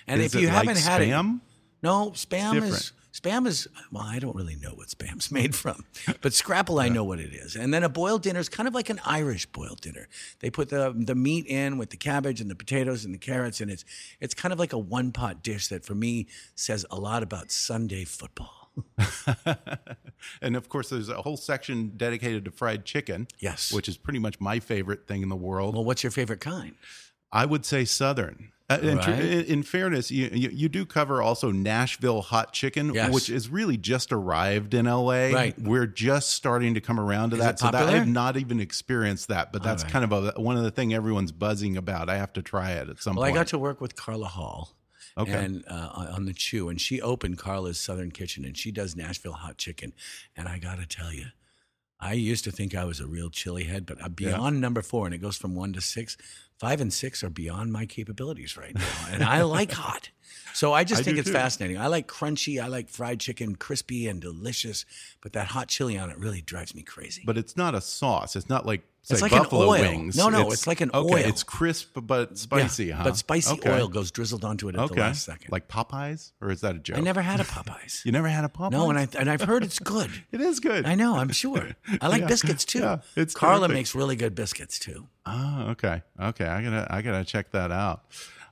And 0.07 0.21
Is 0.21 0.35
if 0.35 0.41
you 0.41 0.47
like 0.47 0.67
haven't 0.67 0.77
had 0.77 1.01
it, 1.01 1.09
spam? 1.09 1.41
No, 1.83 2.11
spam 2.11 2.61
is 2.61 2.91
spam 3.13 3.47
is 3.47 3.67
well, 3.91 4.03
I 4.03 4.19
don't 4.19 4.35
really 4.35 4.55
know 4.55 4.71
what 4.71 4.87
spam's 4.89 5.31
made 5.39 5.55
from, 5.55 5.85
but 6.21 6.33
scrapple 6.33 6.79
I 6.79 6.89
know 6.89 7.03
what 7.03 7.19
it 7.19 7.33
is. 7.33 7.55
And 7.55 7.73
then 7.73 7.83
a 7.83 7.89
boiled 7.89 8.23
dinner 8.23 8.39
is 8.39 8.49
kind 8.49 8.67
of 8.67 8.73
like 8.73 8.89
an 8.89 8.99
Irish 9.05 9.45
boiled 9.47 9.81
dinner. 9.81 10.07
They 10.39 10.49
put 10.49 10.69
the 10.69 10.93
the 10.95 11.15
meat 11.15 11.45
in 11.47 11.77
with 11.77 11.89
the 11.89 11.97
cabbage 11.97 12.41
and 12.41 12.49
the 12.49 12.55
potatoes 12.55 13.05
and 13.05 13.13
the 13.13 13.19
carrots, 13.19 13.61
and 13.61 13.71
it's 13.71 13.85
it's 14.19 14.33
kind 14.33 14.53
of 14.53 14.59
like 14.59 14.73
a 14.73 14.77
one 14.77 15.11
pot 15.11 15.43
dish 15.43 15.67
that 15.67 15.85
for 15.85 15.95
me 15.95 16.27
says 16.55 16.85
a 16.89 16.99
lot 16.99 17.23
about 17.23 17.51
Sunday 17.51 18.03
football. 18.03 18.71
and 20.41 20.55
of 20.55 20.69
course, 20.69 20.89
there's 20.89 21.09
a 21.09 21.21
whole 21.21 21.37
section 21.37 21.93
dedicated 21.97 22.45
to 22.45 22.51
fried 22.51 22.85
chicken. 22.85 23.27
Yes. 23.39 23.71
which 23.73 23.89
is 23.89 23.97
pretty 23.97 24.19
much 24.19 24.39
my 24.39 24.59
favorite 24.59 25.07
thing 25.07 25.21
in 25.23 25.29
the 25.29 25.35
world. 25.35 25.75
Well, 25.75 25.83
what's 25.83 26.03
your 26.03 26.11
favorite 26.11 26.39
kind? 26.39 26.75
I 27.31 27.45
would 27.45 27.65
say 27.65 27.85
Southern. 27.85 28.51
Uh, 28.71 28.95
Right. 28.95 29.19
in, 29.19 29.45
in 29.45 29.63
fairness, 29.63 30.11
you, 30.11 30.29
you 30.33 30.49
you 30.49 30.69
do 30.69 30.85
cover 30.85 31.21
also 31.21 31.51
Nashville 31.51 32.21
hot 32.21 32.53
chicken, 32.53 32.93
Yes. 32.93 33.13
which 33.13 33.29
is 33.29 33.49
really 33.49 33.77
just 33.77 34.11
arrived 34.11 34.73
in 34.73 34.85
LA. 34.85 35.31
Right. 35.33 35.59
We're 35.59 35.87
just 35.87 36.31
starting 36.31 36.73
to 36.75 36.81
come 36.81 36.99
around 36.99 37.31
to 37.31 37.35
Is 37.37 37.41
that. 37.41 37.59
So 37.59 37.65
that, 37.65 37.75
I 37.75 37.79
popular? 37.79 37.99
have 37.99 38.07
not 38.07 38.37
even 38.37 38.59
experienced 38.59 39.27
that, 39.29 39.51
but 39.51 39.63
that's 39.63 39.83
right. 39.83 39.91
kind 39.91 40.05
of 40.05 40.35
a, 40.37 40.39
one 40.41 40.57
of 40.57 40.63
the 40.63 40.71
thing 40.71 40.93
everyone's 40.93 41.31
buzzing 41.31 41.77
about. 41.77 42.09
I 42.09 42.17
have 42.17 42.33
to 42.33 42.41
try 42.41 42.71
it 42.71 42.89
at 42.89 43.01
some 43.01 43.15
Well, 43.15 43.25
I 43.25 43.31
got 43.31 43.47
to 43.47 43.57
work 43.59 43.81
with 43.81 43.95
Carla 43.95 44.27
Hall, 44.27 44.75
Okay. 45.17 45.33
and 45.33 45.63
uh, 45.67 46.07
on 46.15 46.25
the 46.25 46.33
Chew, 46.33 46.69
and 46.69 46.79
she 46.79 47.01
opened 47.01 47.37
Carla's 47.37 47.79
Southern 47.79 48.11
Kitchen, 48.11 48.45
and 48.45 48.57
she 48.57 48.71
does 48.71 48.95
Nashville 48.95 49.33
hot 49.33 49.57
chicken. 49.57 49.93
And 50.37 50.47
I 50.47 50.57
got 50.57 50.77
to 50.79 50.85
tell 50.85 51.11
you, 51.11 51.25
I 51.99 52.13
used 52.13 52.43
to 52.45 52.51
think 52.51 52.73
I 52.73 52.85
was 52.85 52.99
a 52.99 53.05
real 53.07 53.29
chili 53.29 53.65
head, 53.65 53.85
but 53.85 54.01
I'm 54.03 54.13
beyond 54.13 54.59
number 54.61 54.81
four, 54.81 55.05
and 55.05 55.13
it 55.13 55.19
goes 55.19 55.37
from 55.37 55.53
one 55.53 55.73
to 55.73 55.81
six. 55.81 56.17
Five 56.61 56.79
and 56.79 56.93
six 56.93 57.23
are 57.23 57.29
beyond 57.31 57.73
my 57.73 57.87
capabilities 57.87 58.55
right 58.55 58.75
now, 58.75 59.07
and 59.09 59.23
I 59.23 59.41
like 59.41 59.71
hot. 59.71 60.11
So 60.53 60.73
I 60.73 60.83
just 60.83 61.01
I 61.01 61.03
think 61.03 61.17
it's 61.17 61.27
too. 61.29 61.33
fascinating. 61.33 61.77
I 61.77 61.87
like 61.87 62.07
crunchy. 62.07 62.61
I 62.61 62.67
like 62.67 62.89
fried 62.89 63.19
chicken, 63.19 63.55
crispy 63.55 64.07
and 64.07 64.19
delicious. 64.21 64.85
But 65.21 65.33
that 65.33 65.47
hot 65.47 65.67
chili 65.69 65.97
on 65.97 66.09
it 66.09 66.17
really 66.17 66.41
drives 66.41 66.75
me 66.75 66.81
crazy. 66.83 67.23
But 67.25 67.37
it's 67.37 67.55
not 67.55 67.73
a 67.75 67.81
sauce. 67.81 68.35
It's 68.35 68.49
not 68.49 68.65
like 68.65 68.81
say 69.03 69.13
It's 69.15 69.21
like 69.21 69.31
an 69.31 69.39
buffalo 69.43 69.67
oil. 69.67 69.81
wings. 69.81 70.15
No, 70.17 70.29
no, 70.29 70.51
it's 70.51 70.67
like 70.67 70.81
an 70.81 70.91
okay, 70.93 71.23
oil. 71.23 71.29
It's 71.29 71.41
crisp 71.43 71.97
but 72.03 72.37
spicy, 72.37 72.85
Yeah, 72.87 72.95
huh? 72.97 73.03
But 73.05 73.17
spicy 73.17 73.53
Okay. 73.53 73.71
oil 73.71 73.87
goes 73.87 74.11
drizzled 74.11 74.43
onto 74.43 74.67
it 74.69 74.75
at 74.75 74.81
Okay. 74.81 74.93
the 74.95 74.99
last 75.01 75.23
second. 75.25 75.51
Like 75.51 75.67
Popeyes, 75.69 76.33
or 76.41 76.51
is 76.51 76.61
that 76.61 76.75
a 76.75 76.79
joke? 76.79 76.97
I 76.97 76.99
never 77.01 77.21
had 77.21 77.39
a 77.39 77.43
Popeyes. 77.45 78.01
You 78.05 78.11
never 78.11 78.27
had 78.27 78.43
a 78.43 78.49
Popeyes? 78.49 78.71
no, 78.71 78.89
and 78.89 78.99
I 78.99 79.07
and 79.17 79.29
I've 79.29 79.41
heard 79.41 79.63
it's 79.63 79.79
good. 79.79 80.11
It 80.31 80.41
is 80.41 80.59
good. 80.59 80.85
I 80.85 80.95
know, 80.95 81.15
I'm 81.17 81.31
sure. 81.31 81.69
I 82.01 82.07
like 82.09 82.21
Yeah. 82.23 82.27
biscuits 82.27 82.65
too. 82.65 82.79
Yeah, 82.79 82.97
it's 83.15 83.33
Carla 83.33 83.61
terrific. 83.67 83.73
makes 83.75 83.95
really 83.95 84.15
good 84.17 84.35
biscuits 84.35 84.77
too. 84.79 85.07
Ah, 85.25 85.69
okay, 85.71 86.01
okay. 86.19 86.45
I 86.45 86.61
gotta, 86.63 86.87
I 86.89 87.01
gotta 87.01 87.23
check 87.23 87.51
that 87.51 87.71
out. 87.71 88.03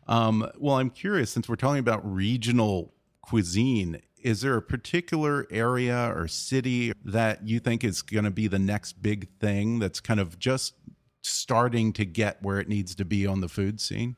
Um, 0.10 0.50
well, 0.58 0.78
I'm 0.78 0.90
curious 0.90 1.30
since 1.30 1.48
we're 1.48 1.56
talking 1.56 1.80
about 1.80 2.02
regional 2.04 2.96
cuisine. 3.22 4.02
Is 4.24 4.42
there 4.42 4.58
a 4.58 4.62
particular 4.62 5.48
area 5.52 6.12
or 6.14 6.28
city 6.28 6.92
that 7.06 7.48
you 7.48 7.60
think 7.60 7.84
is 7.84 8.02
going 8.02 8.24
to 8.24 8.32
be 8.32 8.48
the 8.48 8.60
next 8.60 9.04
big 9.04 9.30
thing 9.40 9.78
that's 9.78 10.00
kind 10.00 10.20
of 10.20 10.40
just 10.40 10.74
starting 11.22 11.94
to 11.94 12.06
get 12.06 12.42
where 12.42 12.60
it 12.60 12.68
needs 12.68 12.96
to 12.96 13.06
be 13.06 13.28
on 13.28 13.42
the 13.42 13.48
food 13.48 13.80
scene? 13.80 14.16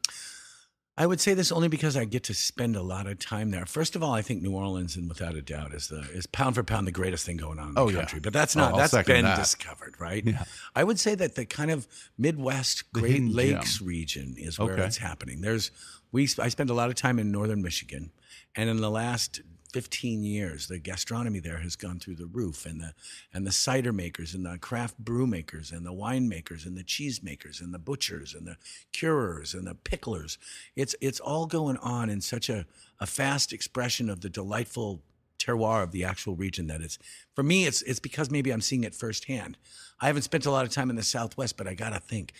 I 0.97 1.07
would 1.07 1.21
say 1.21 1.33
this 1.33 1.51
only 1.53 1.69
because 1.69 1.95
I 1.95 2.03
get 2.03 2.23
to 2.25 2.33
spend 2.33 2.75
a 2.75 2.81
lot 2.81 3.07
of 3.07 3.17
time 3.17 3.49
there. 3.51 3.65
First 3.65 3.95
of 3.95 4.03
all, 4.03 4.11
I 4.13 4.21
think 4.21 4.41
New 4.41 4.51
Orleans, 4.53 4.97
and 4.97 5.07
without 5.07 5.35
a 5.35 5.41
doubt, 5.41 5.73
is 5.73 5.87
the 5.87 6.01
is 6.13 6.27
pound 6.27 6.55
for 6.55 6.63
pound 6.63 6.85
the 6.85 6.91
greatest 6.91 7.25
thing 7.25 7.37
going 7.37 7.59
on 7.59 7.69
in 7.69 7.73
the 7.75 7.81
Oh, 7.81 7.87
yeah. 7.89 7.99
country. 7.99 8.19
But 8.19 8.33
that's 8.33 8.55
Oh, 8.55 8.59
not 8.59 8.71
I'll 8.73 8.77
that's 8.77 9.07
been 9.07 9.23
that. 9.23 9.37
discovered, 9.37 9.95
right? 9.99 10.23
Yeah. 10.25 10.43
I 10.75 10.83
would 10.83 10.99
say 10.99 11.15
that 11.15 11.35
the 11.35 11.45
kind 11.45 11.71
of 11.71 11.87
Midwest 12.17 12.91
Great 12.91 13.13
hidden 13.13 13.33
Lakes 13.33 13.81
region 13.81 14.35
is 14.37 14.59
where 14.59 14.73
Okay. 14.73 14.83
it's 14.85 14.97
happening. 14.97 15.41
There's 15.41 15.71
we 16.11 16.23
I 16.39 16.49
spend 16.49 16.69
a 16.69 16.73
lot 16.73 16.89
of 16.89 16.95
time 16.95 17.19
in 17.19 17.31
northern 17.31 17.61
Michigan, 17.61 18.11
and 18.53 18.69
in 18.69 18.77
the 18.77 18.91
last 18.91 19.41
15 19.71 20.23
years, 20.23 20.67
the 20.67 20.79
gastronomy 20.79 21.39
there 21.39 21.59
has 21.59 21.75
gone 21.75 21.99
through 21.99 22.15
the 22.15 22.25
roof, 22.25 22.65
and 22.65 22.79
the 22.81 22.93
and 23.33 23.45
the 23.47 23.51
cider 23.51 23.93
makers, 23.93 24.33
and 24.33 24.45
the 24.45 24.57
craft 24.57 24.97
brew 24.97 25.25
makers, 25.25 25.71
and 25.71 25.85
the 25.85 25.93
wine 25.93 26.27
makers, 26.27 26.65
and 26.65 26.77
the 26.77 26.83
cheese 26.83 27.23
makers, 27.23 27.61
and 27.61 27.73
the 27.73 27.79
butchers, 27.79 28.33
and 28.33 28.45
the 28.45 28.57
curers, 28.91 29.53
and 29.53 29.65
the 29.67 29.75
picklers. 29.75 30.37
It's 30.75 30.95
it's 31.01 31.19
all 31.19 31.45
going 31.45 31.77
on 31.77 32.09
in 32.09 32.21
such 32.21 32.49
a, 32.49 32.65
a 32.99 33.05
fast 33.07 33.53
expression 33.53 34.09
of 34.09 34.21
the 34.21 34.29
delightful 34.29 35.01
terroir 35.39 35.81
of 35.81 35.91
the 35.91 36.03
actual 36.03 36.35
region 36.35 36.67
that 36.67 36.81
it's 36.81 36.99
for 37.33 37.41
me 37.41 37.65
it's 37.65 37.81
it's 37.81 37.99
because 37.99 38.29
maybe 38.29 38.51
I'm 38.51 38.61
seeing 38.61 38.83
it 38.83 38.93
firsthand. 38.93 39.57
I 39.99 40.07
haven't 40.07 40.21
spent 40.23 40.45
a 40.45 40.51
lot 40.51 40.65
of 40.65 40.71
time 40.71 40.89
in 40.89 40.95
the 40.95 41.03
Southwest, 41.03 41.57
but 41.57 41.67
I 41.67 41.73
gotta 41.73 41.99
think, 41.99 42.33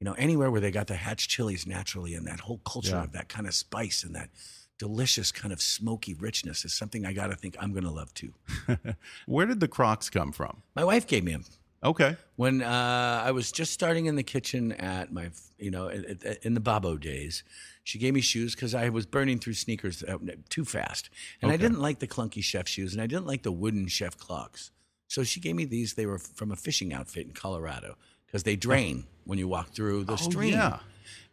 you 0.00 0.04
know, 0.06 0.14
anywhere 0.14 0.50
where 0.50 0.60
they 0.60 0.70
got 0.70 0.86
the 0.86 0.94
hatch 0.96 1.28
chilies 1.28 1.66
naturally 1.66 2.14
and 2.14 2.26
that 2.26 2.40
whole 2.40 2.60
culture 2.64 2.90
Yeah. 2.92 3.04
of 3.04 3.12
that 3.12 3.28
kind 3.28 3.46
of 3.46 3.54
spice 3.54 4.04
and 4.04 4.14
that 4.14 4.30
delicious 4.78 5.32
kind 5.32 5.52
of 5.52 5.60
smoky 5.62 6.14
richness 6.14 6.64
is 6.64 6.74
something 6.74 7.06
I 7.06 7.12
gotta 7.12 7.34
think 7.36 7.56
I'm 7.58 7.72
gonna 7.72 7.92
love 7.92 8.12
too. 8.14 8.32
Where 9.26 9.46
did 9.46 9.60
the 9.60 9.68
Crocs 9.68 10.10
come 10.10 10.32
from? 10.32 10.62
My 10.74 10.84
wife 10.84 11.06
gave 11.06 11.24
me 11.24 11.32
them 11.32 11.44
Okay, 11.84 12.16
when 12.36 12.62
uh, 12.62 13.22
I 13.24 13.30
was 13.30 13.52
just 13.52 13.72
starting 13.72 14.06
in 14.06 14.16
the 14.16 14.22
kitchen 14.22 14.72
at 14.72 15.12
my, 15.12 15.30
you 15.58 15.70
know, 15.70 15.88
in- 15.88 16.54
the 16.54 16.60
Babbo 16.60 16.96
days. 16.96 17.44
She 17.84 17.98
gave 17.98 18.14
me 18.14 18.20
shoes 18.22 18.54
because 18.56 18.74
I 18.74 18.88
was 18.88 19.06
burning 19.06 19.38
through 19.38 19.52
sneakers 19.54 20.02
uh, 20.02 20.16
too 20.48 20.64
fast, 20.64 21.10
and 21.40 21.52
I 21.52 21.56
didn't 21.56 21.78
like 21.80 22.00
the 22.00 22.08
clunky 22.08 22.42
chef 22.42 22.66
shoes, 22.66 22.92
and 22.94 23.00
I 23.00 23.06
didn't 23.06 23.26
like 23.26 23.42
the 23.44 23.52
wooden 23.52 23.86
chef 23.86 24.16
clogs. 24.18 24.72
So 25.06 25.22
she 25.22 25.38
gave 25.38 25.54
me 25.54 25.64
these. 25.66 25.94
They 25.94 26.06
were 26.06 26.18
from 26.18 26.50
a 26.50 26.56
fishing 26.56 26.92
outfit 26.92 27.26
in 27.26 27.32
Colorado 27.32 27.96
because 28.26 28.42
they 28.42 28.56
drain 28.56 29.04
when 29.24 29.38
you 29.38 29.46
walk 29.46 29.68
through 29.68 30.04
the 30.04 30.14
Oh, 30.14 30.16
stream. 30.16 30.54
yeah. 30.54 30.78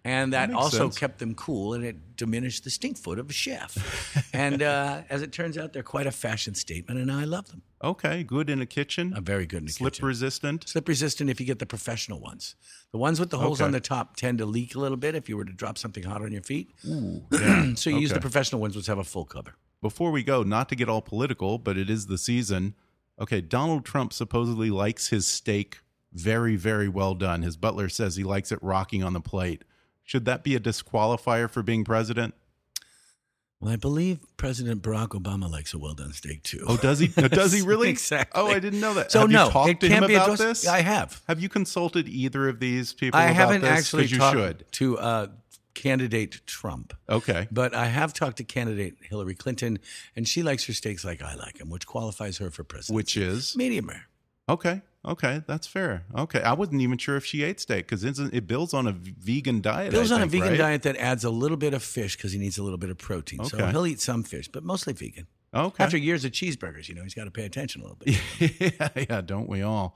And 0.05 0.33
that, 0.33 0.49
makes 0.49 0.61
also 0.61 0.77
sense. 0.89 0.97
kept 0.97 1.19
them 1.19 1.33
cool, 1.33 1.73
and 1.73 1.85
it 1.85 2.17
diminished 2.17 2.65
the 2.65 2.69
stink 2.69 2.97
foot 2.97 3.19
of 3.19 3.29
a 3.29 3.33
chef. 3.33 4.27
and 4.33 4.61
uh, 4.61 5.01
as 5.09 5.21
it 5.21 5.31
turns 5.31 5.57
out, 5.57 5.71
they're 5.71 5.81
quite 5.81 6.07
a 6.07 6.11
fashion 6.11 6.55
statement, 6.55 6.99
and 6.99 7.09
I 7.11 7.23
love 7.23 7.49
them. 7.49 7.61
okay. 7.83 8.23
Good 8.23 8.49
in 8.49 8.61
a 8.61 8.65
kitchen. 8.65 9.13
I'm 9.15 9.23
very 9.23 9.45
good 9.45 9.59
in 9.59 9.65
the 9.67 9.71
Slip 9.71 9.93
kitchen. 9.93 10.05
resistant. 10.07 10.67
Slip 10.67 10.87
resistant 10.89 11.29
if 11.29 11.39
you 11.39 11.45
get 11.45 11.59
the 11.59 11.65
professional 11.65 12.19
ones. 12.19 12.55
The 12.91 12.97
ones 12.97 13.19
with 13.19 13.29
the 13.29 13.37
holes 13.37 13.61
Okay. 13.61 13.65
on 13.65 13.71
the 13.71 13.79
top 13.79 14.15
tend 14.17 14.39
to 14.39 14.45
leak 14.45 14.75
a 14.75 14.79
little 14.79 14.97
bit 14.97 15.15
if 15.15 15.29
you 15.29 15.37
were 15.37 15.45
to 15.45 15.53
drop 15.53 15.77
something 15.77 16.03
hot 16.03 16.21
on 16.21 16.31
your 16.33 16.43
feet. 16.43 16.71
Yeah. 17.31 17.73
So 17.75 17.89
you 17.89 17.97
use 17.99 18.11
the 18.11 18.19
professional 18.19 18.59
ones, 18.61 18.75
which 18.75 18.87
have 18.87 18.97
a 18.99 19.03
full 19.03 19.25
cover. 19.25 19.55
Before 19.81 20.11
we 20.11 20.23
go, 20.23 20.43
not 20.43 20.67
to 20.69 20.75
get 20.75 20.87
all 20.89 21.01
political, 21.01 21.57
but 21.57 21.77
it 21.77 21.89
is 21.89 22.07
the 22.07 22.17
season. 22.17 22.75
Okay, 23.19 23.41
Donald 23.41 23.85
Trump 23.85 24.11
supposedly 24.13 24.69
likes 24.69 25.07
his 25.09 25.25
steak 25.27 25.79
very, 26.13 26.55
very 26.55 26.87
well 26.87 27.15
done. 27.15 27.41
His 27.41 27.57
butler 27.57 27.89
says 27.89 28.15
he 28.15 28.23
likes 28.23 28.51
it 28.51 28.59
rocking 28.61 29.03
on 29.03 29.13
the 29.13 29.21
plate. 29.21 29.63
Should 30.03 30.25
that 30.25 30.43
be 30.43 30.55
a 30.55 30.59
disqualifier 30.59 31.49
for 31.49 31.63
being 31.63 31.83
president? 31.83 32.33
Well, 33.59 33.71
I 33.71 33.77
believe 33.77 34.19
President 34.35 34.81
Barack 34.81 35.09
Obama 35.09 35.49
likes 35.49 35.73
a 35.73 35.77
well 35.77 35.93
done 35.93 36.11
steak 36.11 36.43
too. 36.43 36.65
Oh, 36.67 36.75
does 36.75 36.99
he? 36.99 37.07
Does 37.29 37.53
he 37.53 37.61
really? 37.61 37.87
Exactly. 37.89 38.41
Oh, 38.41 38.47
I 38.47 38.59
didn't 38.59 38.81
know 38.81 38.93
that. 38.95 39.09
So 39.09 39.21
have 39.21 39.29
no, 39.29 39.45
you 39.45 39.51
talked 39.51 39.79
to 39.79 39.87
can't 39.87 40.03
him 40.03 40.15
about 40.15 40.37
this? 40.37 40.67
I 40.67 40.81
have. 40.81 41.21
Have 41.29 41.39
you 41.39 41.47
consulted 41.47 42.09
either 42.09 42.49
of 42.49 42.59
these 42.59 42.91
people? 42.91 43.17
I 43.17 43.25
about 43.27 43.35
haven't 43.35 43.61
this? 43.61 43.71
actually 43.71 44.07
you 44.07 44.17
talked 44.17 44.35
should. 44.35 44.65
to 44.73 44.97
uh, 44.97 45.27
candidate 45.75 46.41
Trump. 46.45 46.93
Okay. 47.07 47.47
But 47.51 47.73
I 47.73 47.85
have 47.85 48.13
talked 48.13 48.35
to 48.37 48.43
candidate 48.43 48.97
Hillary 49.01 49.35
Clinton, 49.35 49.79
and 50.13 50.27
she 50.27 50.43
likes 50.43 50.65
her 50.65 50.73
steaks 50.73 51.05
like 51.05 51.21
I 51.21 51.35
like 51.35 51.59
them, 51.59 51.69
which 51.69 51.87
qualifies 51.87 52.39
her 52.39 52.49
for 52.49 52.65
president. 52.65 52.97
Which 52.97 53.15
is 53.15 53.55
medium 53.55 53.87
rare. 53.87 54.07
okay. 54.49 54.81
Okay, 55.05 55.43
that's 55.47 55.67
fair. 55.67 56.05
Okay, 56.17 56.41
I 56.41 56.53
wasn't 56.53 56.81
even 56.81 56.97
sure 56.97 57.17
if 57.17 57.25
she 57.25 57.43
ate 57.43 57.59
steak 57.59 57.87
because 57.87 58.03
it 58.05 58.47
builds 58.47 58.73
on 58.73 58.87
a 58.87 58.93
vegan 58.93 59.61
diet. 59.61 59.91
Bill's 59.91 60.11
I 60.11 60.15
on 60.15 60.21
a 60.21 60.27
vegan 60.27 60.49
right? 60.49 60.57
diet 60.57 60.83
that 60.83 60.95
adds 60.95 61.25
a 61.25 61.29
little 61.29 61.57
bit 61.57 61.73
of 61.73 61.83
fish 61.83 62.15
because 62.15 62.31
he 62.31 62.39
needs 62.39 62.57
a 62.57 62.63
little 62.63 62.77
bit 62.77 62.89
of 62.89 62.97
protein. 62.97 63.43
So 63.43 63.65
he'll 63.67 63.85
eat 63.85 63.99
some 63.99 64.23
fish, 64.23 64.47
but 64.47 64.63
mostly 64.63 64.93
vegan. 64.93 65.27
Okay. 65.55 65.83
After 65.83 65.97
years 65.97 66.25
of 66.25 66.31
cheeseburgers, 66.31 66.89
you 66.89 66.95
know, 66.95 67.03
he's 67.03 67.13
got 67.13 67.25
to 67.25 67.31
pay 67.31 67.45
attention 67.45 67.81
a 67.81 67.83
little 67.83 67.97
bit. 67.97 68.19
yeah, 68.79 69.05
yeah, 69.07 69.21
don't 69.21 69.47
we 69.47 69.61
all? 69.61 69.95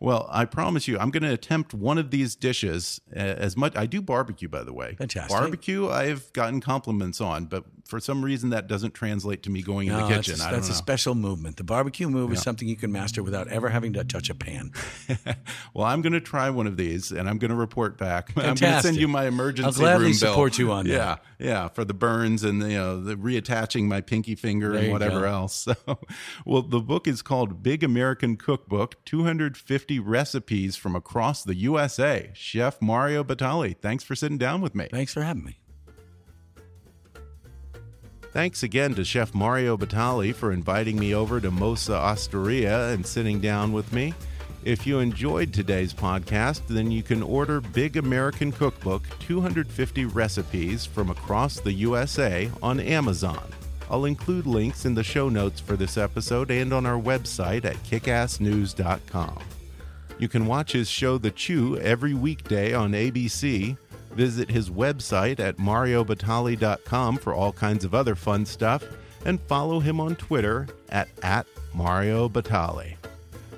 Well, 0.00 0.26
I 0.32 0.46
promise 0.46 0.88
you, 0.88 0.98
I'm 0.98 1.10
going 1.10 1.22
to 1.22 1.32
attempt 1.32 1.72
one 1.72 1.96
of 1.96 2.10
these 2.10 2.34
dishes 2.34 3.00
as 3.12 3.56
much. 3.56 3.76
I 3.76 3.86
do 3.86 4.02
barbecue, 4.02 4.48
by 4.48 4.64
the 4.64 4.72
way. 4.72 4.96
Fantastic. 4.98 5.30
Barbecue, 5.30 5.88
I've 5.88 6.32
gotten 6.32 6.60
compliments 6.60 7.20
on, 7.20 7.44
but 7.46 7.64
for 7.86 8.00
some 8.00 8.24
reason 8.24 8.50
that 8.50 8.66
doesn't 8.66 8.94
translate 8.94 9.42
to 9.44 9.50
me 9.50 9.62
going 9.62 9.88
in 9.88 9.94
No, 9.94 10.08
the 10.08 10.14
that's, 10.14 10.26
kitchen. 10.28 10.40
a, 10.42 10.44
I 10.48 10.52
that's 10.52 10.68
a 10.68 10.74
special 10.74 11.14
movement. 11.14 11.56
The 11.56 11.64
barbecue 11.64 12.08
move 12.08 12.32
is 12.32 12.42
something 12.42 12.66
you 12.68 12.76
can 12.76 12.90
master 12.92 13.22
without 13.22 13.48
ever 13.48 13.68
having 13.68 13.92
to 13.94 14.04
touch 14.04 14.28
a 14.30 14.34
pan. 14.34 14.72
well, 15.74 15.86
I'm 15.86 16.02
going 16.02 16.12
to 16.12 16.20
try 16.20 16.50
one 16.50 16.66
of 16.66 16.76
these, 16.76 17.10
and 17.12 17.28
I'm 17.28 17.38
going 17.38 17.50
to 17.50 17.56
report 17.56 17.96
back. 17.96 18.28
Fantastic. 18.32 18.48
I'm 18.66 18.70
going 18.72 18.82
to 18.82 18.88
send 18.88 18.96
you 18.96 19.08
my 19.08 19.26
emergency 19.26 19.66
I'll 19.66 19.72
gladly 19.72 20.04
room 20.06 20.12
bill. 20.12 20.30
support 20.32 20.58
you 20.58 20.72
on 20.72 20.86
that. 20.86 20.92
Yeah, 20.92 21.16
yeah, 21.38 21.68
for 21.68 21.84
the 21.84 21.94
burns 21.94 22.42
and 22.44 22.60
you 22.62 22.76
know 22.76 23.00
the 23.00 23.14
reattaching 23.16 23.84
my 23.84 24.00
pinky 24.00 24.34
finger 24.34 24.72
There 24.72 24.82
and 24.84 24.92
whatever 24.92 25.20
go. 25.20 25.26
else. 25.26 25.66
So, 25.86 25.98
well, 26.44 26.62
the 26.62 26.80
book 26.80 27.06
is 27.08 27.22
called 27.22 27.62
Big 27.62 27.82
American 27.84 28.36
Cookbook: 28.36 29.04
250 29.04 29.98
recipes 30.00 30.76
from 30.76 30.94
across 30.96 31.44
the 31.44 31.54
USA. 31.56 32.30
Chef 32.34 32.80
Mario 32.80 33.22
Batali, 33.24 33.76
thanks 33.76 34.04
for 34.04 34.14
sitting 34.14 34.38
down 34.38 34.60
with 34.60 34.74
me. 34.74 34.88
Thanks 34.90 35.12
for 35.12 35.22
having 35.22 35.44
me. 35.44 35.58
Thanks 38.36 38.62
again 38.62 38.94
to 38.96 39.02
Chef 39.02 39.34
Mario 39.34 39.78
Batali 39.78 40.34
for 40.34 40.52
inviting 40.52 40.98
me 40.98 41.14
over 41.14 41.40
to 41.40 41.50
Mozza 41.50 41.94
Osteria 41.94 42.90
and 42.90 43.06
sitting 43.06 43.40
down 43.40 43.72
with 43.72 43.90
me. 43.94 44.12
If 44.62 44.86
you 44.86 44.98
enjoyed 44.98 45.54
today's 45.54 45.94
podcast, 45.94 46.60
then 46.66 46.90
you 46.90 47.02
can 47.02 47.22
order 47.22 47.62
Big 47.62 47.96
American 47.96 48.52
Cookbook 48.52 49.04
250 49.20 50.04
Recipes 50.04 50.84
from 50.84 51.08
Across 51.08 51.60
the 51.60 51.72
USA 51.72 52.50
on 52.62 52.78
Amazon. 52.78 53.42
I'll 53.88 54.04
include 54.04 54.44
links 54.44 54.84
in 54.84 54.94
the 54.94 55.02
show 55.02 55.30
notes 55.30 55.58
for 55.58 55.74
this 55.74 55.96
episode 55.96 56.50
and 56.50 56.74
on 56.74 56.84
our 56.84 57.00
website 57.00 57.64
at 57.64 57.82
kickassnews.com. 57.84 59.38
You 60.18 60.28
can 60.28 60.44
watch 60.44 60.72
his 60.72 60.90
show 60.90 61.16
The 61.16 61.30
Chew 61.30 61.78
every 61.78 62.12
weekday 62.12 62.74
on 62.74 62.92
ABC. 62.92 63.78
Visit 64.16 64.50
his 64.50 64.70
website 64.70 65.40
at 65.40 65.58
mariobatali.com 65.58 67.18
for 67.18 67.34
all 67.34 67.52
kinds 67.52 67.84
of 67.84 67.94
other 67.94 68.14
fun 68.14 68.46
stuff, 68.46 68.82
and 69.26 69.38
follow 69.42 69.78
him 69.78 70.00
on 70.00 70.16
Twitter 70.16 70.66
at, 70.88 71.08
at 71.22 71.46
Mario 71.74 72.26
Batali. 72.26 72.96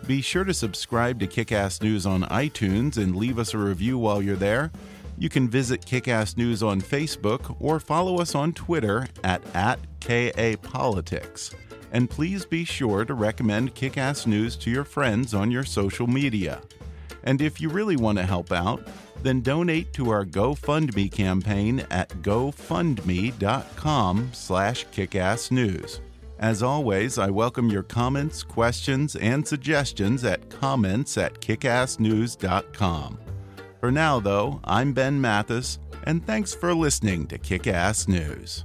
Be 0.09 0.20
sure 0.20 0.42
to 0.42 0.52
subscribe 0.52 1.20
to 1.20 1.28
Kickass 1.28 1.80
News 1.80 2.06
on 2.06 2.22
iTunes 2.24 2.96
and 2.96 3.14
leave 3.14 3.38
us 3.38 3.54
a 3.54 3.59
review 3.59 3.98
while 3.98 4.20
you're 4.20 4.34
there. 4.34 4.72
You 5.16 5.28
can 5.28 5.48
visit 5.48 5.86
Kickass 5.86 6.36
News 6.36 6.61
on 6.61 6.80
Facebook 6.80 7.54
or 7.61 7.78
follow 7.78 8.18
us 8.18 8.34
on 8.34 8.52
Twitter 8.52 9.06
at, 9.22 9.42
at 9.54 9.78
KAPolitics. 10.00 11.54
And 11.92 12.11
please 12.11 12.44
be 12.44 12.64
sure 12.64 13.04
to 13.04 13.14
recommend 13.14 13.76
Kickass 13.76 14.26
News 14.26 14.56
to 14.56 14.70
your 14.72 14.84
friends 14.84 15.34
on 15.34 15.52
your 15.52 15.64
social 15.64 16.09
media. 16.09 16.62
And 17.25 17.41
if 17.41 17.61
you 17.61 17.69
really 17.69 17.97
want 17.97 18.19
to 18.19 18.25
help 18.25 18.53
out, 18.53 18.87
then 19.23 19.41
donate 19.41 19.93
to 19.95 20.11
our 20.11 20.25
GoFundMe 20.25 21.11
campaign 21.11 21.85
at 21.91 22.09
gofundme.com 22.23 23.41
slash 24.33 24.87
kickassnews. 24.87 26.01
As 26.39 26.62
always, 26.62 27.19
I 27.19 27.31
welcome 27.31 27.69
your 27.69 27.83
comments, 27.83 28.45
questions, 28.45 29.16
and 29.16 29.47
suggestions 29.47 30.25
at 30.25 30.49
comments 30.51 31.19
at 31.19 31.41
kickassnews.com. 31.41 33.19
For 33.81 33.91
now, 33.91 34.21
though, 34.21 34.61
I'm 34.64 34.93
Ben 34.93 35.21
Mathis, 35.21 35.81
and 36.05 36.25
thanks 36.25 36.55
for 36.55 36.75
listening 36.75 37.27
to 37.29 37.39
Kickass 37.39 38.07
News. 38.07 38.64